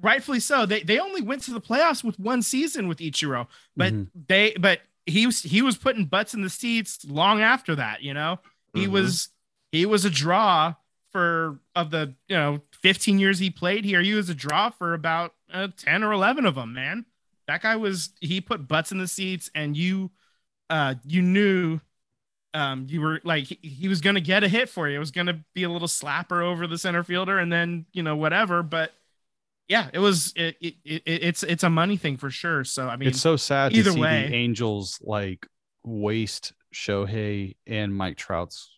rightfully 0.00 0.40
so. 0.40 0.66
They 0.66 0.82
they 0.82 0.98
only 0.98 1.20
went 1.22 1.42
to 1.44 1.52
the 1.52 1.60
playoffs 1.60 2.02
with 2.04 2.18
one 2.18 2.42
season 2.42 2.88
with 2.88 2.98
Ichiro, 2.98 3.46
but 3.76 3.92
Mhm. 3.92 4.08
they 4.28 4.54
but 4.58 4.80
he 5.06 5.26
was 5.26 5.42
he 5.42 5.62
was 5.62 5.76
putting 5.76 6.04
butts 6.06 6.34
in 6.34 6.42
the 6.42 6.50
seats 6.50 7.04
long 7.04 7.40
after 7.40 7.74
that. 7.76 8.02
You 8.02 8.14
know, 8.14 8.40
he 8.74 8.86
Mhm. 8.86 8.90
was 8.90 9.28
he 9.72 9.86
was 9.86 10.04
a 10.04 10.10
draw 10.10 10.74
for 11.10 11.58
of 11.74 11.90
the 11.90 12.14
you 12.28 12.36
know 12.36 12.60
15 12.82 13.18
years 13.18 13.38
he 13.38 13.50
played 13.50 13.84
here. 13.84 14.02
He 14.02 14.14
was 14.14 14.28
a 14.28 14.34
draw 14.34 14.70
for 14.70 14.94
about 14.94 15.34
uh, 15.52 15.68
10 15.76 16.04
or 16.04 16.12
11 16.12 16.44
of 16.44 16.54
them. 16.54 16.74
Man, 16.74 17.06
that 17.46 17.62
guy 17.62 17.76
was 17.76 18.10
he 18.20 18.40
put 18.40 18.68
butts 18.68 18.92
in 18.92 18.98
the 18.98 19.08
seats, 19.08 19.50
and 19.54 19.76
you 19.76 20.10
uh 20.70 20.94
you 21.06 21.22
knew 21.22 21.80
um 22.54 22.86
you 22.88 23.00
were 23.00 23.20
like 23.24 23.44
he, 23.44 23.58
he 23.62 23.88
was 23.88 24.00
gonna 24.02 24.20
get 24.20 24.44
a 24.44 24.48
hit 24.48 24.68
for 24.68 24.88
you. 24.88 24.96
It 24.96 24.98
was 24.98 25.10
gonna 25.10 25.42
be 25.54 25.62
a 25.62 25.70
little 25.70 25.88
slapper 25.88 26.42
over 26.42 26.66
the 26.66 26.76
center 26.78 27.02
fielder, 27.02 27.38
and 27.38 27.50
then 27.52 27.86
you 27.92 28.02
know 28.02 28.16
whatever, 28.16 28.62
but. 28.62 28.92
Yeah, 29.68 29.88
it 29.92 29.98
was. 29.98 30.32
It, 30.34 30.56
it, 30.60 30.74
it 30.84 31.02
it's 31.06 31.42
it's 31.42 31.62
a 31.62 31.70
money 31.70 31.96
thing 31.96 32.16
for 32.16 32.30
sure. 32.30 32.64
So 32.64 32.88
I 32.88 32.96
mean, 32.96 33.08
it's 33.08 33.20
so 33.20 33.36
sad 33.36 33.72
either 33.72 33.90
to 33.90 33.94
see 33.94 34.00
way- 34.00 34.26
the 34.28 34.34
Angels 34.34 34.98
like 35.02 35.46
waste 35.84 36.52
Shohei 36.74 37.56
and 37.66 37.94
Mike 37.94 38.16
Trout's 38.16 38.70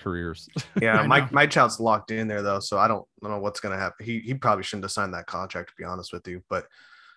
careers. 0.00 0.48
Yeah, 0.80 1.02
Mike. 1.06 1.32
Mike 1.32 1.50
Trout's 1.50 1.80
locked 1.80 2.10
in 2.10 2.28
there 2.28 2.42
though, 2.42 2.60
so 2.60 2.78
I 2.78 2.88
don't, 2.88 3.04
I 3.22 3.26
don't 3.28 3.36
know 3.36 3.42
what's 3.42 3.60
gonna 3.60 3.78
happen. 3.78 4.04
He 4.04 4.20
he 4.20 4.34
probably 4.34 4.64
shouldn't 4.64 4.84
have 4.84 4.92
signed 4.92 5.14
that 5.14 5.26
contract 5.26 5.70
to 5.70 5.74
be 5.78 5.84
honest 5.84 6.12
with 6.12 6.26
you. 6.26 6.42
But 6.48 6.66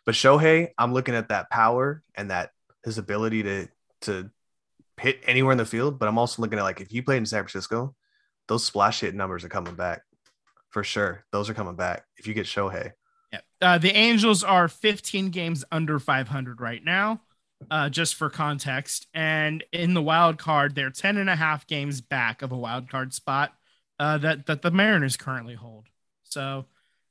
but 0.05 0.15
Shohei, 0.15 0.69
I'm 0.77 0.93
looking 0.93 1.15
at 1.15 1.29
that 1.29 1.49
power 1.49 2.03
and 2.15 2.29
that 2.31 2.51
his 2.85 2.97
ability 2.97 3.43
to 3.43 3.67
to 4.01 4.29
hit 4.97 5.19
anywhere 5.25 5.51
in 5.51 5.57
the 5.57 5.65
field. 5.65 5.97
But 5.99 6.07
I'm 6.07 6.17
also 6.17 6.41
looking 6.41 6.59
at 6.59 6.63
like 6.63 6.81
if 6.81 6.89
he 6.89 7.01
played 7.01 7.17
in 7.17 7.25
San 7.25 7.43
Francisco, 7.43 7.95
those 8.47 8.63
splash 8.63 8.99
hit 9.01 9.15
numbers 9.15 9.43
are 9.43 9.49
coming 9.49 9.75
back 9.75 10.01
for 10.71 10.83
sure. 10.83 11.25
Those 11.31 11.49
are 11.49 11.53
coming 11.53 11.75
back 11.75 12.05
if 12.17 12.27
you 12.27 12.33
get 12.33 12.45
Shohei. 12.45 12.93
Yeah. 13.31 13.39
Uh, 13.61 13.77
the 13.77 13.95
Angels 13.95 14.43
are 14.43 14.67
15 14.67 15.29
games 15.29 15.63
under 15.71 15.99
500 15.99 16.59
right 16.59 16.83
now, 16.83 17.21
uh, 17.69 17.89
just 17.89 18.15
for 18.15 18.29
context. 18.29 19.07
And 19.13 19.63
in 19.71 19.93
the 19.93 20.01
wild 20.01 20.37
card, 20.37 20.75
they're 20.75 20.89
10 20.89 21.17
and 21.17 21.29
a 21.29 21.35
half 21.35 21.67
games 21.67 22.01
back 22.01 22.41
of 22.41 22.51
a 22.51 22.57
wild 22.57 22.89
card 22.89 23.13
spot 23.13 23.53
uh, 23.99 24.17
that, 24.17 24.47
that 24.47 24.61
the 24.61 24.71
Mariners 24.71 25.15
currently 25.15 25.55
hold. 25.55 25.87
So 26.23 26.65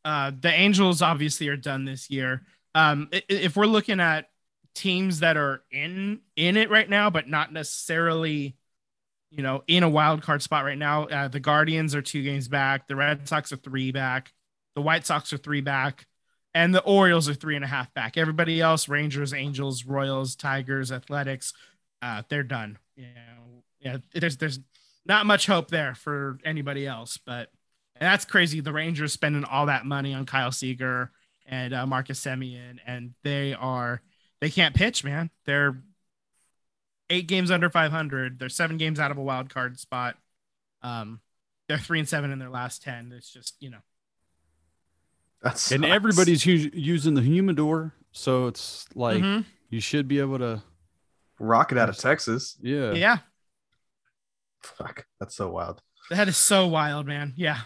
uh, 0.04 0.32
the 0.38 0.52
Angels 0.52 1.02
obviously 1.02 1.48
are 1.48 1.56
done 1.56 1.84
this 1.84 2.10
year. 2.10 2.42
Um, 2.74 3.08
if 3.28 3.56
we're 3.56 3.66
looking 3.66 4.00
at 4.00 4.28
teams 4.74 5.20
that 5.20 5.36
are 5.36 5.62
in 5.70 6.20
in 6.36 6.56
it 6.56 6.70
right 6.70 6.88
now, 6.88 7.10
but 7.10 7.28
not 7.28 7.52
necessarily, 7.52 8.56
you 9.30 9.42
know, 9.42 9.62
in 9.66 9.82
a 9.82 9.88
wild 9.88 10.22
card 10.22 10.42
spot 10.42 10.64
right 10.64 10.78
now, 10.78 11.04
uh, 11.04 11.28
the 11.28 11.40
Guardians 11.40 11.94
are 11.94 12.02
two 12.02 12.22
games 12.22 12.48
back. 12.48 12.88
The 12.88 12.96
Red 12.96 13.28
Sox 13.28 13.52
are 13.52 13.56
three 13.56 13.92
back. 13.92 14.32
The 14.74 14.82
White 14.82 15.06
Sox 15.06 15.32
are 15.32 15.38
three 15.38 15.60
back 15.60 16.06
and 16.54 16.74
the 16.74 16.82
Orioles 16.82 17.28
are 17.28 17.34
three 17.34 17.56
and 17.56 17.64
a 17.64 17.68
half 17.68 17.92
back. 17.94 18.16
Everybody 18.16 18.60
else, 18.60 18.88
Rangers, 18.88 19.32
Angels, 19.32 19.84
Royals, 19.84 20.34
Tigers, 20.34 20.90
Athletics, 20.90 21.52
uh, 22.02 22.22
they're 22.28 22.42
done. 22.42 22.78
Yeah, 22.96 23.06
yeah. 23.80 23.96
There's 24.12 24.36
there's 24.36 24.58
not 25.06 25.26
much 25.26 25.46
hope 25.46 25.68
there 25.68 25.94
for 25.94 26.38
anybody 26.44 26.86
else, 26.86 27.18
but 27.18 27.50
that's 27.98 28.24
crazy. 28.24 28.60
The 28.60 28.72
Rangers 28.72 29.12
spending 29.12 29.44
all 29.44 29.66
that 29.66 29.86
money 29.86 30.14
on 30.14 30.26
Kyle 30.26 30.52
Seager 30.52 31.10
and 31.46 31.72
uh, 31.74 31.86
Marcus 31.86 32.20
Semien, 32.20 32.78
and 32.86 33.14
they 33.22 33.54
are 33.54 34.02
they 34.40 34.50
can't 34.50 34.74
pitch, 34.74 35.04
man. 35.04 35.30
They're 35.44 35.82
eight 37.10 37.26
games 37.26 37.50
under 37.50 37.68
500. 37.68 38.38
They're 38.38 38.48
seven 38.48 38.78
games 38.78 38.98
out 38.98 39.10
of 39.10 39.18
a 39.18 39.22
wild 39.22 39.52
card 39.52 39.78
spot. 39.78 40.16
Um, 40.82 41.20
they're 41.70 41.78
three 41.78 42.00
and 42.00 42.08
seven 42.08 42.32
in 42.32 42.40
their 42.40 42.50
last 42.50 42.82
ten. 42.82 43.12
It's 43.16 43.32
just 43.32 43.54
you 43.60 43.70
know 43.70 43.78
that's 45.40 45.70
and 45.70 45.84
everybody's 45.84 46.44
u- 46.44 46.70
using 46.74 47.14
the 47.14 47.22
humidor, 47.22 47.94
so 48.10 48.48
it's 48.48 48.86
like 48.96 49.22
mm-hmm. 49.22 49.42
you 49.68 49.80
should 49.80 50.08
be 50.08 50.18
able 50.18 50.38
to 50.38 50.62
rocket 51.38 51.78
out 51.78 51.88
of 51.88 51.96
Texas. 51.96 52.56
Yeah, 52.60 52.92
yeah. 52.92 53.18
Fuck, 54.62 55.06
that's 55.20 55.36
so 55.36 55.48
wild. 55.48 55.80
That 56.10 56.26
is 56.26 56.36
so 56.36 56.66
wild, 56.66 57.06
man. 57.06 57.34
Yeah, 57.36 57.58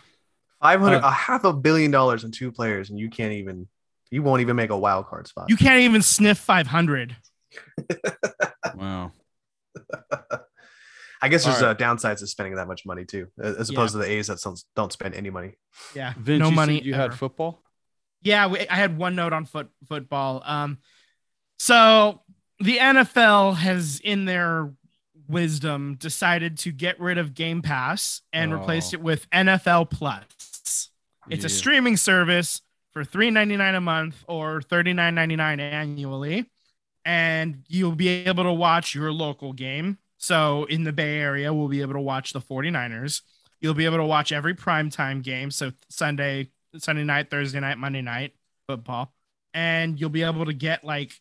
five 0.61 0.81
hundred, 0.81 0.99
uh, 0.99 1.09
a 1.09 1.11
half 1.11 1.45
a 1.45 1.55
billion 1.55 1.91
dollars 1.91 2.25
in 2.25 2.31
two 2.31 2.53
players, 2.53 2.91
and 2.91 2.99
you 2.99 3.09
can't 3.09 3.33
even, 3.33 3.67
you 4.11 4.23
won't 4.23 4.43
even 4.43 4.55
make 4.55 4.69
a 4.69 4.77
wild 4.77 5.07
card 5.07 5.27
spot. 5.27 5.47
You 5.49 5.57
can't 5.57 5.81
even 5.81 6.03
sniff 6.03 6.37
five 6.37 6.67
hundred. 6.67 7.17
wow. 7.89 8.31
I 11.23 11.29
guess 11.29 11.45
there's 11.45 11.63
right. 11.63 11.71
uh, 11.71 11.75
downsides 11.75 12.19
to 12.19 12.27
spending 12.27 12.57
that 12.57 12.69
much 12.69 12.85
money 12.85 13.07
too, 13.07 13.29
as 13.43 13.71
opposed 13.71 13.95
yeah. 13.95 14.03
to 14.03 14.07
the 14.07 14.13
A's 14.13 14.27
that 14.27 14.63
don't 14.77 14.93
spend 14.93 15.15
any 15.15 15.31
money. 15.31 15.55
Yeah, 15.95 16.13
Vince, 16.19 16.41
no 16.41 16.51
money. 16.51 16.83
You 16.83 16.93
ever. 16.95 17.03
had 17.03 17.15
football. 17.15 17.63
Yeah, 18.21 18.47
we, 18.49 18.69
I 18.69 18.75
had 18.75 18.99
one 18.99 19.15
note 19.15 19.33
on 19.33 19.47
foot 19.47 19.71
football. 19.87 20.43
Um, 20.45 20.79
so 21.59 22.21
the 22.59 22.79
NFL 22.79 23.57
has, 23.57 24.01
in 24.01 24.27
their 24.27 24.73
wisdom, 25.27 25.97
decided 25.99 26.59
to 26.59 26.73
get 26.73 27.01
rid 27.01 27.19
of 27.19 27.35
Game 27.35 27.63
Pass 27.63 28.21
and 28.33 28.53
oh. 28.53 28.59
replaced 28.59 28.93
it 28.93 29.01
with 29.01 29.29
NFL 29.31 29.91
Plus. 29.91 30.91
It's 31.31 31.43
yeah. 31.43 31.47
a 31.47 31.49
streaming 31.49 31.97
service 31.97 32.61
for 32.93 33.03
three 33.03 33.31
ninety 33.31 33.57
nine 33.57 33.75
a 33.75 33.81
month 33.81 34.23
or 34.29 34.61
thirty 34.61 34.93
nine 34.93 35.15
ninety 35.15 35.37
nine 35.37 35.59
annually, 35.59 36.45
and 37.05 37.63
you'll 37.69 37.93
be 37.93 38.09
able 38.09 38.45
to 38.45 38.53
watch 38.53 38.95
your 38.95 39.13
local 39.13 39.53
game. 39.53 39.99
So 40.17 40.65
in 40.65 40.85
the 40.85 40.93
Bay 40.93 41.19
Area, 41.19 41.53
we'll 41.53 41.69
be 41.69 41.83
able 41.83 41.95
to 41.95 42.01
watch 42.01 42.33
the 42.33 42.41
49ers. 42.41 43.23
You'll 43.61 43.75
be 43.75 43.85
able 43.85 43.99
to 43.99 44.05
watch 44.05 44.33
every 44.33 44.55
primetime 44.55 45.23
game. 45.23 45.51
So 45.51 45.73
Sunday, 45.89 46.51
Sunday 46.79 47.05
night, 47.05 47.31
Thursday 47.31 47.61
night, 47.61 47.79
Monday 47.79 48.03
night 48.03 48.33
football, 48.67 49.13
and 49.53 50.01
you'll 50.01 50.11
be 50.11 50.23
able 50.23 50.47
to 50.47 50.53
get 50.53 50.85
like 50.85 51.13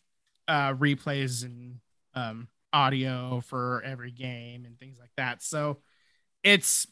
uh, 0.48 0.72
replays 0.74 1.44
and 1.44 1.80
um, 2.14 2.48
audio 2.72 3.40
for 3.40 3.82
every 3.84 4.10
game 4.10 4.64
and 4.64 4.78
things 4.78 4.98
like 4.98 5.12
that. 5.16 5.42
So 5.42 5.78
it's 6.42 6.86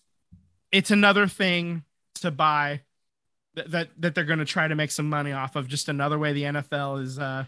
it's 0.70 0.90
another 0.90 1.26
thing 1.26 1.84
to 2.16 2.30
buy 2.30 2.82
that 3.54 3.70
that, 3.70 3.88
that 3.98 4.14
they're 4.14 4.24
going 4.24 4.38
to 4.38 4.44
try 4.44 4.68
to 4.68 4.74
make 4.74 4.90
some 4.90 5.08
money 5.08 5.32
off 5.32 5.56
of. 5.56 5.68
Just 5.68 5.88
another 5.88 6.18
way 6.18 6.32
the 6.32 6.44
NFL 6.44 7.02
is, 7.02 7.18
uh, 7.18 7.44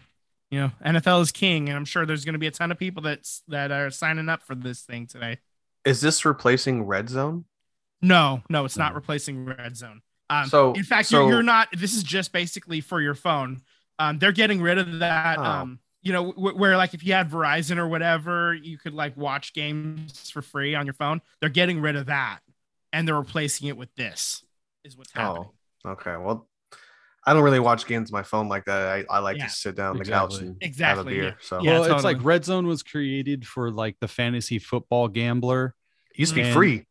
you 0.55 0.61
know, 0.61 0.71
NFL 0.85 1.21
is 1.21 1.33
king, 1.33 1.67
and 1.67 1.75
I'm 1.75 1.83
sure 1.83 2.05
there's 2.05 2.23
going 2.23 2.31
to 2.31 2.39
be 2.39 2.47
a 2.47 2.51
ton 2.51 2.71
of 2.71 2.79
people 2.79 3.03
that's 3.03 3.43
that 3.49 3.71
are 3.71 3.89
signing 3.89 4.29
up 4.29 4.41
for 4.41 4.55
this 4.55 4.83
thing 4.83 5.05
today. 5.05 5.39
Is 5.83 5.99
this 5.99 6.23
replacing 6.23 6.83
Red 6.83 7.09
Zone? 7.09 7.43
No, 8.01 8.41
no, 8.49 8.63
it's 8.63 8.77
not 8.77 8.95
replacing 8.95 9.43
Red 9.43 9.75
Zone. 9.75 10.01
Um, 10.29 10.47
so 10.47 10.71
in 10.71 10.83
fact, 10.83 11.09
so, 11.09 11.23
you're, 11.23 11.29
you're, 11.33 11.43
not. 11.43 11.67
This 11.73 11.93
is 11.93 12.03
just 12.03 12.31
basically 12.31 12.79
for 12.79 13.01
your 13.01 13.15
phone. 13.15 13.63
Um, 13.99 14.17
they're 14.17 14.31
getting 14.31 14.61
rid 14.61 14.77
of 14.77 14.99
that. 14.99 15.39
Oh. 15.39 15.43
Um, 15.43 15.79
you 16.01 16.13
know, 16.13 16.31
w- 16.31 16.57
where 16.57 16.77
like 16.77 16.93
if 16.93 17.03
you 17.03 17.11
had 17.11 17.29
Verizon 17.29 17.77
or 17.77 17.89
whatever, 17.89 18.53
you 18.53 18.77
could 18.77 18.93
like 18.93 19.17
watch 19.17 19.53
games 19.53 20.29
for 20.29 20.41
free 20.41 20.73
on 20.73 20.85
your 20.85 20.93
phone. 20.93 21.21
They're 21.41 21.49
getting 21.49 21.81
rid 21.81 21.97
of 21.97 22.05
that, 22.05 22.39
and 22.93 23.05
they're 23.05 23.15
replacing 23.15 23.67
it 23.67 23.75
with 23.75 23.93
this. 23.95 24.41
Is 24.85 24.95
what's 24.95 25.11
happening. 25.11 25.49
Oh, 25.83 25.89
okay. 25.89 26.15
Well, 26.15 26.47
I 27.25 27.33
don't 27.33 27.43
really 27.43 27.59
watch 27.59 27.87
games 27.87 28.11
on 28.11 28.13
my 28.13 28.23
phone 28.23 28.47
like 28.47 28.65
that. 28.65 28.87
I, 28.87 29.15
I 29.15 29.19
like 29.19 29.37
yeah, 29.37 29.45
to 29.45 29.49
sit 29.49 29.75
down 29.75 29.95
on 29.95 30.01
exactly. 30.01 30.37
the 30.37 30.43
couch 30.43 30.47
and 30.47 30.57
exactly. 30.63 30.97
have 30.97 31.07
a 31.07 31.09
beer. 31.09 31.37
So 31.41 31.61
yeah, 31.61 31.71
well, 31.71 31.81
totally. 31.81 31.95
it's 31.95 32.03
like 32.03 32.23
Red 32.23 32.45
Zone 32.45 32.67
was 32.67 32.83
created 32.83 33.47
for 33.47 33.71
like 33.71 33.97
the 33.99 34.07
fantasy 34.07 34.59
football 34.59 35.07
gambler. 35.07 35.73
It 36.11 36.19
used 36.19 36.35
to 36.35 36.43
be 36.43 36.51
free 36.51 36.85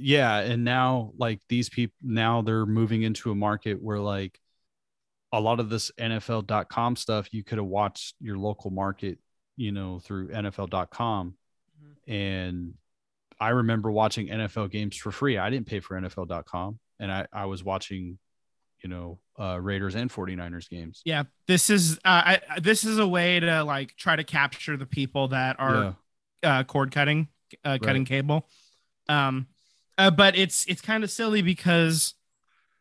yeah 0.00 0.38
and 0.38 0.64
now 0.64 1.12
like 1.18 1.40
these 1.48 1.68
people 1.68 1.94
now 2.02 2.40
they're 2.42 2.66
moving 2.66 3.02
into 3.02 3.30
a 3.30 3.34
market 3.34 3.80
where 3.80 3.98
like 3.98 4.38
a 5.32 5.40
lot 5.40 5.60
of 5.60 5.68
this 5.68 5.92
nfl.com 6.00 6.96
stuff 6.96 7.28
you 7.32 7.44
could 7.44 7.58
have 7.58 7.66
watched 7.66 8.14
your 8.20 8.38
local 8.38 8.70
market 8.70 9.18
you 9.56 9.72
know 9.72 9.98
through 9.98 10.28
nfl.com 10.28 11.34
mm-hmm. 11.82 12.12
and 12.12 12.74
i 13.38 13.50
remember 13.50 13.90
watching 13.90 14.28
nfl 14.28 14.70
games 14.70 14.96
for 14.96 15.10
free 15.10 15.36
i 15.36 15.50
didn't 15.50 15.66
pay 15.66 15.80
for 15.80 16.00
nfl.com 16.00 16.78
and 16.98 17.12
i 17.12 17.26
i 17.32 17.44
was 17.44 17.62
watching 17.62 18.18
you 18.82 18.90
know 18.90 19.18
uh 19.38 19.58
raiders 19.60 19.94
and 19.94 20.10
49ers 20.10 20.68
games 20.68 21.02
yeah 21.04 21.24
this 21.46 21.70
is 21.70 21.96
uh 21.98 22.38
I, 22.38 22.40
this 22.60 22.84
is 22.84 22.98
a 22.98 23.06
way 23.06 23.40
to 23.40 23.64
like 23.64 23.96
try 23.96 24.16
to 24.16 24.24
capture 24.24 24.76
the 24.76 24.86
people 24.86 25.28
that 25.28 25.58
are 25.58 25.96
yeah. 26.42 26.58
uh 26.58 26.64
cord 26.64 26.90
cutting 26.90 27.28
uh 27.64 27.78
cutting 27.82 28.02
right. 28.02 28.08
cable 28.08 28.48
um 29.08 29.46
uh, 30.00 30.10
but 30.10 30.34
it's 30.34 30.64
it's 30.64 30.80
kind 30.80 31.04
of 31.04 31.10
silly 31.10 31.42
because 31.42 32.14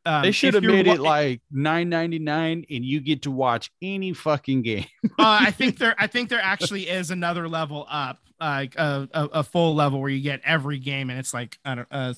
um, 0.06 0.22
they 0.24 0.32
should 0.32 0.54
have 0.54 0.64
made 0.64 0.88
wa- 0.88 0.93
it 0.93 1.00
like 1.02 1.41
nine 1.52 1.89
ninety 1.89 2.18
nine, 2.18 2.66
and 2.70 2.86
you 2.86 3.02
get 3.02 3.24
to 3.24 3.32
watch 3.32 3.72
any 3.82 4.14
fucking 4.14 4.62
game. 4.62 4.86
uh, 5.04 5.10
I 5.20 5.52
think 5.58 5.78
there, 5.78 5.95
I 5.97 6.08
think 6.08 6.30
there 6.30 6.39
actually 6.41 6.88
is 6.88 7.12
another 7.12 7.50
level 7.50 7.86
up, 7.89 8.20
like 8.39 8.76
a, 8.78 9.10
a, 9.14 9.26
a, 9.26 9.43
full 9.43 9.76
level 9.76 10.00
where 10.00 10.10
you 10.10 10.22
get 10.22 10.39
every 10.45 10.80
game, 10.80 11.10
and 11.10 11.20
it's 11.20 11.34
like 11.34 11.60
I 11.66 11.76
don't. 11.76 11.88
Uh, 11.91 12.14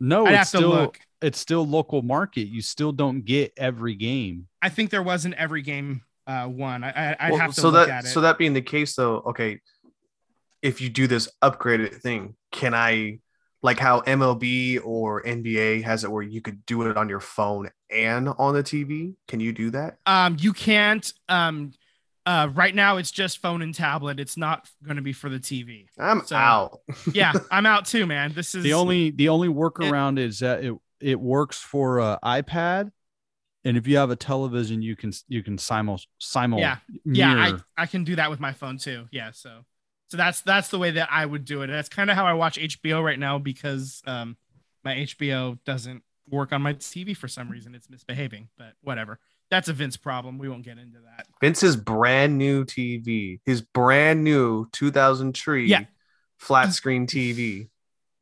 no, 0.00 0.26
I'd 0.26 0.40
it's 0.40 0.48
still 0.48 0.92
it's 1.22 1.38
still 1.38 1.66
local 1.66 2.02
market. 2.02 2.48
You 2.48 2.62
still 2.62 2.92
don't 2.92 3.24
get 3.24 3.52
every 3.56 3.94
game. 3.94 4.48
I 4.62 4.68
think 4.68 4.90
there 4.90 5.02
wasn't 5.02 5.34
every 5.34 5.62
game 5.62 6.02
uh, 6.26 6.46
one. 6.46 6.84
I, 6.84 7.16
I 7.18 7.30
would 7.30 7.32
well, 7.32 7.40
have 7.40 7.54
to 7.54 7.60
so 7.60 7.68
look 7.70 7.88
that, 7.88 7.98
at 7.98 8.04
it. 8.04 8.08
So 8.08 8.20
that 8.22 8.38
being 8.38 8.52
the 8.52 8.62
case, 8.62 8.94
though, 8.94 9.22
okay, 9.26 9.60
if 10.62 10.80
you 10.80 10.88
do 10.88 11.06
this 11.06 11.28
upgraded 11.42 11.94
thing, 11.96 12.34
can 12.50 12.74
I 12.74 13.20
like 13.62 13.78
how 13.78 14.00
MLB 14.02 14.80
or 14.84 15.22
NBA 15.22 15.82
has 15.82 16.04
it 16.04 16.10
where 16.10 16.22
you 16.22 16.40
could 16.40 16.64
do 16.66 16.82
it 16.82 16.96
on 16.96 17.08
your 17.08 17.20
phone 17.20 17.70
and 17.90 18.28
on 18.28 18.54
the 18.54 18.62
TV. 18.62 19.14
Can 19.28 19.40
you 19.40 19.52
do 19.52 19.70
that? 19.70 19.98
Um, 20.06 20.36
you 20.38 20.52
can't. 20.52 21.12
Um, 21.28 21.72
uh, 22.24 22.48
right 22.54 22.74
now 22.74 22.96
it's 22.96 23.10
just 23.10 23.38
phone 23.38 23.62
and 23.62 23.74
tablet. 23.74 24.18
It's 24.18 24.36
not 24.36 24.68
going 24.84 24.96
to 24.96 25.02
be 25.02 25.12
for 25.12 25.28
the 25.28 25.38
TV. 25.38 25.86
I'm 25.98 26.24
so, 26.26 26.36
out. 26.36 26.80
yeah, 27.12 27.32
I'm 27.50 27.66
out 27.66 27.86
too, 27.86 28.06
man. 28.06 28.32
This 28.34 28.54
is 28.54 28.62
the 28.62 28.74
only 28.74 29.10
the 29.10 29.28
only 29.28 29.48
workaround 29.48 30.18
it, 30.18 30.24
is 30.26 30.40
that 30.40 30.64
it 30.64 30.74
it 31.00 31.20
works 31.20 31.58
for 31.58 32.00
uh, 32.00 32.18
iPad, 32.24 32.90
and 33.64 33.76
if 33.76 33.86
you 33.86 33.96
have 33.96 34.10
a 34.10 34.16
television, 34.16 34.82
you 34.82 34.96
can 34.96 35.12
you 35.28 35.42
can 35.42 35.58
simul 35.58 36.00
simul. 36.18 36.60
Yeah, 36.60 36.78
yeah, 37.04 37.58
I 37.76 37.82
I 37.82 37.86
can 37.86 38.04
do 38.04 38.16
that 38.16 38.30
with 38.30 38.40
my 38.40 38.52
phone 38.52 38.78
too. 38.78 39.06
Yeah, 39.10 39.32
so 39.32 39.64
so 40.08 40.16
that's 40.16 40.40
that's 40.42 40.68
the 40.68 40.78
way 40.78 40.92
that 40.92 41.08
I 41.10 41.26
would 41.26 41.44
do 41.44 41.62
it. 41.62 41.66
That's 41.68 41.88
kind 41.88 42.10
of 42.10 42.16
how 42.16 42.26
I 42.26 42.34
watch 42.34 42.58
HBO 42.58 43.02
right 43.02 43.18
now 43.18 43.38
because 43.38 44.02
um, 44.06 44.36
my 44.84 44.94
HBO 44.94 45.58
doesn't 45.64 46.02
work 46.28 46.52
on 46.52 46.62
my 46.62 46.74
TV 46.74 47.16
for 47.16 47.28
some 47.28 47.48
reason. 47.48 47.74
It's 47.74 47.90
misbehaving, 47.90 48.48
but 48.56 48.72
whatever. 48.82 49.18
That's 49.50 49.68
a 49.68 49.72
Vince 49.72 49.96
problem. 49.96 50.38
We 50.38 50.48
won't 50.48 50.64
get 50.64 50.78
into 50.78 50.98
that. 51.00 51.26
Vince's 51.40 51.76
brand 51.76 52.36
new 52.36 52.64
TV, 52.64 53.40
his 53.44 53.62
brand 53.62 54.24
new 54.24 54.68
2003 54.72 55.66
yeah. 55.66 55.84
flat 56.38 56.72
screen 56.72 57.06
TV. 57.06 57.68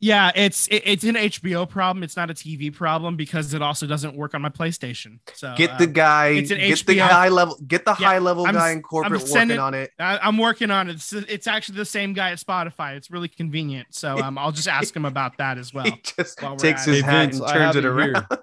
Yeah, 0.05 0.32
it's 0.34 0.66
it, 0.68 0.82
it's 0.84 1.05
an 1.05 1.14
HBO 1.14 1.66
problem. 1.66 2.02
It's 2.02 2.14
not 2.14 2.30
a 2.30 2.34
TV 2.34 2.70
problem 2.70 3.16
because 3.16 3.55
it 3.55 3.62
also 3.62 3.86
doesn't 3.86 4.14
work 4.14 4.34
on 4.34 4.42
my 4.42 4.50
PlayStation. 4.50 5.18
So 5.32 5.55
Get 5.57 5.78
the 5.78 5.86
um, 5.86 5.92
guy, 5.94 6.28
it's 6.28 6.50
an 6.50 6.59
get 6.59 6.84
the 6.84 6.98
high 6.98 7.30
level, 7.30 7.59
get 7.66 7.86
the 7.86 7.96
Yeah, 7.98 8.09
high 8.09 8.18
level 8.18 8.46
I'm 8.46 8.52
guy 8.52 8.72
in 8.72 8.82
corporate 8.82 9.22
I'm 9.22 9.30
working 9.30 9.59
on 9.59 9.72
it. 9.72 9.92
I, 9.98 10.18
I'm 10.18 10.36
working 10.36 10.70
on 10.70 10.90
it. 10.90 10.96
It's, 10.96 11.14
it's 11.14 11.46
actually 11.46 11.78
the 11.78 11.86
same 11.86 12.12
guy 12.12 12.32
at 12.32 12.38
Spotify. 12.38 12.96
It's 12.96 13.11
really 13.11 13.28
convenient. 13.28 13.94
So 13.94 14.18
um, 14.22 14.36
I'll 14.36 14.52
just 14.52 14.68
ask 14.68 14.94
him 14.94 15.07
about 15.07 15.38
that 15.38 15.57
as 15.57 15.72
well. 15.74 15.86
he 15.86 15.98
just 16.02 16.42
while 16.42 16.52
we're 16.52 16.59
takes 16.59 16.84
his 16.84 16.98
it. 16.98 17.07
Hat 17.07 17.30
Vince, 17.30 17.40
and 17.40 17.48
turns 17.48 17.76
it 17.76 17.86
it 17.86 17.88
around. 17.88 18.26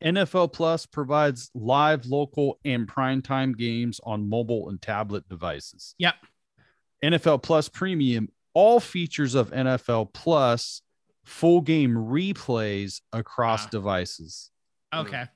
here. 0.00 0.14
NFL 0.14 0.52
Plus 0.52 0.86
provides 0.86 1.50
live, 1.54 2.06
local, 2.06 2.60
and 2.64 2.86
primetime 2.86 3.56
games 3.56 4.00
on 4.04 4.28
mobile 4.28 4.68
and 4.68 4.80
tablet 4.80 5.28
devices. 5.28 5.96
Yep. 5.98 6.14
NFL 7.02 7.42
Plus 7.42 7.68
Premium, 7.68 8.28
all 8.56 8.80
features 8.80 9.34
of 9.34 9.50
NFL 9.50 10.14
Plus, 10.14 10.80
full 11.24 11.60
game 11.60 11.90
replays 11.94 13.02
across 13.12 13.66
Ah. 13.66 13.68
devices. 13.70 14.50
Okay, 14.94 15.26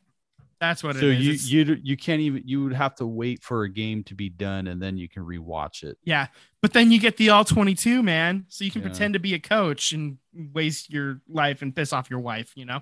that's 0.59 0.83
what 0.83 0.97
So 0.97 1.05
it 1.05 1.21
is. 1.21 1.53
you 1.53 1.65
you 1.65 1.79
you 1.83 1.97
can't 1.99 2.23
even 2.23 2.43
you 2.47 2.65
would 2.65 2.73
have 2.73 2.95
to 2.95 3.07
wait 3.07 3.43
for 3.43 3.65
a 3.65 3.69
game 3.69 4.03
to 4.05 4.15
be 4.15 4.31
done 4.31 4.67
and 4.69 4.81
then 4.81 4.97
you 4.97 5.07
can 5.07 5.23
rewatch 5.23 5.83
it. 5.83 5.99
yeah, 6.03 6.29
but 6.63 6.73
then 6.73 6.91
you 6.91 6.99
get 6.99 7.19
the 7.19 7.29
all 7.29 7.45
22 7.45 8.03
man, 8.03 8.47
so 8.49 8.65
you 8.65 8.71
can 8.71 8.81
Yeah. 8.81 8.89
pretend 8.89 9.13
to 9.15 9.21
be 9.21 9.35
a 9.35 9.39
coach 9.39 9.93
and 9.93 10.17
waste 10.55 10.89
your 10.91 11.21
life 11.29 11.61
and 11.61 11.77
piss 11.77 11.93
off 11.93 12.09
your 12.09 12.21
wife. 12.21 12.53
You 12.57 12.65
know, 12.65 12.81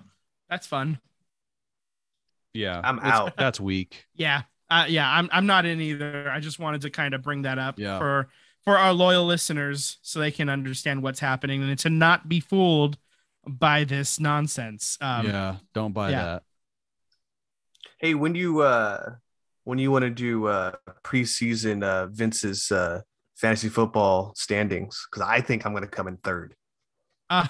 that's 0.48 0.66
fun. 0.68 1.00
Yeah, 2.54 2.80
I'm 2.84 2.98
out. 3.00 3.36
That's 3.36 3.60
weak. 3.60 4.06
Yeah, 4.14 4.42
uh, 4.70 4.86
yeah, 4.88 5.10
I'm 5.10 5.28
I'm 5.32 5.46
not 5.46 5.64
in 5.66 5.80
either. 5.80 6.30
I 6.30 6.38
just 6.40 6.58
wanted 6.58 6.82
to 6.82 6.90
kind 6.90 7.14
of 7.14 7.22
bring 7.22 7.42
that 7.42 7.58
up 7.58 7.78
Yeah. 7.78 7.98
for 7.98 8.28
for 8.68 8.76
our 8.76 8.92
loyal 8.92 9.24
listeners 9.24 9.96
so 10.02 10.20
they 10.20 10.30
can 10.30 10.50
understand 10.50 11.02
what's 11.02 11.20
happening 11.20 11.62
and 11.62 11.78
to 11.78 11.88
not 11.88 12.28
be 12.28 12.38
fooled 12.38 12.98
by 13.46 13.82
this 13.84 14.20
nonsense. 14.20 14.98
Um, 15.00 15.24
yeah, 15.24 15.56
don't 15.72 15.92
buy 15.92 16.10
yeah. 16.10 16.22
that. 16.22 16.42
Hey, 17.96 18.12
when 18.12 18.34
you 18.34 18.60
uh 18.60 19.12
when 19.64 19.78
you 19.78 19.90
want 19.90 20.02
to 20.02 20.10
do 20.10 20.48
uh 20.48 20.72
preseason 21.02 21.82
uh 21.82 22.08
Vince's 22.08 22.70
uh 22.70 23.00
fantasy 23.36 23.70
football 23.70 24.34
standings, 24.36 25.08
because 25.10 25.26
I 25.26 25.40
think 25.40 25.64
I'm 25.64 25.72
gonna 25.72 25.86
come 25.86 26.06
in 26.06 26.18
third. 26.18 26.54
Uh, 27.30 27.46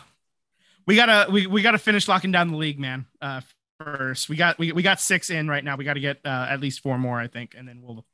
we 0.87 0.95
gotta 0.95 1.29
we, 1.33 1.49
we 1.49 1.63
gotta 1.63 1.79
finish 1.79 2.07
locking 2.07 2.31
down 2.31 2.53
the 2.53 2.57
league, 2.57 2.79
man. 2.79 3.07
Uh, 3.21 3.41
first 3.81 4.29
we 4.29 4.37
got 4.37 4.57
we, 4.61 4.71
we 4.71 4.85
got 4.85 5.01
six 5.01 5.31
in 5.31 5.49
right 5.49 5.65
now. 5.65 5.75
We 5.75 5.85
got 5.85 5.95
to 5.95 6.01
get 6.01 6.21
uh, 6.25 6.47
at 6.49 6.61
least 6.61 6.79
four 6.79 6.97
more, 6.97 7.19
I 7.19 7.27
think, 7.27 7.57
and 7.59 7.67
then 7.67 7.83
we'll 7.83 8.07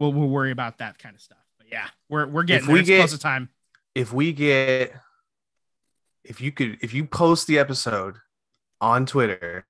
we'll 0.00 0.12
we'll 0.12 0.28
worry 0.28 0.50
about 0.50 0.78
that 0.78 0.98
kind 0.98 1.14
of 1.14 1.20
stuff. 1.20 1.38
But 1.70 1.76
yeah, 1.78 1.86
we're 2.08 2.26
we're 2.26 2.42
getting 2.42 2.62
If 2.62 2.66
there. 2.66 2.74
we 2.74 2.80
It's 2.80 2.88
get- 2.88 2.96
close 2.98 3.12
to 3.12 3.18
time. 3.18 3.48
If 3.94 4.12
we 4.12 4.32
get 4.32 4.94
if 6.24 6.40
you 6.40 6.52
could 6.52 6.78
if 6.80 6.94
you 6.94 7.04
post 7.06 7.46
the 7.46 7.58
episode 7.58 8.16
on 8.80 9.06
Twitter 9.06 9.64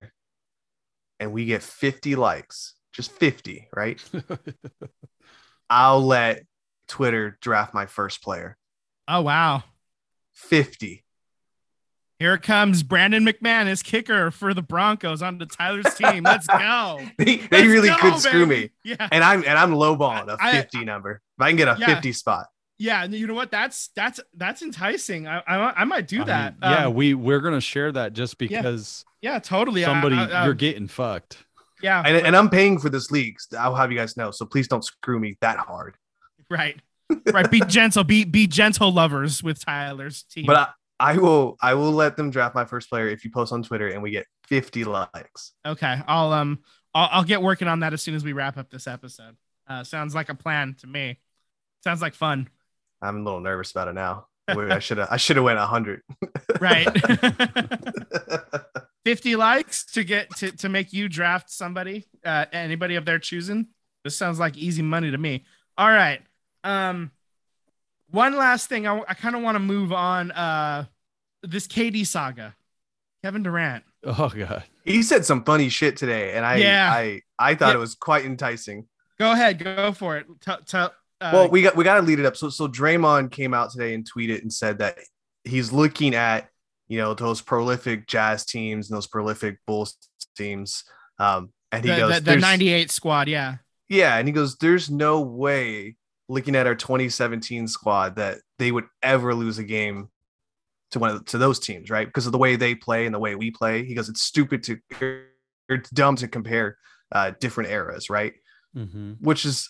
and 1.19 1.33
we 1.33 1.45
get 1.47 1.63
50 1.63 2.17
likes, 2.17 2.75
just 2.93 3.13
50, 3.13 3.69
right? 3.75 4.03
I'll 5.71 6.05
let 6.05 6.45
Twitter 6.89 7.39
draft 7.41 7.73
my 7.75 7.87
first 7.87 8.23
player. 8.23 8.57
Oh 9.09 9.23
wow, 9.23 9.63
50. 10.35 11.05
here 12.19 12.39
comes 12.39 12.83
Brandon 12.83 13.25
McManus, 13.25 13.83
kicker 13.83 14.31
for 14.31 14.53
the 14.55 14.63
Broncos 14.63 15.23
onto 15.23 15.47
Tyler's 15.47 15.95
team. 15.95 16.25
Let's 16.25 16.47
go. 16.47 17.01
They, 17.19 17.37
they 17.37 17.49
Let's 17.51 17.67
really 17.67 17.89
go, 17.89 17.97
could 17.97 18.19
screw 18.21 18.47
me. 18.47 18.71
Yeah, 18.85 19.09
And 19.11 19.23
I'm 19.25 19.41
and 19.45 19.59
I'm 19.59 19.73
lowballing 19.73 20.29
a 20.29 20.37
50 20.53 20.85
number. 20.85 21.21
If 21.41 21.45
I 21.45 21.51
can 21.51 21.57
get 21.57 21.69
a 21.69 21.77
Yeah. 21.79 21.87
50 21.95 22.13
spot. 22.13 22.47
yeah. 22.79 23.05
You 23.05 23.27
know 23.27 23.35
what? 23.35 23.51
That's 23.51 23.89
that's 23.97 24.21
that's 24.35 24.63
enticing. 24.63 25.27
I 25.27 25.39
I, 25.47 25.81
I 25.81 25.85
might 25.85 26.07
do 26.07 26.23
I 26.23 26.25
that. 26.25 26.61
mean, 26.61 26.71
yeah, 26.71 26.87
Um, 26.87 26.95
we 26.95 27.15
we're 27.15 27.41
gonna 27.41 27.61
share 27.61 27.91
that 27.93 28.13
just 28.13 28.37
because 28.39 29.05
yeah, 29.23 29.39
totally. 29.39 29.83
Somebody 29.83 30.17
I- 30.17 30.43
I- 30.43 30.45
you're 30.45 30.55
getting 30.55 30.87
fucked. 30.89 31.39
yeah, 31.83 32.03
And, 32.05 32.27
and 32.27 32.37
I'm 32.37 32.49
paying 32.51 32.79
for 32.79 32.91
this 32.91 33.11
league. 33.11 33.37
I'll 33.59 33.75
have 33.75 33.91
you 33.91 33.99
guys 33.99 34.17
know. 34.17 34.31
So 34.31 34.45
please 34.47 34.69
don't 34.69 34.85
screw 34.85 35.19
me 35.19 35.37
that 35.41 35.59
hard. 35.59 35.97
right, 36.51 36.79
right. 37.33 37.51
Be 37.51 37.61
gentle. 37.67 38.05
Be 38.05 38.25
be 38.25 38.47
gentle 38.47 38.93
lovers 38.93 39.43
with 39.43 39.65
Tyler's 39.65 40.23
team. 40.25 40.45
But 40.47 40.57
I, 40.57 41.13
I 41.13 41.17
will 41.19 41.57
I 41.63 41.75
will 41.75 41.93
let 41.93 42.17
them 42.17 42.31
draft 42.31 42.55
my 42.55 42.65
first 42.67 42.89
player 42.91 43.09
if 43.09 43.25
you 43.25 43.31
post 43.31 43.53
on 43.53 43.63
Twitter 43.63 43.89
and 43.89 44.03
we 44.03 44.11
get 44.11 44.27
50 44.49 44.85
likes. 44.85 45.53
Okay, 45.67 46.01
I'll 46.07 46.33
um 46.33 46.61
I'll, 46.95 47.09
I'll 47.13 47.25
get 47.25 47.41
working 47.41 47.69
on 47.69 47.81
that 47.81 47.93
as 47.95 48.03
soon 48.03 48.15
as 48.15 48.25
we 48.25 48.33
wrap 48.33 48.57
up 48.59 48.69
this 48.71 48.87
episode. 48.87 49.37
Uh, 49.69 49.85
sounds 49.85 50.15
like 50.15 50.29
a 50.29 50.35
plan 50.35 50.75
to 50.81 50.87
me. 50.87 51.19
Sounds 51.83 52.03
like 52.03 52.15
fun, 52.15 52.49
I'm 53.03 53.21
a 53.21 53.23
little 53.23 53.41
nervous 53.41 53.71
about 53.71 53.89
it 53.89 53.95
now. 53.95 54.27
I 54.49 54.79
should 54.81 54.99
have 54.99 55.09
I 55.11 55.17
should 55.17 55.37
have 55.37 55.45
went 55.45 55.59
100. 55.59 56.03
right? 56.61 56.87
Fifty 59.05 59.35
likes 59.35 59.85
to 59.93 60.05
get 60.05 60.29
to 60.37 60.53
to 60.59 60.69
make 60.69 60.93
you 60.93 61.09
draft 61.09 61.51
somebody, 61.51 62.07
uh, 62.25 62.45
anybody 62.53 62.97
of 62.97 63.07
their 63.07 63.19
choosing. 63.19 63.69
This 64.05 64.15
sounds 64.17 64.39
like 64.39 64.57
easy 64.59 64.83
money 64.83 65.11
to 65.11 65.17
me. 65.19 65.45
All 65.79 65.89
right. 65.89 66.21
Um, 66.65 67.11
one 68.11 68.37
last 68.37 68.69
thing, 68.69 68.87
I, 68.87 69.01
I 69.09 69.15
kind 69.15 69.35
of 69.35 69.43
want 69.43 69.55
to 69.55 69.61
move 69.61 69.93
on. 69.93 70.31
Uh, 70.33 70.85
this 71.43 71.67
KD 71.67 72.07
saga, 72.07 72.55
Kevin 73.25 73.43
Durant. 73.43 73.85
Oh 74.05 74.29
god. 74.35 74.65
he 74.85 75.03
said 75.03 75.25
some 75.25 75.45
funny 75.45 75.71
shit 75.71 75.97
today 75.97 76.35
and 76.35 76.45
I 76.45 76.57
Yeah. 76.57 76.91
I 76.93 77.23
I 77.39 77.55
thought 77.55 77.69
Yeah. 77.71 77.77
it 77.77 77.79
was 77.79 77.95
quite 77.95 78.27
enticing. 78.27 78.87
Go 79.19 79.33
ahead, 79.33 79.59
go 79.63 79.93
for 79.93 80.17
it. 80.19 80.27
Tell, 80.41 80.61
tell, 80.63 80.93
uh, 81.21 81.31
well, 81.33 81.49
we 81.51 81.63
got 81.63 81.77
we 81.77 81.85
got 81.85 81.97
to 81.97 82.03
lead 82.03 82.19
it 82.19 82.27
up. 82.27 82.37
So 82.37 82.49
so 82.49 82.67
Draymond 82.69 83.31
came 83.31 83.55
out 83.55 83.71
today 83.71 83.95
and 83.95 84.09
tweeted 84.11 84.43
and 84.43 84.53
said 84.53 84.79
that 84.79 84.99
he's 85.45 85.73
looking 85.73 86.15
at 86.15 86.49
you 86.89 86.99
know 86.99 87.15
those 87.15 87.41
prolific 87.41 88.07
Jazz 88.07 88.45
teams 88.45 88.89
and 88.91 88.97
those 88.97 89.07
prolific 89.07 89.59
Bulls 89.67 89.97
teams. 90.37 90.85
Um, 91.19 91.53
and 91.73 91.85
he 91.85 91.91
the, 91.91 91.97
goes, 91.97 92.15
the, 92.15 92.33
the 92.33 92.37
98 92.37 92.91
squad. 92.91 93.29
Yeah. 93.29 93.57
yeah, 93.89 94.17
and 94.17 94.27
he 94.27 94.33
goes, 94.33 94.57
"There's 94.57 94.91
no 94.91 95.21
way 95.21 95.97
looking 96.29 96.57
at 96.57 96.67
our 96.67 96.75
2017 96.75 97.69
squad 97.69 98.17
that 98.17 98.39
they 98.59 98.73
would 98.73 98.87
ever 99.03 99.35
lose 99.35 99.59
a 99.59 99.65
game 99.65 100.09
to 100.93 100.99
one 100.99 101.11
of 101.11 101.25
to 101.27 101.39
those 101.39 101.61
teams, 101.61 101.91
right? 101.91 102.07
Because 102.07 102.27
of 102.27 102.33
the 102.33 102.39
way 102.39 102.57
they 102.57 102.75
play 102.75 103.07
and 103.07 103.15
the 103.15 103.19
way 103.19 103.35
we 103.35 103.51
play." 103.51 103.85
He 103.85 103.95
goes, 103.95 104.09
"It's 104.09 104.23
stupid 104.23 104.63
to, 104.65 104.79
it's 105.69 105.91
dumb 105.91 106.17
to 106.17 106.29
compare 106.29 106.79
uh, 107.13 107.33
different 107.39 107.71
eras, 107.71 108.09
right?" 108.11 108.33
Mhm. 108.77 109.17
which 109.21 109.45
is 109.45 109.69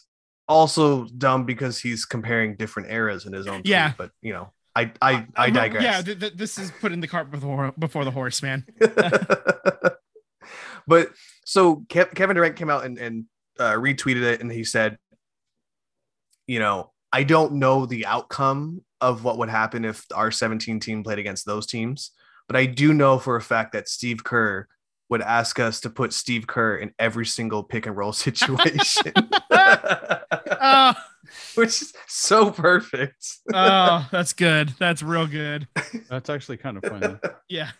also 0.50 1.04
dumb 1.06 1.44
because 1.46 1.78
he's 1.78 2.04
comparing 2.04 2.56
different 2.56 2.90
eras 2.90 3.24
in 3.26 3.32
his 3.32 3.46
own. 3.46 3.60
tweet, 3.62 3.66
Yeah. 3.68 3.92
but 3.96 4.10
you 4.20 4.32
know, 4.32 4.52
I 4.74 4.92
I 5.00 5.26
I 5.36 5.50
digress. 5.50 5.82
Yeah, 5.82 6.02
th- 6.02 6.18
th- 6.20 6.34
this 6.34 6.58
is 6.58 6.70
putting 6.80 7.00
the 7.00 7.08
cart 7.08 7.30
before 7.30 7.72
before 7.78 8.04
the 8.04 8.10
horse, 8.10 8.42
man. 8.42 8.66
but 10.86 11.10
so 11.44 11.76
Kev- 11.88 12.14
Kevin 12.14 12.36
Durant 12.36 12.56
came 12.56 12.70
out 12.70 12.84
and, 12.84 12.98
and 12.98 13.24
uh, 13.58 13.72
retweeted 13.74 14.22
it, 14.22 14.40
and 14.40 14.50
he 14.50 14.64
said, 14.64 14.98
you 16.46 16.58
know, 16.58 16.92
I 17.12 17.22
don't 17.24 17.54
know 17.54 17.86
the 17.86 18.06
outcome 18.06 18.82
of 19.00 19.24
what 19.24 19.38
would 19.38 19.48
happen 19.48 19.84
if 19.84 20.04
our 20.14 20.30
17 20.30 20.80
team 20.80 21.02
played 21.02 21.18
against 21.18 21.46
those 21.46 21.66
teams, 21.66 22.10
but 22.46 22.56
I 22.56 22.66
do 22.66 22.92
know 22.92 23.18
for 23.18 23.36
a 23.36 23.42
fact 23.42 23.72
that 23.72 23.88
Steve 23.88 24.24
Kerr 24.24 24.66
would 25.10 25.20
ask 25.20 25.58
us 25.58 25.80
to 25.80 25.90
put 25.90 26.12
Steve 26.12 26.46
Kerr 26.46 26.76
in 26.76 26.94
every 26.98 27.26
single 27.26 27.62
pick 27.62 27.84
and 27.86 27.96
roll 27.96 28.12
situation. 28.14 29.12
Oh, 30.62 30.92
which 31.54 31.80
is 31.80 31.94
so 32.06 32.50
perfect. 32.50 33.38
oh, 33.54 34.06
that's 34.12 34.34
good. 34.34 34.74
That's 34.78 35.02
real 35.02 35.26
good. 35.26 35.66
That's 36.10 36.28
actually 36.28 36.58
kind 36.58 36.76
of 36.76 36.84
funny. 36.84 37.16
Yeah. 37.48 37.70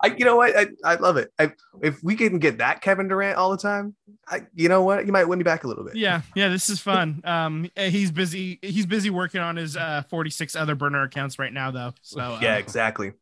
I, 0.00 0.14
you 0.16 0.24
know 0.24 0.36
what? 0.36 0.56
I, 0.56 0.66
I 0.84 0.94
love 0.96 1.16
it. 1.16 1.32
I, 1.38 1.52
if 1.82 2.02
we 2.02 2.14
can 2.14 2.38
get 2.38 2.58
that 2.58 2.80
Kevin 2.80 3.08
Durant 3.08 3.36
all 3.36 3.50
the 3.50 3.56
time, 3.56 3.96
I, 4.28 4.42
you 4.54 4.68
know 4.68 4.82
what? 4.82 5.04
You 5.06 5.12
might 5.12 5.24
win 5.24 5.38
me 5.38 5.44
back 5.44 5.64
a 5.64 5.68
little 5.68 5.84
bit. 5.84 5.96
Yeah. 5.96 6.22
Yeah. 6.36 6.48
This 6.48 6.68
is 6.70 6.80
fun. 6.80 7.20
Um, 7.24 7.70
he's 7.76 8.12
busy. 8.12 8.58
He's 8.62 8.86
busy 8.86 9.10
working 9.10 9.40
on 9.40 9.56
his 9.56 9.76
uh 9.76 10.02
46 10.10 10.54
other 10.54 10.74
burner 10.74 11.02
accounts 11.02 11.38
right 11.38 11.52
now, 11.52 11.70
though. 11.70 11.92
So 12.02 12.20
uh, 12.20 12.38
yeah, 12.40 12.56
exactly. 12.56 13.12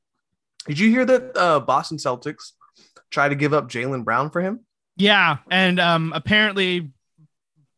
Did 0.67 0.79
you 0.79 0.91
hear 0.91 1.05
that 1.05 1.37
uh, 1.37 1.61
Boston 1.61 1.99
Celtics 1.99 2.53
try 3.11 3.29
to 3.29 3.35
give 3.35 3.53
up 3.53 3.69
Jaylen 3.69 4.05
Brown 4.05 4.31
for 4.31 4.41
him? 4.41 4.61
yeah. 4.97 5.39
And 5.51 5.81
um, 5.81 6.13
apparently, 6.15 6.91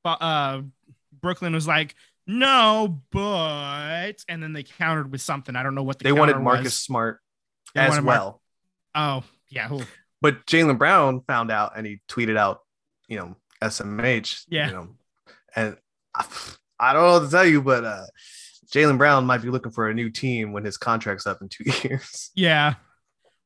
uh, 0.05 0.63
Brooklyn 1.21 1.53
was 1.55 1.67
like, 1.67 1.95
no, 2.27 3.01
but, 3.11 4.13
and 4.29 4.43
then 4.43 4.53
they 4.53 4.63
countered 4.63 5.13
with 5.13 5.21
something. 5.21 5.57
I 5.57 5.63
don't 5.63 5.75
know 5.75 5.83
what 5.83 5.99
the 5.99 6.05
They 6.05 6.13
wanted 6.13 6.39
Marcus 6.39 6.65
was. 6.65 6.75
Smart 6.79 7.21
They 7.75 7.81
as 7.83 7.95
Mar- 7.97 8.03
well, 8.05 8.43
Oh, 8.95 9.25
yeah. 9.49 9.73
Ooh. 9.73 9.83
but 10.21 10.47
Jaylen 10.47 10.79
Brown 10.79 11.21
found 11.27 11.51
out 11.51 11.77
and 11.77 11.87
he 11.87 12.01
tweeted 12.09 12.37
out, 12.37 12.61
you 13.09 13.19
know, 13.19 13.37
SMH. 13.63 14.45
Yeah. 14.49 14.67
You 14.69 14.73
know, 14.73 14.89
and 15.55 15.77
I, 16.15 16.25
I 16.81 16.93
don't 16.93 17.03
know 17.03 17.13
what 17.21 17.25
to 17.27 17.31
tell 17.31 17.47
you, 17.47 17.63
but 17.63 17.85
uh, 17.85 18.07
Jaylen 18.75 18.99
Brown 18.99 19.25
might 19.25 19.43
be 19.43 19.51
looking 19.51 19.71
for 19.71 19.89
a 19.89 19.95
new 19.95 20.11
team 20.11 20.53
when 20.53 20.65
his 20.65 20.77
contract's 20.77 21.27
up 21.27 21.41
in 21.41 21.49
two 21.49 21.65
years. 21.89 22.31
Yeah. 22.35 22.75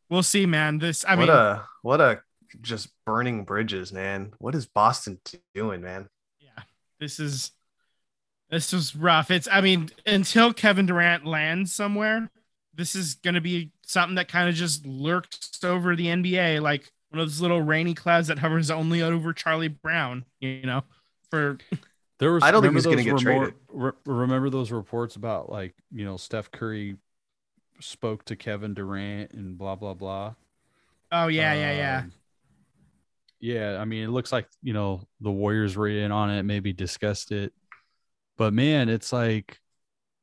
We'll 0.09 0.23
see, 0.23 0.47
man. 0.47 0.79
This, 0.79 1.05
I 1.07 1.17
what 1.17 1.29
mean, 1.29 1.37
a 1.37 1.65
what 1.83 2.01
a 2.01 2.23
just 2.63 2.89
burning 3.05 3.45
bridges, 3.45 3.93
man. 3.93 4.33
What 4.39 4.55
is 4.55 4.67
Boston 4.67 5.21
doing, 5.55 5.83
man? 5.83 6.09
yeah, 6.41 6.63
this 6.99 7.21
is 7.21 7.51
This 8.51 8.73
is 8.73 8.97
rough. 8.97 9.31
It's 9.31 9.47
I 9.53 9.61
mean, 9.61 9.91
until 10.07 10.55
Kevin 10.55 10.87
Durant 10.87 11.27
lands 11.27 11.75
somewhere, 11.75 12.31
this 12.75 12.95
is 12.95 13.17
gonna 13.17 13.43
be 13.43 13.73
something 13.85 14.15
that 14.15 14.29
kind 14.29 14.49
of 14.49 14.55
just 14.55 14.87
lurks 14.87 15.63
over 15.63 15.95
the 15.95 16.07
NBA, 16.07 16.63
like 16.63 16.91
one 17.11 17.21
of 17.21 17.27
those 17.27 17.43
little 17.43 17.61
rainy 17.61 17.93
clouds 17.93 18.29
that 18.29 18.39
hovers 18.39 18.71
only 18.71 19.03
over 19.03 19.35
Charlie 19.35 19.69
Brown, 19.69 20.25
you 20.41 20.63
know, 20.63 20.85
for 21.31 21.59
There 22.19 22.33
was. 22.33 22.43
I 22.43 22.51
don't 22.51 22.63
think 22.63 22.75
remember 22.75 22.97
he's 22.97 23.05
gonna 23.07 23.17
those 23.17 23.23
get 23.23 23.31
remor- 23.33 23.39
traded. 23.41 23.55
re- 23.69 23.93
remember 24.07 24.51
those 24.51 24.71
reports 24.73 25.17
about 25.17 25.51
like 25.51 25.75
you 25.93 26.05
know 26.05 26.17
Steph 26.17 26.51
Curry 26.51 26.97
spoke 27.81 28.25
to 28.27 28.37
Kevin 28.37 28.75
Durant 28.75 29.33
and 29.33 29.57
blah 29.57 29.77
blah 29.77 29.95
blah. 29.95 30.35
oh 31.13 31.29
yeah, 31.29 31.55
yeah, 31.55 31.73
yeah. 31.73 31.99
Um, 32.01 32.13
Yeah, 33.41 33.79
I 33.81 33.85
mean, 33.85 34.03
it 34.05 34.11
looks 34.11 34.33
like 34.33 34.49
you 34.63 34.73
know 34.73 35.07
the 35.21 35.31
Warriors 35.31 35.77
were 35.77 35.89
in 35.89 36.11
on 36.11 36.31
it, 36.31 36.43
maybe 36.43 36.73
discussed 36.73 37.31
it, 37.31 37.53
but 38.37 38.53
man, 38.53 38.89
it's 38.89 39.13
like 39.13 39.61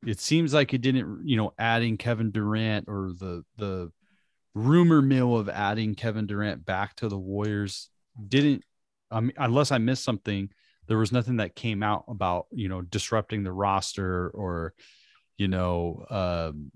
it 0.06 0.20
seems 0.20 0.52
like 0.52 0.74
it 0.74 0.82
didn't, 0.82 1.26
you 1.26 1.36
know, 1.38 1.54
adding 1.58 1.96
Kevin 1.96 2.30
Durant 2.30 2.88
or 2.88 3.12
the 3.18 3.42
the 3.56 3.90
rumor 4.54 5.00
mill 5.02 5.36
of 5.36 5.48
adding 5.48 5.94
Kevin 5.94 6.26
Durant 6.26 6.64
back 6.66 6.94
to 6.96 7.08
the 7.08 7.18
Warriors 7.18 7.88
didn't. 8.28 8.62
I 9.10 9.20
mean, 9.20 9.32
unless 9.38 9.72
I 9.72 9.78
missed 9.78 10.04
something, 10.04 10.50
there 10.86 10.98
was 10.98 11.12
nothing 11.12 11.36
that 11.36 11.54
came 11.54 11.82
out 11.82 12.04
about 12.08 12.46
you 12.52 12.68
know 12.68 12.82
disrupting 12.82 13.42
the 13.42 13.52
roster 13.52 14.28
or 14.28 14.74
you 15.36 15.48
know 15.48 16.04
um 16.10 16.70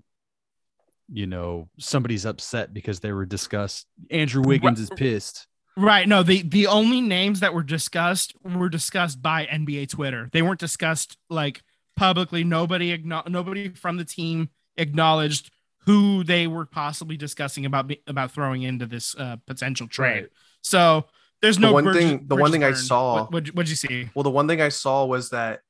you 1.11 1.27
know 1.27 1.69
somebody's 1.77 2.25
upset 2.25 2.73
because 2.73 2.99
they 2.99 3.11
were 3.11 3.25
discussed 3.25 3.87
andrew 4.09 4.43
wiggins 4.43 4.79
is 4.79 4.89
pissed 4.89 5.47
Right. 5.77 6.07
No, 6.07 6.21
the 6.21 6.41
the 6.41 6.67
only 6.67 6.99
names 6.99 7.39
that 7.39 7.53
were 7.53 7.63
discussed 7.63 8.33
were 8.43 8.69
discussed 8.69 9.21
by 9.21 9.45
NBA 9.45 9.89
Twitter. 9.89 10.29
They 10.31 10.41
weren't 10.41 10.59
discussed 10.59 11.17
like 11.29 11.63
publicly. 11.95 12.43
Nobody 12.43 12.97
nobody 12.97 13.69
from 13.69 13.97
the 13.97 14.03
team 14.03 14.49
acknowledged 14.75 15.49
who 15.85 16.23
they 16.23 16.45
were 16.47 16.65
possibly 16.65 17.15
discussing 17.15 17.65
about 17.65 17.91
about 18.05 18.31
throwing 18.31 18.63
into 18.63 18.85
this 18.85 19.15
uh, 19.17 19.37
potential 19.47 19.87
trade. 19.87 20.21
Right. 20.21 20.29
So 20.61 21.05
there's 21.41 21.57
The 21.57 21.61
no 21.61 21.73
one 21.73 21.83
bridges- 21.85 22.03
thing- 22.03 22.27
the 22.27 22.35
one 22.35 22.51
thing 22.51 22.63
I 22.63 22.73
saw- 22.73 23.21
What, 23.23 23.31
what'd, 23.33 23.55
what'd 23.55 23.69
you 23.69 23.75
see? 23.75 24.09
Well, 24.15 24.23
the 24.23 24.29
one 24.29 24.47
thing 24.47 24.61
I 24.61 24.69
saw 24.69 25.05
was 25.05 25.29
that 25.31 25.61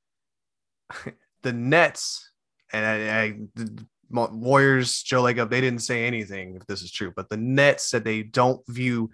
the 1.43 1.53
Nets 1.53 2.29
and 2.73 2.85
I, 2.85 3.21
I, 3.21 3.39
the 3.55 3.85
Warriors, 4.09 5.01
Joe 5.03 5.23
Lacob, 5.23 5.49
they 5.49 5.61
didn't 5.61 5.81
say 5.81 6.05
anything 6.05 6.55
if 6.57 6.65
this 6.67 6.81
is 6.81 6.91
true, 6.91 7.13
but 7.15 7.29
the 7.29 7.37
Nets 7.37 7.85
said 7.85 8.03
they 8.03 8.23
don't 8.23 8.61
view 8.67 9.09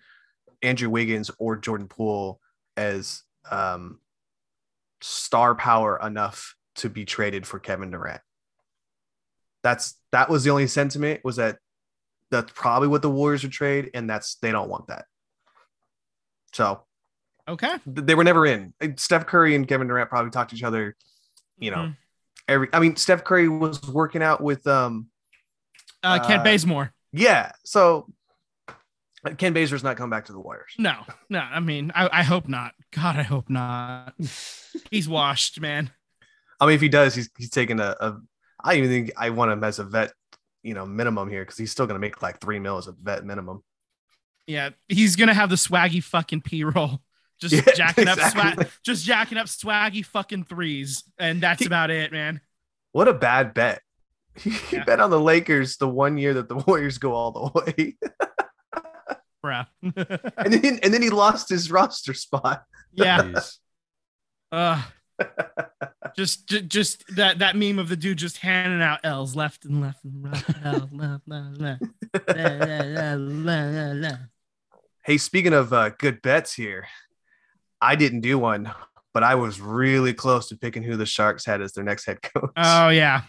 Andrew 0.64 0.89
Wiggins 0.89 1.30
or 1.38 1.55
Jordan 1.58 1.88
Poole 1.88 2.39
as 2.76 3.22
um, 3.51 3.99
star 5.01 5.53
power 5.53 5.99
enough 6.01 6.55
to 6.78 6.89
be 6.89 7.05
traded 7.05 7.45
for 7.45 7.60
Kevin 7.60 7.91
Durant. 7.91 8.22
That's 9.64 9.95
that 10.12 10.30
was 10.30 10.43
the 10.43 10.49
only 10.51 10.68
sentiment 10.68 11.22
was 11.24 11.36
that 11.36 11.58
that's 12.32 12.51
probably 12.55 12.88
what 12.88 13.01
the 13.01 13.10
Warriors 13.10 13.43
would 13.43 13.51
trade, 13.51 13.91
and 13.93 14.10
that's 14.10 14.36
they 14.36 14.51
don't 14.51 14.70
want 14.70 14.88
that. 14.88 15.05
So 16.53 16.83
Okay. 17.47 17.77
they 17.85 18.15
were 18.15 18.23
never 18.23 18.45
in. 18.45 18.73
Steph 18.97 19.25
Curry 19.25 19.55
and 19.55 19.67
Kevin 19.67 19.87
Durant 19.87 20.09
probably 20.09 20.31
talked 20.31 20.49
to 20.51 20.55
each 20.55 20.63
other, 20.63 20.95
you 21.57 21.71
know, 21.71 21.77
Mhm. 21.77 21.97
every 22.47 22.69
I 22.73 22.79
mean, 22.79 22.95
Steph 22.95 23.23
Curry 23.23 23.47
was 23.49 23.81
working 23.87 24.21
out 24.21 24.41
with 24.41 24.65
um 24.67 25.09
Uh, 26.03 26.19
Kent 26.19 26.41
Uh, 26.41 26.43
Bazemore. 26.43 26.93
yeah, 27.11 27.51
so 27.65 28.07
Ken 29.37 29.51
Bazer's 29.53 29.83
not 29.83 29.97
coming 29.97 30.11
back 30.11 30.25
to 30.25 30.31
the 30.31 30.39
Warriors. 30.39 30.73
No, 30.77 31.03
no. 31.29 31.39
I 31.39 31.59
mean, 31.59 31.91
I, 31.95 32.07
I 32.19 32.23
hope 32.23 32.47
not. 32.47 32.73
God, 32.91 33.17
I 33.17 33.23
hope 33.23 33.49
not. 33.49 34.13
He's 34.89 35.09
washed, 35.09 35.59
man. 35.59 35.91
I 36.59 36.65
mean, 36.65 36.75
if 36.75 36.81
he 36.81 36.89
does, 36.89 37.13
he's 37.15 37.29
he's 37.37 37.49
taking 37.49 37.79
a, 37.79 37.95
a 37.99 38.17
I 38.63 38.75
even 38.75 38.89
think 38.89 39.11
I 39.17 39.29
want 39.31 39.51
him 39.51 39.63
as 39.63 39.79
a 39.79 39.83
vet, 39.83 40.13
you 40.63 40.73
know, 40.73 40.85
minimum 40.85 41.29
here 41.29 41.43
because 41.43 41.57
he's 41.57 41.71
still 41.71 41.87
gonna 41.87 41.99
make 41.99 42.21
like 42.21 42.39
three 42.39 42.59
mil 42.59 42.77
as 42.77 42.87
a 42.87 42.93
vet 42.93 43.25
minimum. 43.25 43.63
Yeah, 44.47 44.69
he's 44.87 45.15
gonna 45.15 45.33
have 45.33 45.49
the 45.49 45.55
swaggy 45.57 46.01
fucking 46.03 46.41
p 46.41 46.63
roll, 46.63 47.01
just 47.41 47.53
Yeah, 47.53 47.73
jacking 47.75 48.07
up 48.07 48.17
swag, 48.19 48.67
just 48.83 49.05
jacking 49.05 49.37
up 49.37 49.47
swaggy 49.47 50.05
fucking 50.05 50.45
threes, 50.45 51.03
and 51.19 51.41
that's 51.41 51.59
He- 51.59 51.65
about 51.67 51.91
it, 51.91 52.11
man. 52.11 52.41
What 52.93 53.07
a 53.07 53.13
bad 53.13 53.53
bet. 53.53 53.81
He 54.39 54.51
Yeah. 54.71 54.83
bet 54.85 54.99
on 54.99 55.09
the 55.09 55.19
Lakers 55.19 55.77
the 55.77 55.87
one 55.87 56.17
year 56.17 56.33
that 56.35 56.47
the 56.47 56.55
Warriors 56.67 56.97
go 56.97 57.13
all 57.13 57.31
the 57.31 57.61
way. 57.61 57.97
Bruh. 59.45 59.67
and 60.37 60.53
then 60.53 60.79
and 60.81 60.93
then 60.93 61.01
he 61.01 61.09
lost 61.09 61.49
his 61.49 61.69
roster 61.71 62.13
spot. 62.13 62.63
yeah. 62.93 63.31
Uh, 64.51 64.81
just, 66.15 66.47
ju- 66.47 66.61
just 66.61 67.03
that 67.15 67.39
that 67.39 67.55
meme 67.55 67.79
of 67.79 67.89
the 67.89 67.95
dude 67.97 68.17
just 68.17 68.37
handing 68.37 68.81
out 68.81 68.99
L's 69.03 69.35
left 69.35 69.65
and 69.65 69.81
left 69.81 70.03
and 70.05 70.23
right. 70.23 70.43
L, 70.63 70.89
left, 70.93 71.23
left, 71.27 71.57
left. 71.59 71.81
La, 72.29 72.45
la, 72.45 72.83
la, 72.83 73.13
la, 73.15 73.63
la, 73.63 73.91
la. 73.93 74.11
Hey, 75.08 75.18
speaking 75.18 75.53
of 75.53 75.72
uh, 75.72 75.91
good 75.97 76.22
bets 76.22 76.53
here, 76.53 76.86
I 77.80 77.95
didn't 77.95 78.20
do 78.20 78.38
one, 78.38 78.70
but 79.14 79.24
I 79.24 79.36
was 79.36 79.62
really 79.62 80.14
close 80.14 80.49
to 80.49 80.58
picking 80.58 80.84
who 80.84 80.97
the 80.97 81.05
Sharks 81.05 81.45
had 81.45 81.62
as 81.62 81.72
their 81.72 81.86
next 81.86 82.03
head 82.03 82.22
coach. 82.22 82.51
Oh 82.58 82.89
yeah. 82.89 83.22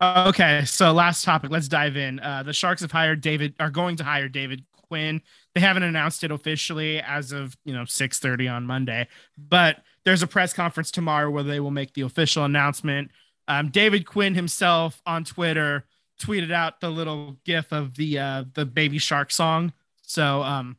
Okay, 0.00 0.64
so 0.64 0.92
last 0.92 1.22
topic. 1.22 1.50
Let's 1.50 1.68
dive 1.68 1.98
in. 1.98 2.20
Uh, 2.20 2.42
the 2.42 2.54
Sharks 2.54 2.80
have 2.80 2.90
hired 2.90 3.20
David. 3.20 3.54
Are 3.60 3.68
going 3.68 3.96
to 3.96 4.04
hire 4.04 4.30
David 4.30 4.64
Quinn. 4.72 5.20
They 5.54 5.60
haven't 5.60 5.82
announced 5.82 6.24
it 6.24 6.30
officially 6.30 7.02
as 7.02 7.32
of 7.32 7.54
you 7.66 7.74
know 7.74 7.84
six 7.84 8.18
thirty 8.18 8.48
on 8.48 8.64
Monday, 8.64 9.06
but 9.36 9.76
there's 10.06 10.22
a 10.22 10.26
press 10.26 10.54
conference 10.54 10.90
tomorrow 10.90 11.28
where 11.28 11.42
they 11.42 11.60
will 11.60 11.70
make 11.70 11.92
the 11.92 12.00
official 12.00 12.46
announcement. 12.46 13.10
Um, 13.46 13.68
David 13.68 14.06
Quinn 14.06 14.34
himself 14.34 15.02
on 15.04 15.24
Twitter 15.24 15.84
tweeted 16.18 16.50
out 16.50 16.80
the 16.80 16.88
little 16.88 17.36
gif 17.44 17.72
of 17.72 17.96
the 17.96 18.18
uh, 18.18 18.44
the 18.54 18.64
Baby 18.64 18.96
Shark 18.96 19.30
song. 19.30 19.74
So 20.00 20.42
um, 20.42 20.78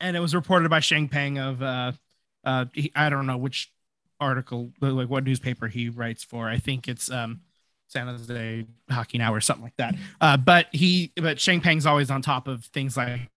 and 0.00 0.16
it 0.16 0.20
was 0.20 0.34
reported 0.34 0.68
by 0.70 0.80
Sheng 0.80 1.08
Peng 1.08 1.38
of 1.38 1.62
uh, 1.62 1.92
uh, 2.44 2.66
he, 2.72 2.92
I 2.94 3.10
don't 3.10 3.26
know 3.26 3.36
which 3.36 3.72
article 4.20 4.72
like 4.80 5.08
what 5.08 5.24
newspaper 5.24 5.68
he 5.68 5.88
writes 5.88 6.24
for. 6.24 6.48
I 6.48 6.58
think 6.58 6.88
it's 6.88 7.10
um 7.10 7.40
San 7.88 8.06
Jose 8.06 8.66
Hockey 8.90 9.18
Now 9.18 9.34
or 9.34 9.40
something 9.40 9.64
like 9.64 9.76
that. 9.76 9.94
Uh, 10.20 10.36
but 10.36 10.66
he, 10.72 11.12
but 11.16 11.40
Sheng 11.40 11.60
Peng's 11.60 11.86
always 11.86 12.10
on 12.10 12.22
top 12.22 12.46
of 12.46 12.64
things 12.66 12.96
like 12.96 13.30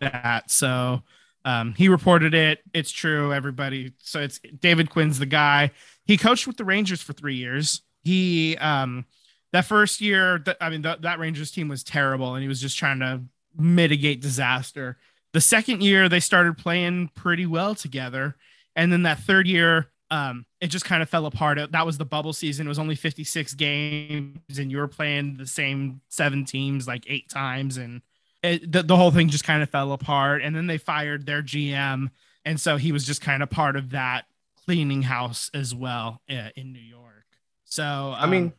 that. 0.00 0.50
So 0.50 1.02
um, 1.44 1.74
he 1.76 1.88
reported 1.88 2.34
it. 2.34 2.60
It's 2.74 2.90
true. 2.90 3.32
Everybody. 3.32 3.92
So 4.02 4.20
it's 4.20 4.40
David 4.60 4.90
Quinn's 4.90 5.18
the 5.18 5.26
guy. 5.26 5.70
He 6.04 6.16
coached 6.16 6.46
with 6.46 6.56
the 6.56 6.64
Rangers 6.64 7.00
for 7.00 7.12
three 7.12 7.36
years. 7.36 7.82
He, 8.02 8.56
um, 8.58 9.06
that 9.52 9.64
first 9.64 10.00
year, 10.00 10.40
that 10.44 10.56
I 10.60 10.70
mean, 10.70 10.82
th- 10.82 11.00
that 11.00 11.18
Rangers 11.18 11.52
team 11.52 11.68
was 11.68 11.84
terrible, 11.84 12.34
and 12.34 12.42
he 12.42 12.48
was 12.48 12.60
just 12.60 12.76
trying 12.76 12.98
to 13.00 13.22
mitigate 13.56 14.20
disaster. 14.20 14.98
The 15.36 15.42
second 15.42 15.82
year, 15.82 16.08
they 16.08 16.20
started 16.20 16.56
playing 16.56 17.10
pretty 17.14 17.44
well 17.44 17.74
together, 17.74 18.36
and 18.74 18.90
then 18.90 19.02
that 19.02 19.18
third 19.18 19.46
year, 19.46 19.90
um, 20.10 20.46
it 20.62 20.68
just 20.68 20.86
kind 20.86 21.02
of 21.02 21.10
fell 21.10 21.26
apart. 21.26 21.58
That 21.72 21.84
was 21.84 21.98
the 21.98 22.06
bubble 22.06 22.32
season. 22.32 22.66
It 22.66 22.70
was 22.70 22.78
only 22.78 22.94
56 22.94 23.52
games, 23.52 24.58
and 24.58 24.70
you 24.70 24.78
were 24.78 24.88
playing 24.88 25.36
the 25.36 25.46
same 25.46 26.00
seven 26.08 26.46
teams 26.46 26.88
like 26.88 27.04
eight 27.06 27.28
times, 27.28 27.76
and 27.76 28.00
it, 28.42 28.72
the, 28.72 28.82
the 28.82 28.96
whole 28.96 29.10
thing 29.10 29.28
just 29.28 29.44
kind 29.44 29.62
of 29.62 29.68
fell 29.68 29.92
apart. 29.92 30.40
And 30.40 30.56
then 30.56 30.68
they 30.68 30.78
fired 30.78 31.26
their 31.26 31.42
GM, 31.42 32.08
and 32.46 32.58
so 32.58 32.78
he 32.78 32.90
was 32.90 33.04
just 33.04 33.20
kind 33.20 33.42
of 33.42 33.50
part 33.50 33.76
of 33.76 33.90
that 33.90 34.24
cleaning 34.64 35.02
house 35.02 35.50
as 35.52 35.74
well 35.74 36.22
uh, 36.30 36.48
in 36.56 36.72
New 36.72 36.80
York. 36.80 37.26
So 37.66 37.84
I 38.16 38.24
mean, 38.24 38.54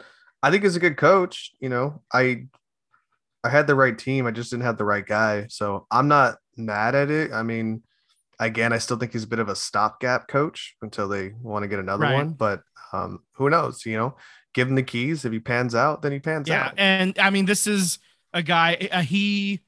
um, 0.00 0.06
I 0.42 0.50
think 0.50 0.62
he's 0.62 0.76
a 0.76 0.80
good 0.80 0.96
coach. 0.96 1.52
You 1.60 1.68
know, 1.68 2.00
I 2.10 2.46
I 3.44 3.48
had 3.48 3.66
the 3.66 3.74
right 3.74 3.96
team. 3.96 4.26
I 4.26 4.30
just 4.30 4.50
didn't 4.50 4.64
have 4.64 4.78
the 4.78 4.84
right 4.84 5.04
guy. 5.04 5.46
So 5.48 5.86
I'm 5.90 6.08
not 6.08 6.36
mad 6.56 6.94
at 6.94 7.10
it. 7.10 7.32
I 7.32 7.42
mean, 7.42 7.82
again, 8.38 8.72
I 8.72 8.78
still 8.78 8.96
think 8.96 9.12
he's 9.12 9.24
a 9.24 9.28
bit 9.28 9.38
of 9.38 9.48
a 9.48 9.56
stopgap 9.56 10.28
coach 10.28 10.76
until 10.82 11.08
they 11.08 11.32
want 11.40 11.62
to 11.62 11.68
get 11.68 11.78
another 11.78 12.04
Right. 12.04 12.14
one. 12.14 12.30
But 12.30 12.62
um, 12.92 13.20
who 13.32 13.50
knows? 13.50 13.84
You 13.86 13.96
know, 13.96 14.16
give 14.54 14.68
him 14.68 14.74
the 14.74 14.82
keys. 14.82 15.24
If 15.24 15.32
he 15.32 15.40
pans 15.40 15.74
out, 15.74 16.02
then 16.02 16.12
he 16.12 16.18
pans 16.18 16.48
yeah, 16.48 16.66
out. 16.66 16.74
Yeah, 16.76 17.00
and 17.00 17.18
I 17.18 17.30
mean, 17.30 17.46
this 17.46 17.66
is 17.66 17.98
a 18.32 18.42
guy. 18.42 18.88
Uh, 18.90 19.02
he 19.02 19.60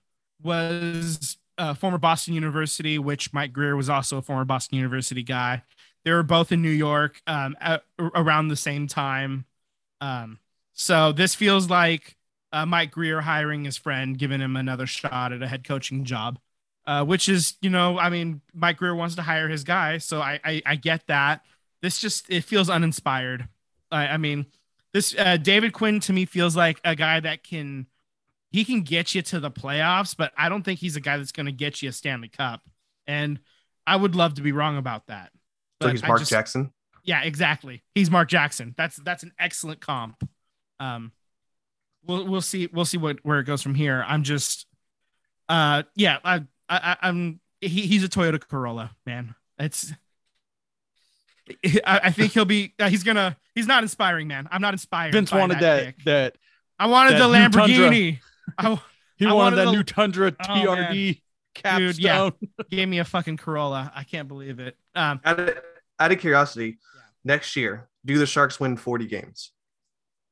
was 0.42 1.36
a 1.58 1.74
former 1.74 1.98
Boston 1.98 2.34
University, 2.34 2.98
which 2.98 3.32
Mike 3.32 3.52
Grier 3.52 3.76
was 3.76 3.88
also 3.88 4.18
a 4.18 4.22
former 4.22 4.44
Boston 4.44 4.76
University 4.76 5.22
guy. 5.22 5.62
They 6.04 6.12
were 6.12 6.22
both 6.22 6.52
in 6.52 6.60
New 6.60 6.70
York 6.70 7.20
um, 7.26 7.56
at, 7.60 7.82
around 7.98 8.48
the 8.48 8.56
same 8.56 8.86
time. 8.86 9.46
Um, 10.00 10.38
so 10.74 11.12
this 11.12 11.34
feels 11.34 11.70
like 11.70 12.16
uh, 12.54 12.64
Mike 12.64 12.92
Grier 12.92 13.20
hiring 13.20 13.64
his 13.64 13.76
friend, 13.76 14.16
giving 14.16 14.40
him 14.40 14.56
another 14.56 14.86
shot 14.86 15.32
at 15.32 15.42
a 15.42 15.48
head 15.48 15.64
coaching 15.64 16.04
job, 16.04 16.38
uh, 16.86 17.04
which 17.04 17.28
is, 17.28 17.54
you 17.60 17.68
know, 17.68 17.98
I 17.98 18.10
mean, 18.10 18.40
Mike 18.54 18.76
Grier 18.76 18.94
wants 18.94 19.16
to 19.16 19.22
hire 19.22 19.48
his 19.48 19.64
guy, 19.64 19.98
so 19.98 20.20
I 20.20 20.40
I, 20.44 20.62
I 20.64 20.76
get 20.76 21.06
that. 21.08 21.42
This 21.82 22.00
just 22.00 22.30
it 22.30 22.44
feels 22.44 22.70
uninspired. 22.70 23.48
I, 23.90 24.06
I 24.06 24.16
mean, 24.18 24.46
this 24.92 25.14
uh, 25.18 25.36
David 25.36 25.72
Quinn 25.72 25.98
to 26.00 26.12
me 26.12 26.24
feels 26.24 26.54
like 26.56 26.80
a 26.84 26.94
guy 26.94 27.18
that 27.20 27.42
can 27.42 27.86
he 28.52 28.64
can 28.64 28.82
get 28.82 29.16
you 29.16 29.22
to 29.22 29.40
the 29.40 29.50
playoffs, 29.50 30.16
but 30.16 30.32
I 30.38 30.48
don't 30.48 30.62
think 30.62 30.78
he's 30.78 30.94
a 30.94 31.00
guy 31.00 31.16
that's 31.16 31.32
going 31.32 31.46
to 31.46 31.52
get 31.52 31.82
you 31.82 31.88
a 31.88 31.92
Stanley 31.92 32.28
Cup. 32.28 32.62
And 33.04 33.40
I 33.84 33.96
would 33.96 34.14
love 34.14 34.34
to 34.34 34.42
be 34.42 34.52
wrong 34.52 34.76
about 34.76 35.08
that. 35.08 35.32
So 35.82 35.88
he's 35.88 36.02
Mark 36.04 36.20
just- 36.20 36.30
Jackson. 36.30 36.72
Yeah, 37.02 37.22
exactly. 37.22 37.82
He's 37.94 38.10
Mark 38.10 38.28
Jackson. 38.28 38.74
That's 38.78 38.96
that's 38.96 39.24
an 39.24 39.32
excellent 39.38 39.80
comp. 39.80 40.26
Um, 40.80 41.12
we'll 42.06 42.26
we'll 42.26 42.40
see 42.40 42.68
we'll 42.72 42.84
see 42.84 42.98
what 42.98 43.18
where 43.24 43.40
it 43.40 43.44
goes 43.44 43.62
from 43.62 43.74
here. 43.74 44.04
I'm 44.06 44.22
just, 44.22 44.66
uh, 45.48 45.82
yeah, 45.96 46.18
I, 46.24 46.42
I 46.68 46.96
I'm 47.02 47.40
he, 47.60 47.82
he's 47.86 48.04
a 48.04 48.08
Toyota 48.08 48.40
Corolla 48.46 48.90
man. 49.06 49.34
It's 49.58 49.92
I, 51.84 52.00
I 52.04 52.10
think 52.10 52.32
he'll 52.32 52.44
be 52.44 52.74
uh, 52.80 52.88
he's 52.88 53.02
gonna 53.02 53.36
he's 53.54 53.66
not 53.66 53.82
inspiring 53.82 54.28
man. 54.28 54.48
I'm 54.50 54.60
not 54.62 54.74
inspired. 54.74 55.12
Vince 55.12 55.32
wanted 55.32 55.60
that 55.60 55.84
pick. 55.96 56.04
that 56.04 56.36
I 56.78 56.86
wanted 56.86 57.14
that 57.18 57.18
the. 57.18 57.58
Lamborghini. 57.60 58.18
I, 58.58 58.80
he 59.16 59.26
I 59.26 59.32
wanted 59.32 59.36
wanted 59.36 59.56
that 59.56 59.64
the- 59.66 59.72
new 59.72 59.82
Tundra 59.82 60.32
Oh. 60.40 60.44
TRD 60.44 61.20
capstone. 61.54 61.86
Dude, 61.86 61.98
yeah. 62.00 62.30
gave 62.70 62.88
me 62.88 62.98
a 62.98 63.04
fucking 63.04 63.36
Corolla. 63.36 63.92
I 63.94 64.04
can't 64.04 64.26
believe 64.28 64.58
it. 64.58 64.76
Um, 64.94 65.20
Out 65.24 65.38
of, 65.40 65.58
out 66.00 66.12
of 66.12 66.18
curiosity, 66.18 66.66
Yeah. 66.94 67.00
next 67.24 67.54
year, 67.56 67.88
do 68.04 68.18
the 68.18 68.26
Sharks 68.26 68.58
win 68.58 68.76
40 68.76 69.06
games? 69.06 69.52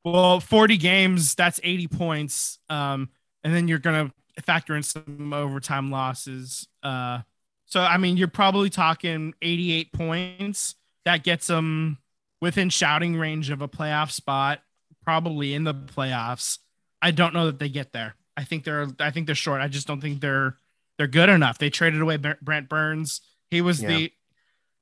Well, 0.05 0.41
40 0.41 0.77
games, 0.79 1.35
that's 1.35 1.61
80 1.63 1.89
points. 1.89 2.59
Um, 2.69 3.11
and 3.45 3.55
then 3.55 3.69
you're 3.69 3.79
gonna 3.79 4.13
factor 4.45 4.75
in 4.75 4.83
some 4.83 5.33
overtime 5.33 5.91
losses. 5.91 6.67
Uh, 6.83 7.21
so 7.67 7.81
I 7.81 7.97
mean, 7.99 8.17
you're 8.17 8.29
probably 8.29 8.71
talking 8.71 9.35
88 9.43 9.93
points. 9.93 10.75
That 11.05 11.25
gets 11.25 11.47
them 11.47 11.99
within 12.41 12.71
shouting 12.71 13.17
range 13.17 13.51
of 13.51 13.63
a 13.63 13.69
playoff 13.69 14.11
spot, 14.11 14.61
probably 15.05 15.55
in 15.55 15.65
the 15.65 15.75
playoffs. 15.75 16.59
I 17.01 17.11
don't 17.11 17.35
know 17.35 17.47
that 17.47 17.59
they 17.59 17.69
get 17.69 17.93
there. 17.93 18.15
I 18.37 18.45
think 18.45 18.65
they're 18.65 18.89
I 19.01 19.11
think 19.11 19.27
they're 19.27 19.35
short. 19.35 19.61
I 19.61 19.69
just 19.69 19.87
don't 19.87 20.01
think 20.01 20.21
they're 20.21 20.57
they're 20.99 21.07
good 21.07 21.29
enough. 21.29 21.59
They 21.59 21.71
traded 21.71 22.01
away 22.01 22.17
Brent 22.17 22.69
Burns. 22.69 23.21
He 23.51 23.61
was 23.61 23.83
Yeah. 23.83 23.89
the 23.89 24.13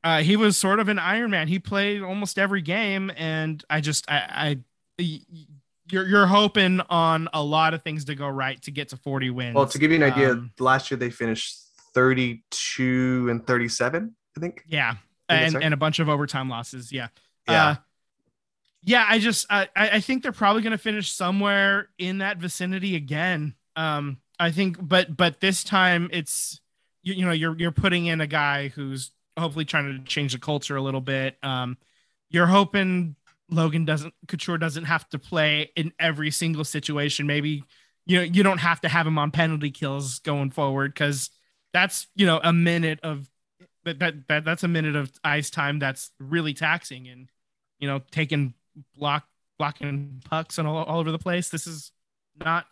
uh, 0.03 0.23
he 0.23 0.37
was 0.37 0.57
sort 0.57 0.81
of 0.81 0.89
an 0.89 0.99
Iron 0.99 1.31
Man. 1.31 1.49
He 1.49 1.59
played 1.59 2.03
almost 2.03 2.39
every 2.39 2.63
game, 2.63 3.11
and 3.17 3.63
I 3.69 3.81
just 3.83 4.11
I, 4.11 4.17
I 4.17 4.59
you're 5.01 6.07
you're 6.07 6.27
hoping 6.27 6.81
on 6.89 7.29
a 7.33 7.43
lot 7.43 7.75
of 7.75 7.83
things 7.83 8.05
to 8.07 8.15
go 8.15 8.29
right 8.29 8.61
to 8.63 8.71
get 8.71 8.91
to 8.91 8.97
40 8.97 9.31
wins. 9.31 9.55
Well, 9.55 9.67
to 9.67 9.79
give 9.79 9.91
you 9.91 9.97
an 9.97 10.05
idea, 10.05 10.33
Um, 10.33 10.53
last 10.59 10.91
year 10.91 10.99
they 10.99 11.11
finished 11.11 11.57
32 11.95 13.29
and 13.31 13.47
37, 13.47 14.15
I 14.37 14.41
think. 14.41 14.65
yeah, 14.67 14.93
think 15.29 15.55
and 15.55 15.65
and 15.65 15.75
a 15.75 15.77
bunch 15.77 15.99
of 15.99 16.09
overtime 16.09 16.49
losses. 16.49 16.93
Yeah, 16.93 17.09
Yeah. 17.49 17.67
Uh, 17.67 17.75
yeah. 18.83 19.07
I 19.09 19.19
just 19.19 19.47
I 19.51 19.69
I 19.77 19.91
I 19.91 20.01
think 20.01 20.23
they're 20.23 20.33
probably 20.33 20.63
going 20.63 20.73
to 20.73 20.79
finish 20.79 21.11
somewhere 21.13 21.89
in 21.99 22.19
that 22.19 22.39
vicinity 22.39 22.97
again. 22.97 23.55
Um, 23.77 24.19
I 24.39 24.51
think, 24.53 24.77
but 24.81 25.17
but 25.17 25.41
this 25.41 25.65
time 25.65 26.09
it's 26.13 26.61
you, 27.03 27.15
you 27.15 27.25
know 27.27 27.33
you're 27.33 27.57
you're 27.57 27.73
putting 27.73 28.07
in 28.07 28.21
a 28.21 28.27
guy 28.27 28.69
who's 28.69 29.13
hopefully 29.39 29.65
trying 29.65 29.99
to 29.99 30.05
change 30.05 30.33
the 30.33 30.39
culture 30.39 30.77
a 30.77 30.83
little 30.83 31.01
bit. 31.01 31.37
Um, 31.43 31.77
you're 32.31 32.47
hoping 32.47 33.17
Logan 33.51 33.85
doesn't 33.85 34.15
Couture 34.29 34.59
doesn't 34.59 34.85
have 34.85 35.09
to 35.11 35.19
play 35.19 35.71
in 35.77 35.93
every 35.99 36.31
single 36.31 36.65
situation. 36.65 37.27
Maybe 37.27 37.65
you 38.07 38.19
know 38.19 38.23
you 38.23 38.43
don't 38.43 38.59
have 38.59 38.81
to 38.83 38.89
have 38.89 39.07
him 39.07 39.19
on 39.19 39.31
penalty 39.31 39.71
kills 39.71 40.19
going 40.21 40.51
forward 40.51 40.95
because 40.95 41.31
that's 41.73 42.07
you 42.15 42.27
know 42.27 42.41
a 42.43 42.53
minute 42.53 43.01
of 43.03 43.29
that, 43.85 43.99
that 43.99 44.29
that 44.29 44.45
that's 44.45 44.63
a 44.63 44.69
minute 44.69 44.97
of 44.97 45.11
ice 45.25 45.51
time 45.51 45.79
that's 45.79 46.11
really 46.19 46.55
taxing 46.55 47.09
and 47.09 47.29
you 47.79 47.89
know 47.89 48.01
taking 48.11 48.55
block 48.97 49.25
blocking 49.59 50.23
pucks 50.25 50.59
and 50.59 50.67
all, 50.67 50.85
all 50.85 51.01
over 51.01 51.11
the 51.11 51.19
place. 51.19 51.49
This 51.49 51.67
is 51.67 51.93
not. 52.39 52.67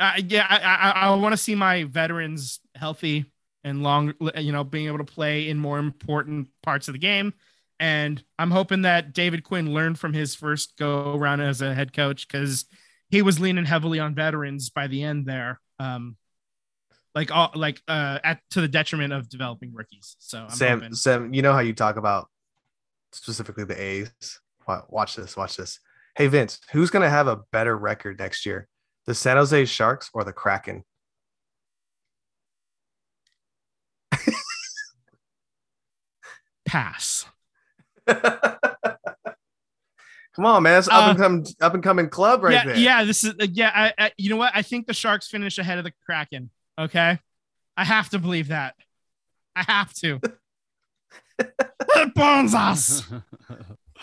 Uh, 0.00 0.12
yeah, 0.26 0.46
I 0.48 0.58
I, 0.58 1.08
I 1.08 1.14
want 1.16 1.32
to 1.32 1.36
see 1.36 1.54
my 1.54 1.84
veterans 1.84 2.60
healthy 2.74 3.26
and 3.64 3.82
long, 3.82 4.12
you 4.36 4.52
know, 4.52 4.62
being 4.62 4.86
able 4.86 4.98
to 4.98 5.04
play 5.04 5.48
in 5.48 5.58
more 5.58 5.78
important 5.78 6.48
parts 6.62 6.86
of 6.88 6.92
the 6.92 6.98
game. 6.98 7.32
And 7.80 8.22
I'm 8.38 8.50
hoping 8.50 8.82
that 8.82 9.12
David 9.12 9.44
Quinn 9.44 9.72
learned 9.74 9.98
from 9.98 10.12
his 10.12 10.34
first 10.34 10.76
go 10.78 11.14
around 11.14 11.40
as 11.40 11.60
a 11.60 11.74
head 11.74 11.92
coach 11.92 12.26
because 12.26 12.66
he 13.08 13.22
was 13.22 13.40
leaning 13.40 13.64
heavily 13.64 13.98
on 13.98 14.14
veterans 14.14 14.70
by 14.70 14.86
the 14.86 15.02
end 15.02 15.26
there. 15.26 15.60
Um, 15.78 16.16
like 17.14 17.30
all 17.30 17.52
like 17.54 17.80
uh 17.86 18.18
at 18.24 18.40
to 18.50 18.60
the 18.60 18.68
detriment 18.68 19.12
of 19.12 19.28
developing 19.28 19.72
rookies. 19.72 20.16
So 20.18 20.42
I'm 20.42 20.50
Sam, 20.50 20.80
hoping. 20.80 20.94
Sam, 20.94 21.34
you 21.34 21.42
know 21.42 21.52
how 21.52 21.60
you 21.60 21.72
talk 21.72 21.96
about 21.96 22.28
specifically 23.12 23.64
the 23.64 23.80
A's. 23.80 24.40
Watch 24.88 25.16
this. 25.16 25.36
Watch 25.36 25.56
this. 25.56 25.78
Hey 26.16 26.26
Vince, 26.26 26.60
who's 26.72 26.90
going 26.90 27.02
to 27.02 27.10
have 27.10 27.26
a 27.26 27.40
better 27.52 27.76
record 27.76 28.18
next 28.18 28.46
year, 28.46 28.68
the 29.06 29.14
San 29.14 29.36
Jose 29.36 29.64
Sharks 29.66 30.10
or 30.14 30.24
the 30.24 30.32
Kraken? 30.32 30.84
pass. 36.74 37.26
Come 40.36 40.46
on, 40.46 40.64
man! 40.64 40.78
It's 40.78 40.88
up 40.88 41.10
and 41.10 41.18
coming, 41.18 41.46
up 41.60 41.74
and 41.74 41.82
coming 41.82 42.08
club 42.08 42.42
right 42.42 42.54
yeah, 42.54 42.64
there. 42.64 42.76
yeah. 42.76 43.04
This 43.04 43.22
is 43.22 43.34
uh, 43.40 43.46
yeah. 43.52 43.70
I, 43.72 44.06
I, 44.06 44.12
you 44.16 44.30
know 44.30 44.36
what? 44.36 44.50
I 44.52 44.62
think 44.62 44.88
the 44.88 44.94
Sharks 44.94 45.28
finish 45.28 45.58
ahead 45.58 45.78
of 45.78 45.84
the 45.84 45.92
Kraken. 46.04 46.50
Okay, 46.76 47.18
I 47.76 47.84
have 47.84 48.08
to 48.10 48.18
believe 48.18 48.48
that. 48.48 48.74
I 49.54 49.62
have 49.62 49.92
to. 49.94 50.20
Bonzas. 52.16 53.04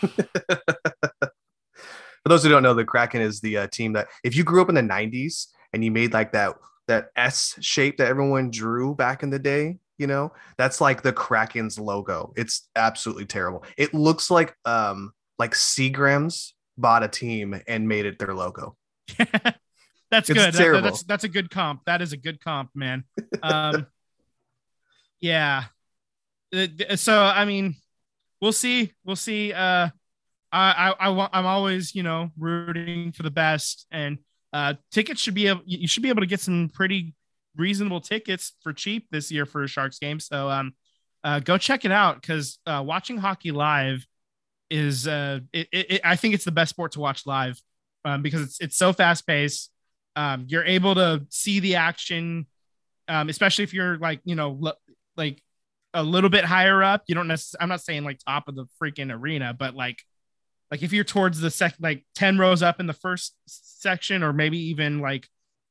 For 0.00 2.28
those 2.28 2.44
who 2.44 2.48
don't 2.48 2.62
know, 2.62 2.72
the 2.72 2.84
Kraken 2.84 3.20
is 3.20 3.40
the 3.40 3.58
uh, 3.58 3.66
team 3.66 3.92
that 3.92 4.08
if 4.24 4.34
you 4.34 4.42
grew 4.42 4.62
up 4.62 4.70
in 4.70 4.74
the 4.74 4.80
'90s 4.80 5.48
and 5.74 5.84
you 5.84 5.90
made 5.90 6.14
like 6.14 6.32
that 6.32 6.54
that 6.88 7.10
S 7.14 7.56
shape 7.60 7.98
that 7.98 8.08
everyone 8.08 8.50
drew 8.50 8.94
back 8.94 9.22
in 9.22 9.28
the 9.28 9.38
day, 9.38 9.76
you 10.02 10.08
know, 10.08 10.32
that's 10.58 10.80
like 10.80 11.00
the 11.02 11.12
Kraken's 11.12 11.78
logo. 11.78 12.32
It's 12.36 12.68
absolutely 12.76 13.24
terrible. 13.24 13.64
It 13.78 13.94
looks 13.94 14.30
like 14.30 14.54
um 14.64 15.12
like 15.38 15.52
Seagrams 15.52 16.50
bought 16.76 17.02
a 17.04 17.08
team 17.08 17.58
and 17.68 17.88
made 17.88 18.04
it 18.04 18.18
their 18.18 18.34
logo. 18.34 18.76
that's 20.10 20.28
It's 20.28 20.28
good. 20.28 20.52
That- 20.52 20.82
that's 20.82 21.04
that's 21.04 21.24
a 21.24 21.28
good 21.28 21.50
comp. 21.50 21.82
That 21.86 22.02
is 22.02 22.12
a 22.12 22.16
good 22.16 22.40
comp, 22.44 22.70
man. 22.74 23.04
Um, 23.42 23.86
yeah. 25.20 25.64
Uh, 26.54 26.66
So 26.96 27.18
I 27.18 27.44
mean, 27.44 27.76
we'll 28.40 28.52
see. 28.52 28.92
We'll 29.04 29.16
see. 29.16 29.52
Uh, 29.52 29.88
I 30.52 30.90
I, 30.90 30.94
I 30.98 31.08
want. 31.10 31.30
I'm 31.32 31.46
always 31.46 31.94
you 31.94 32.02
know 32.02 32.30
rooting 32.36 33.12
for 33.12 33.22
the 33.22 33.30
best, 33.30 33.86
and 33.90 34.18
uh, 34.52 34.74
tickets 34.90 35.20
should 35.20 35.34
be 35.34 35.46
able. 35.46 35.62
You 35.64 35.88
should 35.88 36.02
be 36.02 36.10
able 36.10 36.20
to 36.22 36.26
get 36.26 36.40
some 36.40 36.70
pretty 36.74 37.14
reasonable 37.56 38.00
tickets 38.00 38.52
for 38.62 38.72
cheap 38.72 39.06
this 39.10 39.30
year 39.30 39.46
for 39.46 39.62
a 39.62 39.68
Sharks 39.68 39.98
game. 39.98 40.20
So 40.20 40.48
um, 40.48 40.74
uh, 41.24 41.40
go 41.40 41.58
check 41.58 41.84
it 41.84 41.92
out 41.92 42.20
because 42.20 42.58
uh, 42.66 42.82
watching 42.84 43.18
hockey 43.18 43.50
live 43.50 44.06
is 44.70 45.06
uh, 45.06 45.40
it, 45.52 45.68
it, 45.72 46.00
I 46.04 46.16
think 46.16 46.34
it's 46.34 46.44
the 46.44 46.52
best 46.52 46.70
sport 46.70 46.92
to 46.92 47.00
watch 47.00 47.26
live 47.26 47.60
um, 48.04 48.22
because 48.22 48.42
it's 48.42 48.60
it's 48.60 48.76
so 48.76 48.92
fast 48.92 49.26
paced. 49.26 49.70
Um, 50.16 50.46
you're 50.48 50.64
able 50.64 50.94
to 50.94 51.26
see 51.30 51.60
the 51.60 51.76
action, 51.76 52.46
um, 53.08 53.28
especially 53.28 53.64
if 53.64 53.74
you're 53.74 53.98
like 53.98 54.20
you 54.24 54.34
know 54.34 54.56
lo- 54.58 54.72
like 55.16 55.42
a 55.94 56.02
little 56.02 56.30
bit 56.30 56.44
higher 56.44 56.82
up. 56.82 57.04
You 57.06 57.14
don't 57.14 57.28
necessarily. 57.28 57.62
I'm 57.62 57.68
not 57.68 57.82
saying 57.82 58.04
like 58.04 58.18
top 58.26 58.48
of 58.48 58.56
the 58.56 58.66
freaking 58.82 59.12
arena, 59.12 59.54
but 59.54 59.74
like 59.74 60.02
like 60.72 60.82
if 60.82 60.92
you're 60.92 61.04
towards 61.04 61.38
the 61.38 61.50
sec 61.50 61.74
like 61.80 62.02
10 62.14 62.38
rows 62.38 62.62
up 62.62 62.80
in 62.80 62.86
the 62.86 62.94
first 62.94 63.34
section 63.46 64.22
or 64.22 64.32
maybe 64.32 64.58
even 64.70 65.00
like 65.00 65.28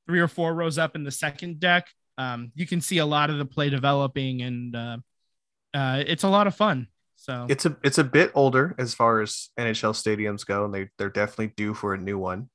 three 0.07 0.19
or 0.19 0.27
four 0.27 0.53
rows 0.53 0.77
up 0.77 0.95
in 0.95 1.03
the 1.03 1.11
second 1.11 1.59
deck 1.59 1.87
um, 2.17 2.51
you 2.55 2.67
can 2.67 2.81
see 2.81 2.97
a 2.99 3.05
lot 3.05 3.29
of 3.29 3.37
the 3.37 3.45
play 3.45 3.69
developing 3.69 4.41
and 4.41 4.75
uh, 4.75 4.97
uh, 5.73 6.03
it's 6.05 6.23
a 6.23 6.29
lot 6.29 6.47
of 6.47 6.55
fun 6.55 6.87
so 7.15 7.45
It's 7.49 7.67
a 7.67 7.77
it's 7.83 7.99
a 7.99 8.03
bit 8.03 8.31
older 8.33 8.73
as 8.79 8.95
far 8.95 9.21
as 9.21 9.49
NHL 9.59 9.93
stadiums 9.93 10.43
go, 10.43 10.65
and 10.65 10.73
they 10.73 10.89
they're 10.97 11.11
definitely 11.11 11.53
due 11.55 11.75
for 11.75 11.93
a 11.93 11.97
new 11.99 12.17
one. 12.17 12.49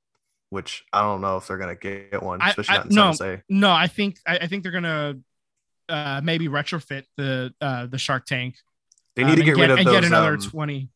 Which 0.50 0.84
I 0.92 1.02
don't 1.02 1.20
know 1.20 1.36
if 1.36 1.46
they're 1.46 1.56
gonna 1.56 1.76
get 1.76 2.20
one, 2.20 2.40
especially 2.42 2.74
I- 2.74 2.78
not 2.88 3.20
in 3.20 3.26
no. 3.28 3.38
No 3.48 3.70
i 3.72 3.86
think 3.86 4.18
i, 4.26 4.38
I 4.38 4.46
think 4.48 4.64
they're 4.64 4.72
gonna 4.72 5.14
uh, 5.88 6.20
maybe 6.24 6.48
retrofit 6.48 7.04
the 7.16 7.54
uh, 7.60 7.86
the 7.86 7.96
shark 7.98 8.26
tank 8.26 8.56
They 9.14 9.22
um, 9.22 9.30
need 9.30 9.36
to 9.36 9.42
and 9.42 9.46
get, 9.46 9.60
rid 9.60 9.70
of 9.70 9.78
and 9.78 9.86
those. 9.86 9.94
get 9.94 10.04
another 10.04 10.34
um, 10.34 10.40
20 10.40 10.88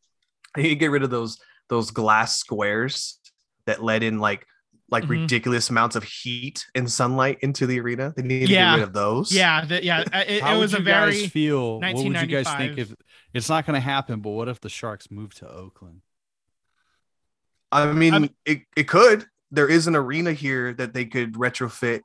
They 0.55 0.61
need 0.63 0.69
to 0.69 0.75
get 0.75 0.91
rid 0.91 1.03
of 1.03 1.09
those 1.09 1.39
those 1.69 1.91
glass 1.91 2.37
squares 2.37 3.19
that 3.67 3.81
let 3.81 4.03
in 4.03 4.19
like 4.19 4.45
like 4.91 5.05
Mhm. 5.05 5.09
ridiculous 5.21 5.69
amounts 5.69 5.95
of 5.95 6.03
heat 6.03 6.65
and 6.75 6.91
sunlight 6.91 7.37
into 7.41 7.65
the 7.65 7.79
arena. 7.79 8.13
They 8.15 8.23
need 8.23 8.41
to 8.41 8.47
get 8.47 8.73
rid 8.73 8.83
of 8.83 8.93
those. 8.93 9.31
yeah 9.33 9.63
the, 9.65 9.83
yeah 9.83 10.01
it, 10.13 10.41
How 10.43 10.55
it 10.55 10.59
was 10.59 10.73
would 10.73 10.81
a 10.81 10.83
you 10.83 10.89
guys 10.89 11.13
very 11.15 11.27
feel? 11.29 11.79
What 11.79 11.95
would 11.95 12.05
you 12.21 12.27
guys 12.27 12.47
think 12.57 12.77
if 12.77 12.93
it's 13.33 13.47
not 13.49 13.65
going 13.65 13.75
to 13.75 13.79
happen? 13.79 14.19
But 14.21 14.31
what 14.31 14.47
if 14.49 14.59
the 14.59 14.69
Sharks 14.69 15.09
move 15.09 15.33
to 15.35 15.49
Oakland? 15.49 16.01
I 17.71 17.91
mean, 17.93 18.13
I'm- 18.13 18.29
it, 18.45 18.63
it 18.75 18.87
could. 18.87 19.25
There 19.51 19.67
is 19.67 19.87
an 19.87 19.95
arena 19.95 20.33
here 20.33 20.73
that 20.73 20.93
they 20.93 21.05
could 21.05 21.33
retrofit 21.33 22.01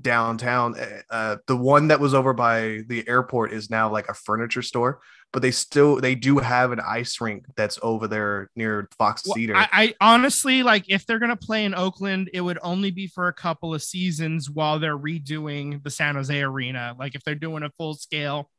downtown. 0.00 0.78
Uh, 0.78 0.86
Uh, 1.10 1.36
the 1.46 1.56
one 1.56 1.88
that 1.88 2.00
was 2.00 2.14
over 2.14 2.32
by 2.32 2.80
the 2.86 3.06
airport 3.08 3.52
is 3.52 3.68
now 3.70 3.90
like 3.90 4.08
a 4.08 4.14
furniture 4.14 4.62
store, 4.62 5.00
but 5.32 5.42
they 5.42 5.50
still 5.50 6.00
they 6.00 6.14
do 6.14 6.38
have 6.38 6.72
an 6.72 6.80
ice 6.80 7.20
rink 7.20 7.44
that's 7.56 7.78
over 7.82 8.08
there 8.08 8.50
near 8.56 8.88
Fox 8.98 9.22
Well, 9.26 9.34
Theater. 9.36 9.54
I, 9.56 9.68
I 9.72 9.94
honestly 10.00 10.62
like 10.62 10.84
if 10.88 11.06
they're 11.06 11.18
gonna 11.20 11.36
play 11.36 11.64
in 11.64 11.74
Oakland, 11.74 12.30
it 12.32 12.40
would 12.40 12.58
only 12.62 12.90
be 12.90 13.06
for 13.06 13.28
a 13.28 13.32
couple 13.32 13.72
of 13.74 13.82
seasons 13.82 14.50
while 14.50 14.78
they're 14.78 14.98
redoing 14.98 15.82
the 15.82 15.90
San 15.90 16.16
Jose 16.16 16.40
arena. 16.40 16.96
Like 16.98 17.14
if 17.14 17.22
they're 17.24 17.34
doing 17.34 17.62
a 17.62 17.70
full 17.70 17.94
scale 17.94 18.50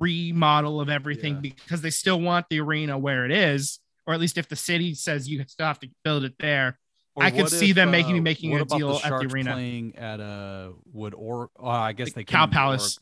remodel 0.00 0.80
of 0.80 0.88
everything 0.88 1.34
Yeah. 1.34 1.40
because 1.40 1.82
they 1.82 1.90
still 1.90 2.20
want 2.20 2.46
the 2.48 2.60
arena 2.60 2.96
where 2.98 3.24
it 3.24 3.30
is, 3.32 3.80
or 4.06 4.14
at 4.14 4.20
least 4.20 4.38
if 4.38 4.48
the 4.48 4.56
city 4.56 4.94
says 4.94 5.28
you 5.28 5.44
still 5.46 5.66
have 5.66 5.80
to 5.80 5.88
build 6.04 6.24
it 6.24 6.34
there. 6.38 6.78
I 7.16 7.30
could 7.30 7.42
what 7.42 7.50
see 7.52 7.70
them 7.72 7.90
making- 7.92 8.18
uh, 8.18 8.22
making 8.22 8.52
a 8.54 8.62
about 8.62 8.76
deal 8.78 9.00
at 9.04 9.20
the 9.20 9.26
arena? 9.32 9.52
Playing 9.52 9.96
at 9.96 10.18
uh, 10.20 10.70
would 10.92 11.14
or 11.14 11.48
oh, 11.58 11.68
I 11.68 11.92
guess 11.92 12.12
they 12.12 12.24
Cow 12.24 12.46
Palace. 12.46 12.96
Orac- 12.96 13.00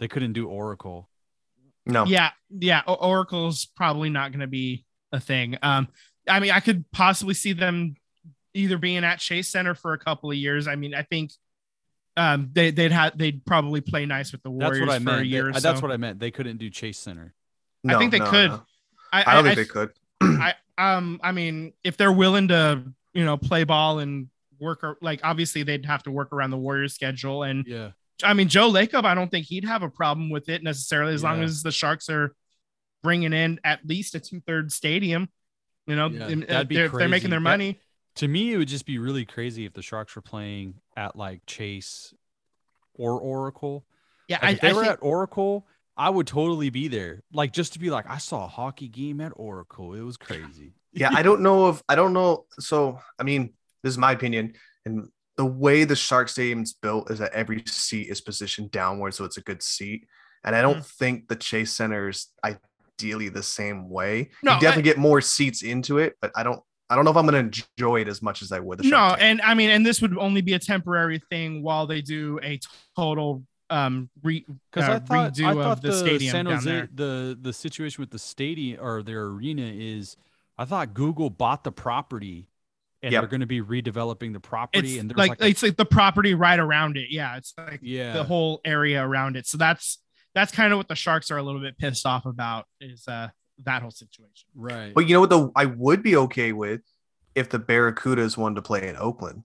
They 0.00 0.08
couldn't 0.08 0.34
do 0.34 0.48
Oracle. 0.48 1.08
No. 1.86 2.04
Yeah, 2.06 2.30
yeah. 2.50 2.82
O- 2.86 2.94
Oracle's 2.94 3.66
probably 3.66 4.08
not 4.10 4.30
going 4.32 4.40
to 4.40 4.46
be 4.46 4.84
a 5.12 5.20
thing. 5.20 5.56
Um, 5.62 5.88
I 6.28 6.40
mean, 6.40 6.50
I 6.50 6.60
could 6.60 6.84
possibly 6.92 7.34
see 7.34 7.52
them 7.52 7.96
either 8.54 8.78
being 8.78 9.04
at 9.04 9.18
Chase 9.18 9.48
Center 9.50 9.74
for 9.74 9.92
a 9.92 9.98
couple 9.98 10.30
of 10.30 10.36
years. 10.36 10.66
I 10.66 10.76
mean, 10.76 10.94
I 10.94 11.02
think 11.02 11.32
um 12.16 12.50
they 12.52 12.70
they'd 12.70 12.92
have 12.92 13.18
they'd 13.18 13.44
probably 13.44 13.80
play 13.80 14.06
nice 14.06 14.30
with 14.30 14.42
the 14.44 14.50
Warriors 14.50 14.78
That's 14.78 14.86
what 14.86 14.94
I 14.94 14.98
for 14.98 15.04
meant. 15.04 15.16
a 15.16 15.20
They- 15.22 15.28
year. 15.28 15.48
or 15.48 15.56
uh, 15.56 15.60
that's 15.60 15.82
what 15.82 15.90
I 15.90 15.96
meant. 15.96 16.20
They 16.20 16.30
couldn't 16.30 16.58
do 16.58 16.70
Chase 16.70 16.96
Center. 16.98 17.34
No, 17.82 17.98
think 17.98 18.12
they 18.12 18.20
no, 18.20 18.30
could. 18.30 18.50
no. 18.50 18.62
I, 19.12 19.24
I 19.26 19.34
don't 19.34 19.44
think 19.44 19.58
I, 19.58 19.62
they 19.62 19.64
could. 19.68 19.90
I 20.22 20.54
um 20.78 21.20
I 21.22 21.32
mean, 21.32 21.72
if 21.82 21.96
they're 21.96 22.12
willing 22.12 22.48
to 22.48 22.84
you 23.12 23.24
know 23.24 23.36
play 23.36 23.64
ball 23.64 23.98
and 23.98 24.28
work 24.60 24.84
ar- 24.84 24.96
like 25.02 25.20
obviously 25.24 25.64
they'd 25.64 25.84
have 25.86 26.04
to 26.04 26.10
work 26.12 26.32
around 26.32 26.50
the 26.50 26.56
Warriors 26.56 26.94
schedule 26.94 27.42
and 27.42 27.66
Yeah. 27.66 27.90
I 28.22 28.32
mean 28.34 28.48
Joe 28.48 28.70
Lacob 28.70 29.04
I 29.04 29.14
don't 29.14 29.30
think 29.30 29.46
he'd 29.46 29.64
have 29.64 29.82
a 29.82 29.88
problem 29.90 30.30
with 30.30 30.48
it 30.48 30.62
necessarily 30.62 31.14
as 31.14 31.22
long 31.22 31.42
as 31.42 31.62
the 31.62 31.72
Sharks 31.72 32.08
are 32.08 32.34
bringing 33.02 33.32
in 33.32 33.60
at 33.64 33.84
least 33.86 34.14
a 34.14 34.20
two 34.20 34.40
thirds 34.40 34.74
stadium. 34.74 35.28
You 35.86 35.96
know, 35.96 36.06
Yeah, 36.08 36.28
and, 36.28 36.44
uh, 36.44 36.46
that'd 36.46 36.68
be 36.68 36.76
they're, 36.76 36.86
if 36.86 36.92
they're 36.92 37.08
making 37.08 37.28
crazy. 37.28 37.30
their 37.30 37.38
That- 37.40 37.42
money. 37.42 37.80
To 38.16 38.28
me, 38.28 38.52
it 38.52 38.56
would 38.58 38.68
just 38.68 38.86
be 38.86 38.98
really 38.98 39.24
crazy 39.24 39.64
if 39.66 39.72
the 39.72 39.82
Sharks 39.82 40.14
were 40.14 40.22
playing 40.22 40.74
at 40.96 41.16
like 41.16 41.40
Chase 41.46 42.14
or 42.94 43.18
Oracle. 43.20 43.84
Yeah, 44.28 44.36
Like, 44.36 44.44
I, 44.44 44.50
if 44.52 44.60
they 44.60 44.70
I 44.70 44.72
were 44.72 44.80
think, 44.82 44.92
at 44.92 44.98
Oracle, 45.02 45.66
I 45.96 46.10
would 46.10 46.26
totally 46.28 46.70
be 46.70 46.86
there. 46.88 47.22
Like 47.32 47.52
just 47.52 47.72
to 47.72 47.80
be 47.80 47.90
like, 47.90 48.08
I 48.08 48.18
saw 48.18 48.44
a 48.44 48.48
hockey 48.48 48.86
game 48.88 49.20
at 49.20 49.32
Oracle. 49.34 49.94
It 49.94 50.00
was 50.02 50.16
crazy. 50.16 50.74
yeah, 50.92 51.10
I 51.12 51.22
don't 51.24 51.40
know 51.42 51.70
if 51.70 51.82
I 51.88 51.96
don't 51.96 52.12
know. 52.12 52.46
So 52.60 53.00
I 53.18 53.24
mean, 53.24 53.52
this 53.82 53.90
is 53.90 53.98
my 53.98 54.12
opinion, 54.12 54.54
and 54.86 55.08
the 55.36 55.44
way 55.46 55.84
the 55.84 55.96
Shark 55.96 56.28
Stadium's 56.28 56.72
built 56.74 57.10
is 57.10 57.18
that 57.18 57.32
every 57.32 57.62
seat 57.66 58.08
is 58.08 58.20
positioned 58.20 58.70
downward, 58.70 59.14
so 59.14 59.24
it's 59.24 59.36
a 59.36 59.40
good 59.42 59.62
seat. 59.62 60.06
And 60.44 60.54
I 60.54 60.62
don't 60.62 60.78
Mm. 60.78 60.86
think 60.98 61.28
the 61.28 61.36
Chase 61.36 61.72
Center 61.72 62.08
is 62.08 62.28
ideally 62.44 63.28
the 63.30 63.42
same 63.42 63.88
way. 63.88 64.30
No, 64.42 64.54
you 64.54 64.60
definitely 64.60 64.90
I- 64.90 64.94
get 64.94 64.98
more 64.98 65.20
seats 65.20 65.62
into 65.62 65.98
it, 65.98 66.16
but 66.20 66.30
I 66.36 66.42
don't. 66.42 66.60
I 66.90 66.96
don't 66.96 67.06
know 67.06 67.10
if 67.10 67.16
I'm 67.16 67.26
going 67.26 67.50
to 67.50 67.62
enjoy 67.78 68.02
it 68.02 68.08
as 68.08 68.20
much 68.20 68.42
as 68.42 68.52
I 68.52 68.60
would. 68.60 68.78
The 68.78 68.82
no, 68.84 68.90
Shark 68.90 69.18
Tank. 69.18 69.22
and 69.22 69.40
I 69.40 69.54
mean, 69.54 69.70
and 69.70 69.84
this 69.86 70.02
would 70.02 70.16
only 70.18 70.42
be 70.42 70.52
a 70.52 70.58
temporary 70.58 71.18
thing 71.30 71.62
while 71.62 71.86
they 71.86 72.02
do 72.02 72.38
a 72.42 72.60
total 72.94 73.42
um 73.70 74.10
re 74.22 74.44
Because 74.70 74.88
uh, 74.88 74.92
I 74.92 74.98
thought, 74.98 75.32
redo 75.34 75.46
I 75.46 75.54
thought 75.54 75.78
of 75.78 75.80
the, 75.80 75.88
the, 75.88 75.96
stadium 75.98 76.30
San 76.32 76.44
down 76.44 76.54
Jose, 76.56 76.70
there. 76.70 76.88
the 76.94 77.38
the 77.40 77.52
situation 77.54 78.02
with 78.02 78.10
the 78.10 78.18
stadium 78.18 78.84
or 78.84 79.02
their 79.02 79.24
arena 79.24 79.62
is, 79.74 80.16
I 80.58 80.66
thought 80.66 80.92
Google 80.92 81.30
bought 81.30 81.64
the 81.64 81.72
property, 81.72 82.48
and 83.04 83.12
Yep. 83.12 83.20
they're 83.22 83.28
going 83.28 83.40
to 83.40 83.46
be 83.46 83.60
redeveloping 83.60 84.32
the 84.32 84.40
property, 84.40 84.94
It's 84.94 85.00
and 85.00 85.10
there's 85.10 85.16
like, 85.18 85.30
like, 85.30 85.40
a- 85.42 85.46
it's 85.46 85.62
like 85.62 85.76
the 85.76 85.84
property 85.84 86.34
right 86.34 86.58
around 86.58 86.96
it. 86.96 87.08
Yeah, 87.10 87.36
it's 87.36 87.52
like 87.56 87.80
yeah, 87.82 88.12
the 88.14 88.24
whole 88.24 88.60
area 88.64 89.04
around 89.06 89.36
it. 89.36 89.46
So 89.46 89.58
that's 89.58 89.98
that's 90.34 90.50
kind 90.50 90.72
of 90.72 90.78
what 90.78 90.88
the 90.88 90.96
Sharks 90.96 91.30
are 91.30 91.36
a 91.36 91.42
little 91.42 91.60
bit 91.60 91.78
pissed 91.78 92.06
off 92.06 92.26
about 92.26 92.66
is 92.80 93.06
uh 93.06 93.28
that 93.64 93.82
whole 93.82 93.90
situation. 93.92 94.48
right. 94.54 94.92
But 94.94 95.06
you 95.06 95.14
know 95.14 95.20
what? 95.20 95.30
Though 95.30 95.52
I 95.54 95.66
would 95.66 96.02
be 96.02 96.16
okay 96.16 96.52
with 96.52 96.80
if 97.36 97.50
the 97.50 97.58
Barracudas 97.60 98.36
wanted 98.36 98.56
to 98.56 98.62
play 98.62 98.88
in 98.88 98.96
Oakland. 98.96 99.44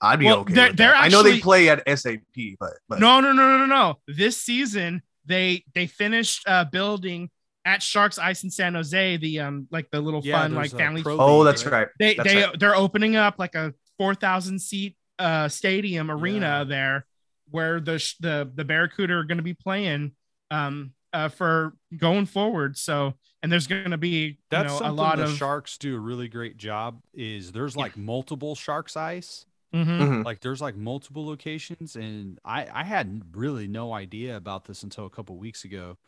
I'd 0.00 0.18
be 0.18 0.24
Well, 0.26 0.38
okay. 0.38 0.54
they're- 0.54 0.68
with 0.68 0.76
they're 0.78 0.90
that. 0.92 1.02
I 1.04 1.08
know 1.08 1.22
they 1.22 1.40
play 1.40 1.68
at 1.68 1.82
SAP, 1.98 2.56
but, 2.58 2.72
but 2.88 3.00
No, 3.00 3.20
no, 3.20 3.32
no, 3.32 3.46
no, 3.48 3.58
no, 3.58 3.66
no. 3.66 3.98
This 4.08 4.40
season 4.40 5.02
they 5.26 5.64
they 5.74 5.86
finished 5.86 6.42
uh 6.48 6.64
building 6.64 7.30
at 7.64 7.82
Sharks 7.82 8.18
Ice 8.18 8.42
in 8.44 8.50
San 8.50 8.74
Jose, 8.74 9.16
the 9.18 9.40
um 9.40 9.68
like 9.70 9.90
the 9.90 10.00
little 10.00 10.20
Yeah, 10.24 10.42
fun 10.42 10.54
like 10.54 10.70
family. 10.70 11.02
pro 11.02 11.16
oh, 11.18 11.44
that's 11.44 11.64
right. 11.66 11.88
They 11.98 12.14
That's 12.14 12.32
they 12.32 12.42
right. 12.44 12.58
they're 12.58 12.76
opening 12.76 13.16
up 13.16 13.36
like 13.38 13.54
a 13.54 13.74
four 13.98 14.14
thousand 14.14 14.58
seat 14.60 14.96
uh 15.18 15.48
stadium 15.48 16.10
arena 16.10 16.58
Yeah. 16.60 16.64
there, 16.64 17.06
where 17.50 17.80
the 17.80 17.98
sh- 17.98 18.16
the 18.20 18.50
the 18.54 18.64
Barracuda 18.64 19.14
are 19.14 19.24
going 19.24 19.38
to 19.38 19.44
be 19.44 19.54
playing 19.54 20.12
um 20.50 20.92
uh 21.12 21.28
for 21.28 21.74
going 21.96 22.26
forward. 22.26 22.78
So 22.78 23.14
and 23.42 23.50
there's 23.50 23.66
going 23.66 23.90
to 23.90 23.98
be 23.98 24.38
That's 24.50 24.74
you 24.74 24.80
know 24.80 24.90
a 24.90 24.92
lot 24.92 25.16
the 25.18 25.24
of 25.24 25.30
Sharks 25.36 25.76
do 25.78 25.96
a 25.96 26.00
really 26.00 26.28
great 26.28 26.56
job. 26.56 27.00
Is 27.14 27.52
there's 27.52 27.74
Yeah. 27.76 27.82
like 27.82 27.96
multiple 27.96 28.54
Sharks 28.54 28.96
ice, 28.96 29.44
Mhm. 29.74 29.86
Mhm. 30.00 30.24
like 30.24 30.40
there's 30.40 30.60
like 30.62 30.76
multiple 30.76 31.26
locations, 31.26 31.94
and 31.96 32.38
I 32.44 32.66
I 32.72 32.84
had 32.84 33.22
really 33.36 33.68
no 33.68 33.92
idea 33.92 34.36
about 34.36 34.64
this 34.64 34.82
until 34.82 35.04
a 35.06 35.10
couple 35.10 35.36
weeks 35.36 35.64
ago, 35.64 35.98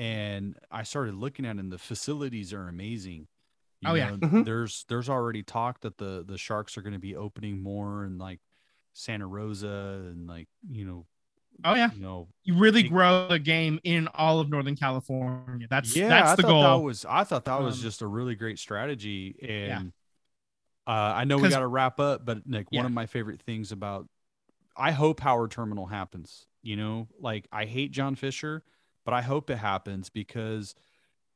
and 0.00 0.56
I 0.70 0.82
started 0.84 1.14
looking 1.14 1.44
at 1.44 1.56
it, 1.56 1.58
and 1.60 1.70
the 1.70 1.78
facilities 1.78 2.52
are 2.54 2.68
amazing. 2.68 3.28
You 3.80 3.90
Oh, 3.90 3.94
yeah. 3.94 4.10
know, 4.10 4.16
Mhm. 4.16 4.44
there's 4.46 4.84
there's 4.88 5.08
already 5.08 5.42
talk 5.42 5.80
that 5.80 5.98
the 5.98 6.24
the 6.26 6.38
Sharks 6.38 6.78
are 6.78 6.82
going 6.82 6.94
to 6.94 6.98
be 6.98 7.16
opening 7.16 7.62
more 7.62 8.04
in 8.04 8.16
like 8.18 8.40
Santa 8.94 9.26
Rosa 9.26 10.02
and 10.10 10.26
like 10.26 10.48
you 10.68 10.84
know 10.84 11.06
Oh 11.62 11.74
yeah, 11.74 11.90
you 11.92 12.00
know 12.00 12.28
you 12.42 12.56
really 12.56 12.82
Big- 12.84 12.90
grow 12.92 13.28
the 13.28 13.38
game 13.38 13.78
in 13.84 14.08
all 14.14 14.40
of 14.40 14.48
Northern 14.48 14.76
California. 14.76 15.66
That's 15.68 15.94
yeah, 15.94 16.08
that's 16.08 16.30
I 16.30 16.36
the 16.36 16.42
thought 16.42 16.48
goal. 16.48 16.62
that 16.78 16.84
was 16.84 17.04
I 17.04 17.24
thought 17.24 17.44
that 17.44 17.60
was 17.60 17.76
Um, 17.76 17.82
just 17.82 18.00
a 18.02 18.06
really 18.06 18.34
great 18.34 18.58
strategy, 18.58 19.36
and 19.42 19.92
Yeah. 20.86 20.92
uh, 20.92 21.12
I 21.16 21.24
know 21.24 21.36
we 21.36 21.50
got 21.50 21.58
to 21.60 21.66
wrap 21.66 22.00
up, 22.00 22.24
but 22.24 22.46
Nick, 22.46 22.68
Yeah. 22.70 22.78
one 22.80 22.86
of 22.86 22.92
my 22.92 23.04
favorite 23.06 23.42
things 23.42 23.72
about 23.72 24.08
I 24.76 24.92
hope 24.92 25.20
Howard 25.20 25.50
Terminal 25.50 25.86
happens. 25.86 26.46
You 26.62 26.76
know, 26.76 27.08
like 27.18 27.46
I 27.52 27.66
hate 27.66 27.90
John 27.90 28.14
Fisher, 28.14 28.62
but 29.10 29.16
I 29.16 29.22
hope 29.22 29.50
it 29.50 29.58
happens 29.58 30.08
because 30.08 30.76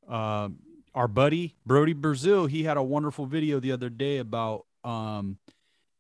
um, 0.07 0.59
our 0.95 1.09
buddy 1.09 1.57
Brodie 1.67 1.93
Brazil, 1.93 2.47
he 2.47 2.63
had 2.63 2.77
a 2.77 2.83
wonderful 2.85 3.27
video 3.27 3.59
the 3.59 3.73
other 3.73 3.91
day 3.91 4.19
about 4.19 4.67
um, 4.85 5.39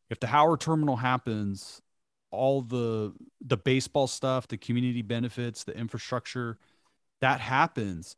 if 0.09 0.20
the 0.20 0.29
Howard 0.29 0.61
Terminal 0.61 0.95
happens, 0.95 1.83
all 2.31 2.62
the 2.62 3.12
the 3.45 3.57
baseball 3.57 4.07
stuff, 4.07 4.47
the 4.47 4.57
community 4.57 5.03
benefits, 5.03 5.64
the 5.64 5.77
infrastructure, 5.77 6.59
that 7.20 7.41
happens, 7.41 8.14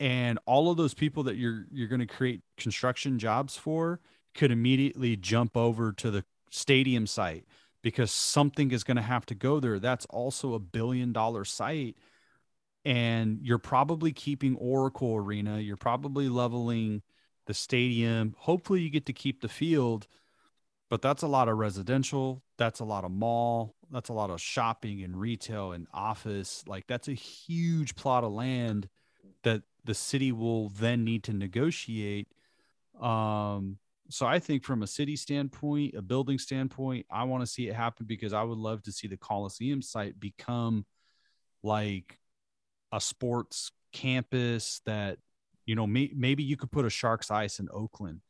and 0.00 0.40
all 0.44 0.68
of 0.68 0.76
those 0.76 0.92
people 0.92 1.22
that 1.22 1.36
you're 1.36 1.66
you're 1.70 1.86
going 1.86 2.00
to 2.00 2.06
create 2.06 2.40
construction 2.56 3.20
jobs 3.20 3.56
for 3.56 4.00
could 4.34 4.50
immediately 4.50 5.14
jump 5.14 5.56
over 5.56 5.92
to 5.92 6.10
the 6.10 6.24
stadium 6.50 7.06
site 7.06 7.44
because 7.80 8.10
something 8.10 8.72
is 8.72 8.82
going 8.82 8.96
to 8.96 9.02
have 9.04 9.24
to 9.26 9.36
go 9.36 9.60
there. 9.60 9.78
That's 9.78 10.06
also 10.06 10.54
a 10.54 10.58
billion 10.58 11.12
dollar 11.12 11.44
site. 11.44 11.96
And 12.84 13.38
you're 13.42 13.58
probably 13.58 14.12
keeping 14.12 14.56
Oracle 14.56 15.14
Arena. 15.14 15.58
You're 15.60 15.76
probably 15.76 16.28
leveling 16.28 17.02
the 17.46 17.54
stadium. 17.54 18.34
Hopefully, 18.38 18.80
you 18.80 18.90
get 18.90 19.06
to 19.06 19.12
keep 19.12 19.40
the 19.40 19.48
field, 19.48 20.06
but 20.90 21.02
that's 21.02 21.22
a 21.22 21.28
lot 21.28 21.48
of 21.48 21.58
residential. 21.58 22.42
That's 22.58 22.80
a 22.80 22.84
lot 22.84 23.04
of 23.04 23.10
mall. 23.12 23.74
That's 23.90 24.08
a 24.08 24.14
lot 24.14 24.30
of 24.30 24.40
shopping 24.40 25.02
and 25.02 25.16
retail 25.16 25.72
and 25.72 25.86
office. 25.92 26.64
Like, 26.66 26.86
that's 26.86 27.08
a 27.08 27.12
huge 27.12 27.94
plot 27.94 28.24
of 28.24 28.32
land 28.32 28.88
that 29.44 29.62
the 29.84 29.94
city 29.94 30.32
will 30.32 30.68
then 30.70 31.04
need 31.04 31.24
to 31.24 31.32
negotiate. 31.32 32.28
Um, 33.00 33.78
so 34.08 34.26
I 34.26 34.38
think 34.38 34.64
from 34.64 34.82
a 34.82 34.86
city 34.86 35.16
standpoint, 35.16 35.94
a 35.94 36.02
building 36.02 36.38
standpoint, 36.38 37.06
I 37.10 37.24
want 37.24 37.42
to 37.42 37.46
see 37.46 37.68
it 37.68 37.74
happen 37.74 38.06
because 38.06 38.32
I 38.32 38.42
would 38.42 38.58
love 38.58 38.82
to 38.84 38.92
see 38.92 39.08
the 39.08 39.16
Coliseum 39.16 39.82
site 39.82 40.20
become 40.20 40.84
like 41.62 42.18
a 42.92 43.00
sports 43.00 43.72
campus 43.92 44.80
that, 44.86 45.18
you 45.66 45.74
know, 45.74 45.86
may, 45.86 46.10
maybe 46.14 46.42
you 46.42 46.56
could 46.56 46.70
put 46.70 46.84
a 46.84 46.90
Sharks 46.90 47.30
Ice 47.30 47.58
in 47.58 47.68
Oakland, 47.72 48.20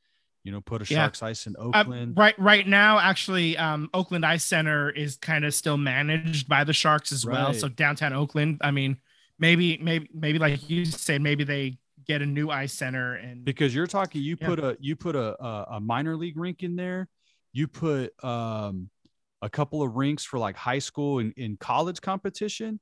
you 0.44 0.52
know, 0.52 0.60
put 0.60 0.82
a 0.82 0.84
Yeah. 0.88 0.98
Sharks 0.98 1.22
Ice 1.22 1.46
in 1.46 1.54
Uh, 1.56 1.62
Oakland. 1.80 2.16
right 2.16 2.38
right 2.38 2.66
now 2.68 2.98
actually 2.98 3.56
um 3.56 3.88
oakland 3.94 4.26
ice 4.26 4.44
center 4.44 4.90
is 4.90 5.16
kind 5.16 5.44
of 5.44 5.54
still 5.54 5.78
managed 5.78 6.46
by 6.48 6.64
the 6.64 6.72
sharks 6.72 7.12
as 7.12 7.24
well 7.24 7.54
so 7.54 7.66
downtown 7.68 8.12
oakland 8.12 8.58
i 8.60 8.70
mean 8.70 8.96
maybe 9.38 9.78
maybe 9.78 10.06
maybe 10.12 10.38
like 10.38 10.68
you 10.68 10.84
said 10.84 11.22
maybe 11.22 11.44
they 11.44 11.78
get 12.06 12.20
a 12.20 12.26
new 12.26 12.50
ice 12.50 12.72
center 12.74 13.14
and 13.14 13.44
because 13.44 13.74
you're 13.74 13.86
talking 13.86 14.20
you 14.22 14.36
Yeah. 14.38 14.48
put 14.48 14.58
a 14.58 14.76
you 14.80 14.96
put 14.96 15.16
a, 15.16 15.36
a 15.76 15.80
minor 15.80 16.14
league 16.16 16.36
rink 16.36 16.62
in 16.62 16.76
there 16.76 17.08
you 17.54 17.66
put 17.68 18.12
um 18.22 18.90
a 19.40 19.48
couple 19.48 19.82
of 19.82 19.94
rinks 19.96 20.24
for 20.24 20.38
like 20.38 20.56
high 20.56 20.78
school 20.80 21.20
and, 21.20 21.32
and 21.38 21.58
college 21.58 22.00
competition 22.02 22.80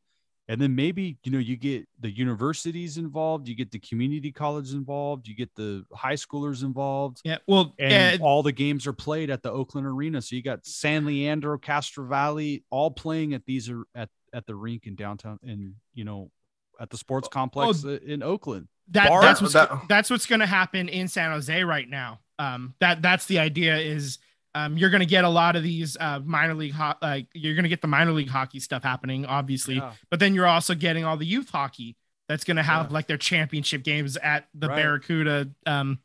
and 0.50 0.60
then 0.60 0.74
maybe 0.74 1.16
you 1.22 1.30
know 1.30 1.38
you 1.38 1.56
get 1.56 1.86
the 2.00 2.10
universities 2.10 2.98
involved 2.98 3.46
you 3.48 3.54
get 3.54 3.70
the 3.70 3.78
community 3.78 4.32
college 4.32 4.72
involved 4.72 5.28
you 5.28 5.34
get 5.36 5.54
the 5.54 5.84
high 5.94 6.14
schoolers 6.14 6.62
involved. 6.62 7.20
Yeah 7.24 7.38
well 7.46 7.74
and 7.78 8.20
uh, 8.20 8.24
all 8.24 8.42
the 8.42 8.52
games 8.52 8.86
are 8.86 8.92
played 8.92 9.30
at 9.30 9.42
the 9.42 9.50
oakland 9.52 9.86
arena. 9.86 10.20
So 10.20 10.34
you 10.36 10.42
got 10.42 10.66
san 10.66 11.06
leandro 11.06 11.56
castro 11.56 12.04
valley 12.06 12.64
all 12.70 12.90
playing 12.90 13.32
at 13.34 13.44
these 13.46 13.70
are 13.70 13.84
at 13.94 14.08
at 14.32 14.46
the 14.46 14.54
rink 14.54 14.86
in 14.86 14.94
downtown 14.96 15.38
and 15.42 15.74
you 15.94 16.04
know 16.04 16.30
at 16.80 16.90
the 16.90 16.96
sports 16.96 17.28
complex 17.28 17.84
uh, 17.84 17.98
in 18.04 18.22
oakland. 18.22 18.66
That, 18.88 19.08
bar- 19.08 19.22
that's 19.22 19.40
what's 19.40 19.54
that- 19.54 19.70
that's 19.88 20.10
what's 20.10 20.26
going 20.26 20.40
to 20.40 20.46
happen 20.46 20.88
in 20.88 21.06
san 21.06 21.30
jose 21.30 21.62
right 21.62 21.88
now. 21.88 22.20
Um 22.40 22.74
that 22.80 23.02
that's 23.02 23.26
the 23.26 23.38
idea 23.38 23.76
is 23.76 24.18
um, 24.54 24.76
you're 24.76 24.90
going 24.90 25.00
to 25.00 25.06
get 25.06 25.24
a 25.24 25.28
lot 25.28 25.54
of 25.56 25.62
these 25.62 25.96
uh, 26.00 26.20
minor 26.24 26.54
league 26.54 26.72
ho- 26.74 26.94
like 27.00 27.26
you're 27.34 27.54
going 27.54 27.62
to 27.64 27.68
get 27.68 27.80
the 27.82 27.88
minor 27.88 28.12
league 28.12 28.28
hockey 28.28 28.60
stuff 28.60 28.82
happening 28.82 29.24
obviously 29.26 29.76
Yeah. 29.76 29.92
but 30.10 30.18
then 30.20 30.34
you're 30.34 30.46
also 30.46 30.74
getting 30.74 31.04
all 31.04 31.16
the 31.16 31.26
youth 31.26 31.50
hockey 31.50 31.96
that's 32.28 32.44
going 32.44 32.56
to 32.56 32.62
have 32.62 32.86
Yeah. 32.86 32.94
like 32.94 33.06
their 33.06 33.16
championship 33.18 33.82
games 33.84 34.16
at 34.16 34.48
the 34.54 34.68
Right. 34.68 34.76
barracuda 34.76 35.50
um 35.66 35.98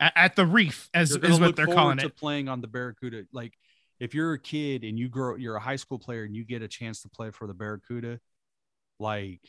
at, 0.00 0.12
at 0.16 0.36
the 0.36 0.46
reef 0.46 0.88
as 0.94 1.10
is 1.16 1.40
what 1.40 1.56
they're 1.56 1.66
calling 1.66 1.98
to 1.98 2.06
it 2.06 2.16
playing 2.16 2.48
on 2.48 2.60
the 2.60 2.68
Barracuda. 2.68 3.24
Like 3.32 3.54
if 3.98 4.14
you're 4.14 4.32
a 4.34 4.38
kid 4.38 4.84
and 4.84 4.96
you 4.96 5.08
grow, 5.08 5.34
you're 5.34 5.56
a 5.56 5.60
high 5.60 5.74
school 5.74 5.98
player 5.98 6.22
and 6.22 6.36
you 6.36 6.44
get 6.44 6.62
a 6.62 6.68
chance 6.68 7.02
to 7.02 7.08
play 7.08 7.30
for 7.32 7.48
the 7.48 7.54
Barracuda, 7.54 8.20
like 9.00 9.40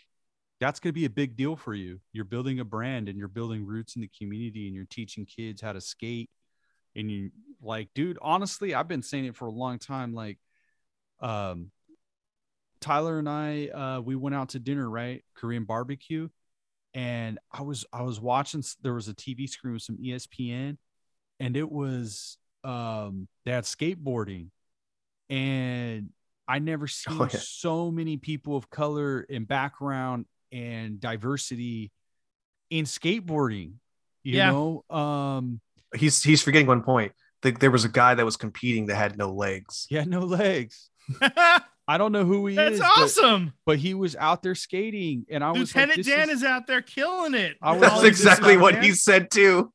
that's 0.59 0.79
going 0.79 0.89
to 0.89 0.99
be 0.99 1.05
a 1.05 1.09
big 1.09 1.35
deal 1.37 1.55
for 1.55 1.73
you. 1.75 1.99
You're 2.13 2.25
building 2.25 2.59
a 2.59 2.65
brand 2.65 3.07
and 3.09 3.17
you're 3.17 3.27
building 3.27 3.65
roots 3.65 3.95
in 3.95 4.01
the 4.01 4.09
community 4.17 4.65
and 4.65 4.75
you're 4.75 4.87
teaching 4.89 5.25
kids 5.25 5.61
how 5.61 5.73
to 5.73 5.79
skate. 5.81 6.29
And 6.95 7.09
you 7.11 7.31
like, 7.61 7.89
dude, 7.93 8.17
honestly, 8.21 8.73
I've 8.73 8.87
been 8.87 9.01
saying 9.03 9.25
it 9.25 9.35
for 9.35 9.47
a 9.47 9.51
long 9.51 9.79
time. 9.79 10.13
Like, 10.13 10.37
um, 11.19 11.71
Tyler 12.81 13.19
and 13.19 13.27
I, 13.27 13.67
uh, 13.67 14.01
we 14.01 14.15
went 14.15 14.35
out 14.35 14.49
to 14.49 14.59
dinner, 14.59 14.89
right? 14.89 15.23
Korean 15.35 15.65
barbecue. 15.65 16.29
And 16.93 17.37
I 17.51 17.61
was, 17.61 17.85
I 17.93 18.01
was 18.01 18.19
watching, 18.19 18.63
there 18.81 18.93
was 18.93 19.07
a 19.07 19.13
TV 19.13 19.47
screen 19.47 19.73
with 19.73 19.83
some 19.83 19.97
ESPN 19.97 20.77
and 21.39 21.55
it 21.55 21.69
was, 21.69 22.37
um, 22.63 23.27
they 23.45 23.51
had 23.51 23.65
skateboarding 23.65 24.47
and 25.29 26.09
I 26.47 26.59
never 26.59 26.87
seen 26.87 27.17
Oh, 27.21 27.25
yeah. 27.31 27.39
so 27.39 27.91
many 27.91 28.17
people 28.17 28.55
of 28.55 28.69
color 28.69 29.25
and 29.29 29.47
background 29.47 30.25
and 30.51 30.99
diversity 30.99 31.91
in 32.69 32.85
skateboarding, 32.85 33.73
you 34.23 34.37
Yeah. 34.37 34.51
know? 34.51 34.83
Um, 34.89 35.61
He's 35.95 36.21
he's 36.23 36.41
forgetting 36.41 36.67
one 36.67 36.83
point. 36.83 37.13
Th- 37.41 37.55
There 37.55 37.71
was 37.71 37.85
a 37.85 37.89
guy 37.89 38.15
that 38.15 38.25
was 38.25 38.37
competing 38.37 38.87
that 38.87 38.95
had 38.95 39.17
no 39.17 39.31
legs. 39.33 39.85
he 39.89 39.95
had 39.95 40.07
no 40.07 40.21
legs. 40.21 40.89
I 41.87 41.97
don't 41.97 42.11
know 42.11 42.23
who 42.23 42.45
he 42.45 42.55
is, 42.55 42.79
but- 42.79 42.91
awesome 42.97 43.53
but, 43.65 43.79
he 43.79 43.95
was 43.95 44.15
out 44.15 44.43
there 44.43 44.53
skating, 44.53 45.25
and 45.31 45.43
I 45.43 45.49
was 45.51 45.73
lieutenant 45.75 45.97
like, 45.97 46.05
dan 46.05 46.29
is- 46.29 46.39
is, 46.39 46.43
out 46.43 46.67
there 46.67 46.83
killing 46.83 47.33
it 47.33 47.57
I 47.63 47.71
was 47.71 47.79
With 47.79 47.83
like, 47.89 47.91
all 47.91 48.01
That's 48.03 48.09
exactly 48.19 48.57
what 48.57 48.73
bands. 48.75 48.87
he 48.87 48.93
said 48.93 49.31
too. 49.31 49.71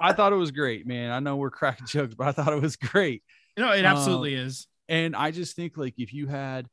I 0.00 0.14
thought 0.14 0.32
it 0.32 0.36
was 0.36 0.50
great, 0.50 0.86
man. 0.86 1.10
I 1.10 1.20
know 1.20 1.36
we're 1.36 1.50
cracking 1.50 1.86
jokes, 1.86 2.14
but 2.14 2.26
I 2.28 2.32
thought 2.32 2.54
it 2.54 2.62
was 2.62 2.76
great. 2.76 3.22
You 3.56 3.64
no 3.64 3.72
it 3.72 3.80
Um, 3.84 3.96
absolutely 3.96 4.34
is 4.34 4.66
And 4.88 5.14
I 5.14 5.30
just 5.30 5.54
think 5.54 5.76
like 5.76 5.94
if 5.98 6.14
you 6.14 6.26
had 6.26 6.68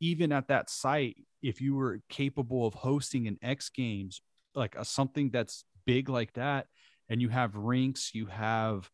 even 0.00 0.32
at 0.32 0.48
that 0.48 0.70
site, 0.70 1.16
if 1.42 1.60
you 1.60 1.74
were 1.74 2.00
capable 2.08 2.66
of 2.66 2.72
hosting 2.72 3.28
an 3.28 3.36
X 3.42 3.68
Games, 3.68 4.22
like 4.54 4.76
a, 4.76 4.84
something 4.86 5.28
that's 5.30 5.64
big 5.84 6.08
like 6.08 6.32
that, 6.34 6.68
and 7.12 7.20
you 7.20 7.28
have 7.28 7.54
rinks, 7.54 8.14
you 8.14 8.24
have 8.24 8.90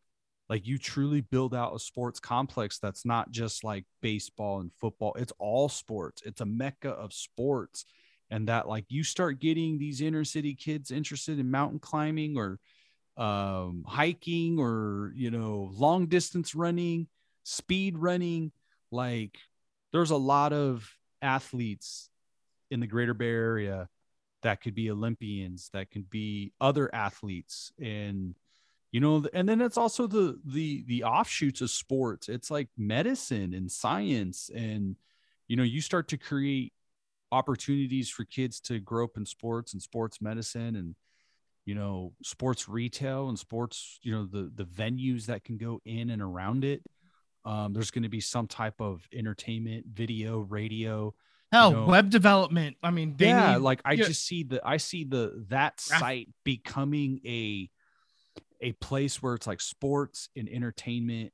like 0.49 0.67
you 0.67 0.77
truly 0.77 1.21
build 1.21 1.55
out 1.55 1.73
a 1.73 1.79
sports 1.79 2.19
complex 2.19 2.77
that's 2.77 3.05
not 3.05 3.31
just 3.31 3.63
like 3.63 3.85
baseball 4.01 4.59
and 4.59 4.71
football. 4.77 5.13
It's 5.17 5.31
all 5.39 5.69
sports. 5.69 6.21
It's 6.25 6.41
a 6.41 6.45
mecca 6.45 6.89
of 6.89 7.13
sports. 7.13 7.85
And 8.29 8.49
that 8.49 8.67
like 8.67 8.83
you 8.89 9.05
start 9.05 9.39
getting 9.39 9.77
these 9.77 10.01
inner 10.01 10.25
city 10.25 10.53
kids 10.53 10.91
interested 10.91 11.39
in 11.39 11.49
mountain 11.49 11.79
climbing 11.79 12.37
or 12.37 12.59
um, 13.15 13.85
hiking 13.87 14.59
or 14.59 15.13
you 15.15 15.31
know 15.31 15.71
long 15.73 16.07
distance 16.07 16.53
running, 16.53 17.07
speed 17.43 17.97
running. 17.97 18.51
Like 18.91 19.37
there's 19.93 20.11
a 20.11 20.17
lot 20.17 20.51
of 20.51 20.91
athletes 21.21 22.09
in 22.69 22.81
the 22.81 22.87
Greater 22.87 23.13
Bay 23.13 23.29
Area 23.29 23.87
that 24.41 24.61
could 24.61 24.75
be 24.75 24.89
Olympians, 24.89 25.69
that 25.73 25.91
could 25.91 26.09
be 26.09 26.53
other 26.59 26.93
athletes, 26.93 27.71
and 27.79 28.35
you 28.91 28.99
know, 28.99 29.23
and 29.33 29.47
then 29.47 29.61
it's 29.61 29.77
also 29.77 30.07
the 30.07 30.39
the 30.45 30.83
the 30.87 31.03
offshoots 31.03 31.61
of 31.61 31.69
sports. 31.69 32.29
It's 32.29 32.49
like 32.49 32.69
medicine 32.77 33.53
and 33.53 33.71
science, 33.71 34.49
and 34.53 34.95
you 35.47 35.55
know, 35.55 35.63
you 35.63 35.81
start 35.81 36.07
to 36.09 36.17
create 36.17 36.73
opportunities 37.31 38.09
for 38.09 38.23
kids 38.25 38.59
to 38.59 38.79
grow 38.79 39.05
up 39.05 39.17
in 39.17 39.25
sports 39.25 39.73
and 39.73 39.81
sports 39.81 40.21
medicine 40.21 40.75
and 40.75 40.95
you 41.65 41.75
know 41.75 42.13
sports 42.23 42.67
retail 42.67 43.29
and 43.29 43.37
sports 43.37 43.99
you 44.01 44.11
know 44.11 44.25
the 44.25 44.51
the 44.55 44.63
venues 44.63 45.25
that 45.27 45.43
can 45.43 45.57
go 45.57 45.79
in 45.85 46.09
and 46.09 46.21
around 46.21 46.63
it 46.65 46.81
um, 47.45 47.71
there's 47.73 47.91
going 47.91 48.03
to 48.03 48.09
be 48.09 48.19
some 48.19 48.47
type 48.47 48.81
of 48.81 49.07
entertainment 49.13 49.85
video 49.93 50.39
radio 50.39 51.13
hell 51.51 51.71
know- 51.71 51.85
web 51.85 52.09
development 52.09 52.77
i 52.83 52.91
mean 52.91 53.15
they 53.17 53.27
yeah 53.27 53.53
need- 53.53 53.61
like 53.61 53.81
i 53.85 53.93
yeah. 53.93 54.05
just 54.05 54.25
see 54.25 54.43
the 54.43 54.61
i 54.63 54.77
see 54.77 55.03
the 55.03 55.45
that 55.49 55.79
site 55.79 56.29
becoming 56.43 57.19
a 57.25 57.69
a 58.61 58.71
place 58.73 59.21
where 59.21 59.35
it's 59.35 59.47
like 59.47 59.61
sports 59.61 60.29
and 60.35 60.49
entertainment 60.49 61.31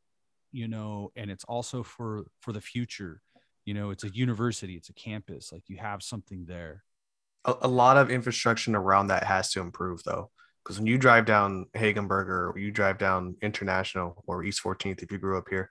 you 0.52 0.68
know 0.68 1.12
and 1.16 1.30
it's 1.32 1.44
also 1.46 1.84
for 1.84 2.26
for 2.42 2.54
the 2.54 2.62
future 2.62 3.22
you 3.66 3.74
know 3.74 3.90
it's 3.90 4.04
a 4.04 4.10
university 4.10 4.76
it's 4.76 4.90
a 4.90 4.94
campus 4.94 5.52
like 5.52 5.64
you 5.68 5.78
have 5.78 6.02
something 6.04 6.46
there 6.46 6.84
A, 7.46 7.56
a 7.64 7.68
lot 7.68 7.98
of 7.98 8.10
infrastructure 8.12 8.76
around 8.76 9.08
that 9.08 9.24
has 9.24 9.52
to 9.52 9.60
improve 9.60 10.04
though, 10.04 10.30
because 10.64 10.80
when 10.80 10.88
you 10.88 10.98
drive 10.98 11.26
down 11.26 11.66
Hegenberger 11.76 12.54
or 12.54 12.58
you 12.58 12.72
drive 12.72 12.98
down 12.98 13.36
International 13.42 14.24
or 14.28 14.44
East 14.44 14.62
14th, 14.64 15.04
if 15.04 15.12
you 15.12 15.18
grew 15.20 15.38
up 15.38 15.48
here, 15.50 15.70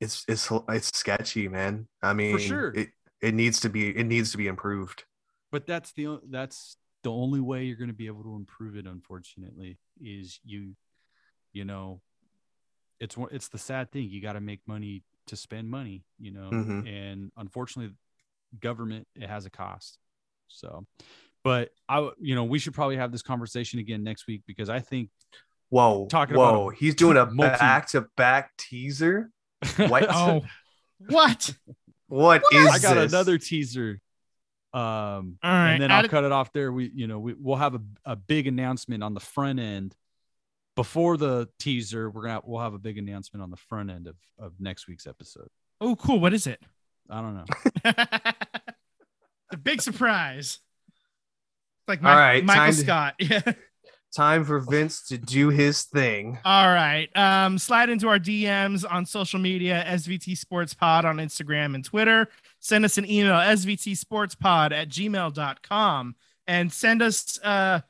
it's 0.00 0.24
it's 0.28 0.50
it's 0.68 0.96
sketchy, 0.96 1.48
man. 1.48 1.86
I 2.02 2.12
mean, 2.12 2.38
sure. 2.38 2.72
it 2.74 2.88
it 3.20 3.34
needs 3.34 3.60
to 3.60 3.68
be 3.68 3.88
it 3.96 4.04
needs 4.06 4.30
to 4.32 4.36
be 4.38 4.46
improved. 4.46 5.04
but 5.50 5.66
that's 5.66 5.92
the 5.92 6.06
o- 6.06 6.20
that's 6.30 6.76
the 7.02 7.10
only 7.10 7.40
way 7.40 7.64
you're 7.64 7.76
going 7.76 7.88
to 7.90 7.94
be 7.94 8.06
able 8.06 8.22
to 8.22 8.34
improve 8.36 8.76
it 8.76 8.86
unfortunately 8.86 9.78
is 10.00 10.40
you 10.44 10.74
you 11.52 11.64
know 11.64 12.00
it's 13.00 13.16
one 13.16 13.28
it's 13.32 13.48
the 13.48 13.58
sad 13.58 13.90
thing 13.92 14.08
you 14.10 14.20
got 14.20 14.32
to 14.34 14.40
make 14.40 14.60
money 14.66 15.02
to 15.26 15.36
spend 15.36 15.68
money 15.70 16.04
you 16.18 16.30
know 16.32 16.50
Mhm. 16.52 16.86
and 16.88 17.30
unfortunately 17.36 17.94
government 18.60 19.06
it 19.14 19.28
has 19.28 19.46
a 19.46 19.50
cost 19.50 19.98
so 20.48 20.86
but 21.44 21.70
i 21.88 21.98
you 22.18 22.34
know 22.34 22.44
we 22.44 22.58
should 22.58 22.74
probably 22.74 22.96
have 22.96 23.12
this 23.12 23.22
conversation 23.22 23.78
again 23.78 24.02
next 24.02 24.26
week 24.26 24.42
because 24.46 24.68
i 24.68 24.80
think 24.80 25.10
Whoa, 25.70 26.06
Talking 26.08 26.34
about 26.34 26.54
whoa! 26.54 26.70
a 26.70 26.74
He's 26.74 26.94
doing 26.94 27.18
a 27.18 27.26
multi- 27.26 27.58
back 27.58 27.88
to 27.88 28.06
back 28.16 28.56
teaser. 28.56 29.30
What? 29.76 30.06
oh 30.08 30.46
what 31.10 31.54
What 32.08 32.42
is 32.52 32.66
i 32.68 32.78
got 32.78 32.94
this? 32.94 33.12
another 33.12 33.38
teaser 33.38 34.00
um 34.74 35.38
all 35.42 35.50
right 35.50 35.72
and 35.72 35.82
then 35.82 35.90
I'll 35.90 36.04
it- 36.04 36.10
cut 36.10 36.24
it 36.24 36.32
off 36.32 36.52
there. 36.52 36.70
We, 36.72 36.90
you 36.94 37.06
know, 37.06 37.18
we, 37.18 37.34
we'll 37.34 37.56
have 37.56 37.74
a, 37.74 37.80
a 38.04 38.16
big 38.16 38.46
announcement 38.46 39.02
on 39.02 39.14
the 39.14 39.20
front 39.20 39.58
end 39.60 39.94
before 40.76 41.16
the 41.16 41.48
teaser. 41.58 42.10
We're 42.10 42.22
gonna 42.26 42.40
we'll 42.44 42.60
have 42.62 42.74
a 42.74 42.78
big 42.78 42.98
announcement 42.98 43.42
on 43.42 43.50
the 43.50 43.56
front 43.56 43.90
end 43.90 44.06
of 44.06 44.16
of 44.38 44.52
next 44.60 44.86
week's 44.88 45.06
episode. 45.06 45.48
oh 45.80 45.96
cool 45.96 46.20
what 46.20 46.34
is 46.34 46.46
it 46.46 46.60
I 47.10 47.20
don't 47.22 47.34
know. 47.36 47.44
the 49.50 49.56
big 49.56 49.80
surprise. 49.80 50.58
Like 51.86 52.04
All 52.04 52.10
Mi- 52.14 52.20
right, 52.20 52.44
Michael 52.44 52.60
time 52.64 52.72
to- 52.72 52.78
Scott. 52.78 53.14
Yeah. 53.20 53.52
Time 54.14 54.44
for 54.44 54.58
Vince 54.58 55.02
to 55.08 55.18
do 55.18 55.50
his 55.50 55.82
thing. 55.82 56.38
All 56.44 56.68
right. 56.68 57.14
Um, 57.14 57.58
slide 57.58 57.90
into 57.90 58.08
our 58.08 58.18
DMs 58.18 58.84
on 58.90 59.04
social 59.04 59.38
media, 59.38 59.84
SVT 59.86 60.36
Sports 60.36 60.72
Pod 60.72 61.04
on 61.04 61.18
Instagram 61.18 61.74
and 61.74 61.84
Twitter. 61.84 62.28
Send 62.58 62.84
us 62.84 62.96
an 62.96 63.08
email, 63.08 63.34
SVT 63.34 63.96
Sports 63.96 64.34
Pod 64.34 64.72
at 64.72 64.88
gmail.com. 64.88 66.14
And 66.46 66.72
send 66.72 67.02
us 67.02 67.38
uh 67.44 67.80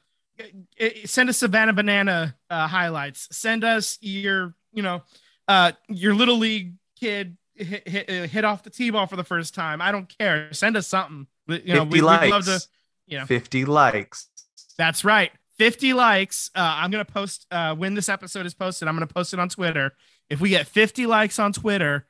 send 1.05 1.29
us 1.29 1.39
Savannah 1.39 1.73
Banana 1.73 2.37
uh, 2.51 2.67
highlights. 2.67 3.29
Send 3.31 3.63
us 3.63 3.99
your, 4.01 4.55
you 4.73 4.83
know, 4.83 5.03
uh 5.47 5.73
your 5.89 6.15
little 6.15 6.37
league 6.37 6.75
kid 6.99 7.37
hit, 7.55 7.89
hit, 7.89 8.11
uh, 8.11 8.27
hit 8.27 8.45
off 8.45 8.63
the 8.63 8.71
T-ball 8.71 9.07
for 9.07 9.17
the 9.17 9.25
first 9.25 9.55
time. 9.55 9.81
I 9.81 9.93
don't 9.93 10.13
care. 10.19 10.53
Send 10.53 10.77
us 10.77 10.87
something. 10.87 11.27
You 11.47 11.75
know, 11.75 11.85
50 11.85 11.93
we, 11.93 12.01
likes. 12.01 12.47
to, 12.47 12.67
you 13.07 13.19
know. 13.19 13.27
50 13.27 13.65
likes. 13.65 14.29
That's 14.77 15.05
right. 15.05 15.33
50 15.59 15.93
likes. 15.93 16.51
Uh, 16.55 16.77
I'm 16.77 16.91
going 16.91 17.05
to 17.05 17.13
post 17.13 17.47
uh, 17.51 17.75
when 17.75 17.95
this 17.95 18.09
episode 18.09 18.47
is 18.47 18.55
posted. 18.55 18.89
I'm 18.89 18.97
going 18.97 19.07
to 19.07 19.13
post 19.13 19.35
it 19.35 19.41
on 19.41 19.49
Twitter. 19.49 19.93
If 20.31 20.41
we 20.41 20.51
get 20.51 20.67
50 20.67 21.07
likes 21.07 21.39
on 21.39 21.53
Twitter, 21.53 22.07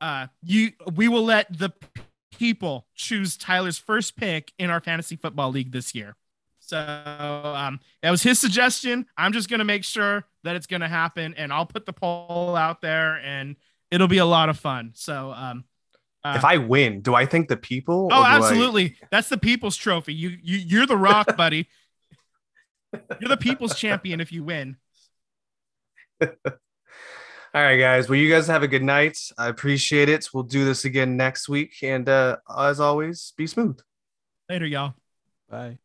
uh, 0.00 0.26
you 0.42 0.72
we 0.94 1.08
will 1.08 1.24
let 1.24 1.58
the 1.58 1.70
people 2.32 2.86
choose 2.94 3.36
Tyler's 3.36 3.78
first 3.78 4.16
pick 4.16 4.52
in 4.58 4.70
our 4.70 4.80
fantasy 4.80 5.16
football 5.16 5.50
league 5.50 5.72
this 5.72 5.94
year. 5.94 6.16
So 6.60 6.76
um, 6.78 7.80
that 8.02 8.10
was 8.10 8.22
his 8.22 8.38
suggestion. 8.38 9.06
I'm 9.16 9.32
just 9.32 9.48
going 9.48 9.58
to 9.58 9.64
make 9.64 9.84
sure 9.84 10.24
that 10.44 10.54
it's 10.54 10.66
going 10.66 10.82
to 10.82 10.88
happen, 10.88 11.34
and 11.34 11.52
I'll 11.52 11.66
put 11.66 11.86
the 11.86 11.94
poll 11.94 12.56
out 12.56 12.82
there, 12.82 13.16
and 13.24 13.56
it'll 13.90 14.08
be 14.08 14.18
a 14.18 14.26
lot 14.26 14.50
of 14.50 14.58
fun. 14.58 14.92
So 14.94 15.32
um, 15.34 15.64
uh, 16.24 16.34
if 16.36 16.44
I 16.44 16.58
win, 16.58 17.00
do 17.00 17.14
I 17.14 17.26
think 17.26 17.48
the 17.48 17.56
people? 17.56 18.08
Oh, 18.12 18.16
do 18.16 18.22
I- 18.22 18.36
absolutely. 18.36 18.96
That's 19.10 19.28
the 19.28 19.38
people's 19.38 19.76
trophy. 19.76 20.14
You 20.14 20.36
you 20.42 20.58
you're 20.58 20.86
the 20.86 20.96
rock, 20.96 21.36
buddy. 21.36 21.68
You're 22.92 23.28
the 23.28 23.36
people's 23.36 23.76
champion 23.76 24.20
if 24.20 24.32
you 24.32 24.44
win. 24.44 24.76
All 27.54 27.62
right, 27.62 27.78
guys. 27.78 28.08
Well, 28.08 28.18
you 28.18 28.30
guys 28.30 28.46
have 28.48 28.62
a 28.62 28.68
good 28.68 28.82
night. 28.82 29.18
I 29.38 29.48
appreciate 29.48 30.08
it. 30.08 30.28
We'll 30.34 30.42
do 30.42 30.64
this 30.64 30.84
again 30.84 31.16
next 31.16 31.48
week. 31.48 31.76
And 31.82 32.08
uh, 32.08 32.36
as 32.56 32.78
always, 32.78 33.32
be 33.36 33.46
smooth. 33.46 33.78
Later, 34.48 34.66
y'all. 34.66 34.94
Bye. 35.48 35.78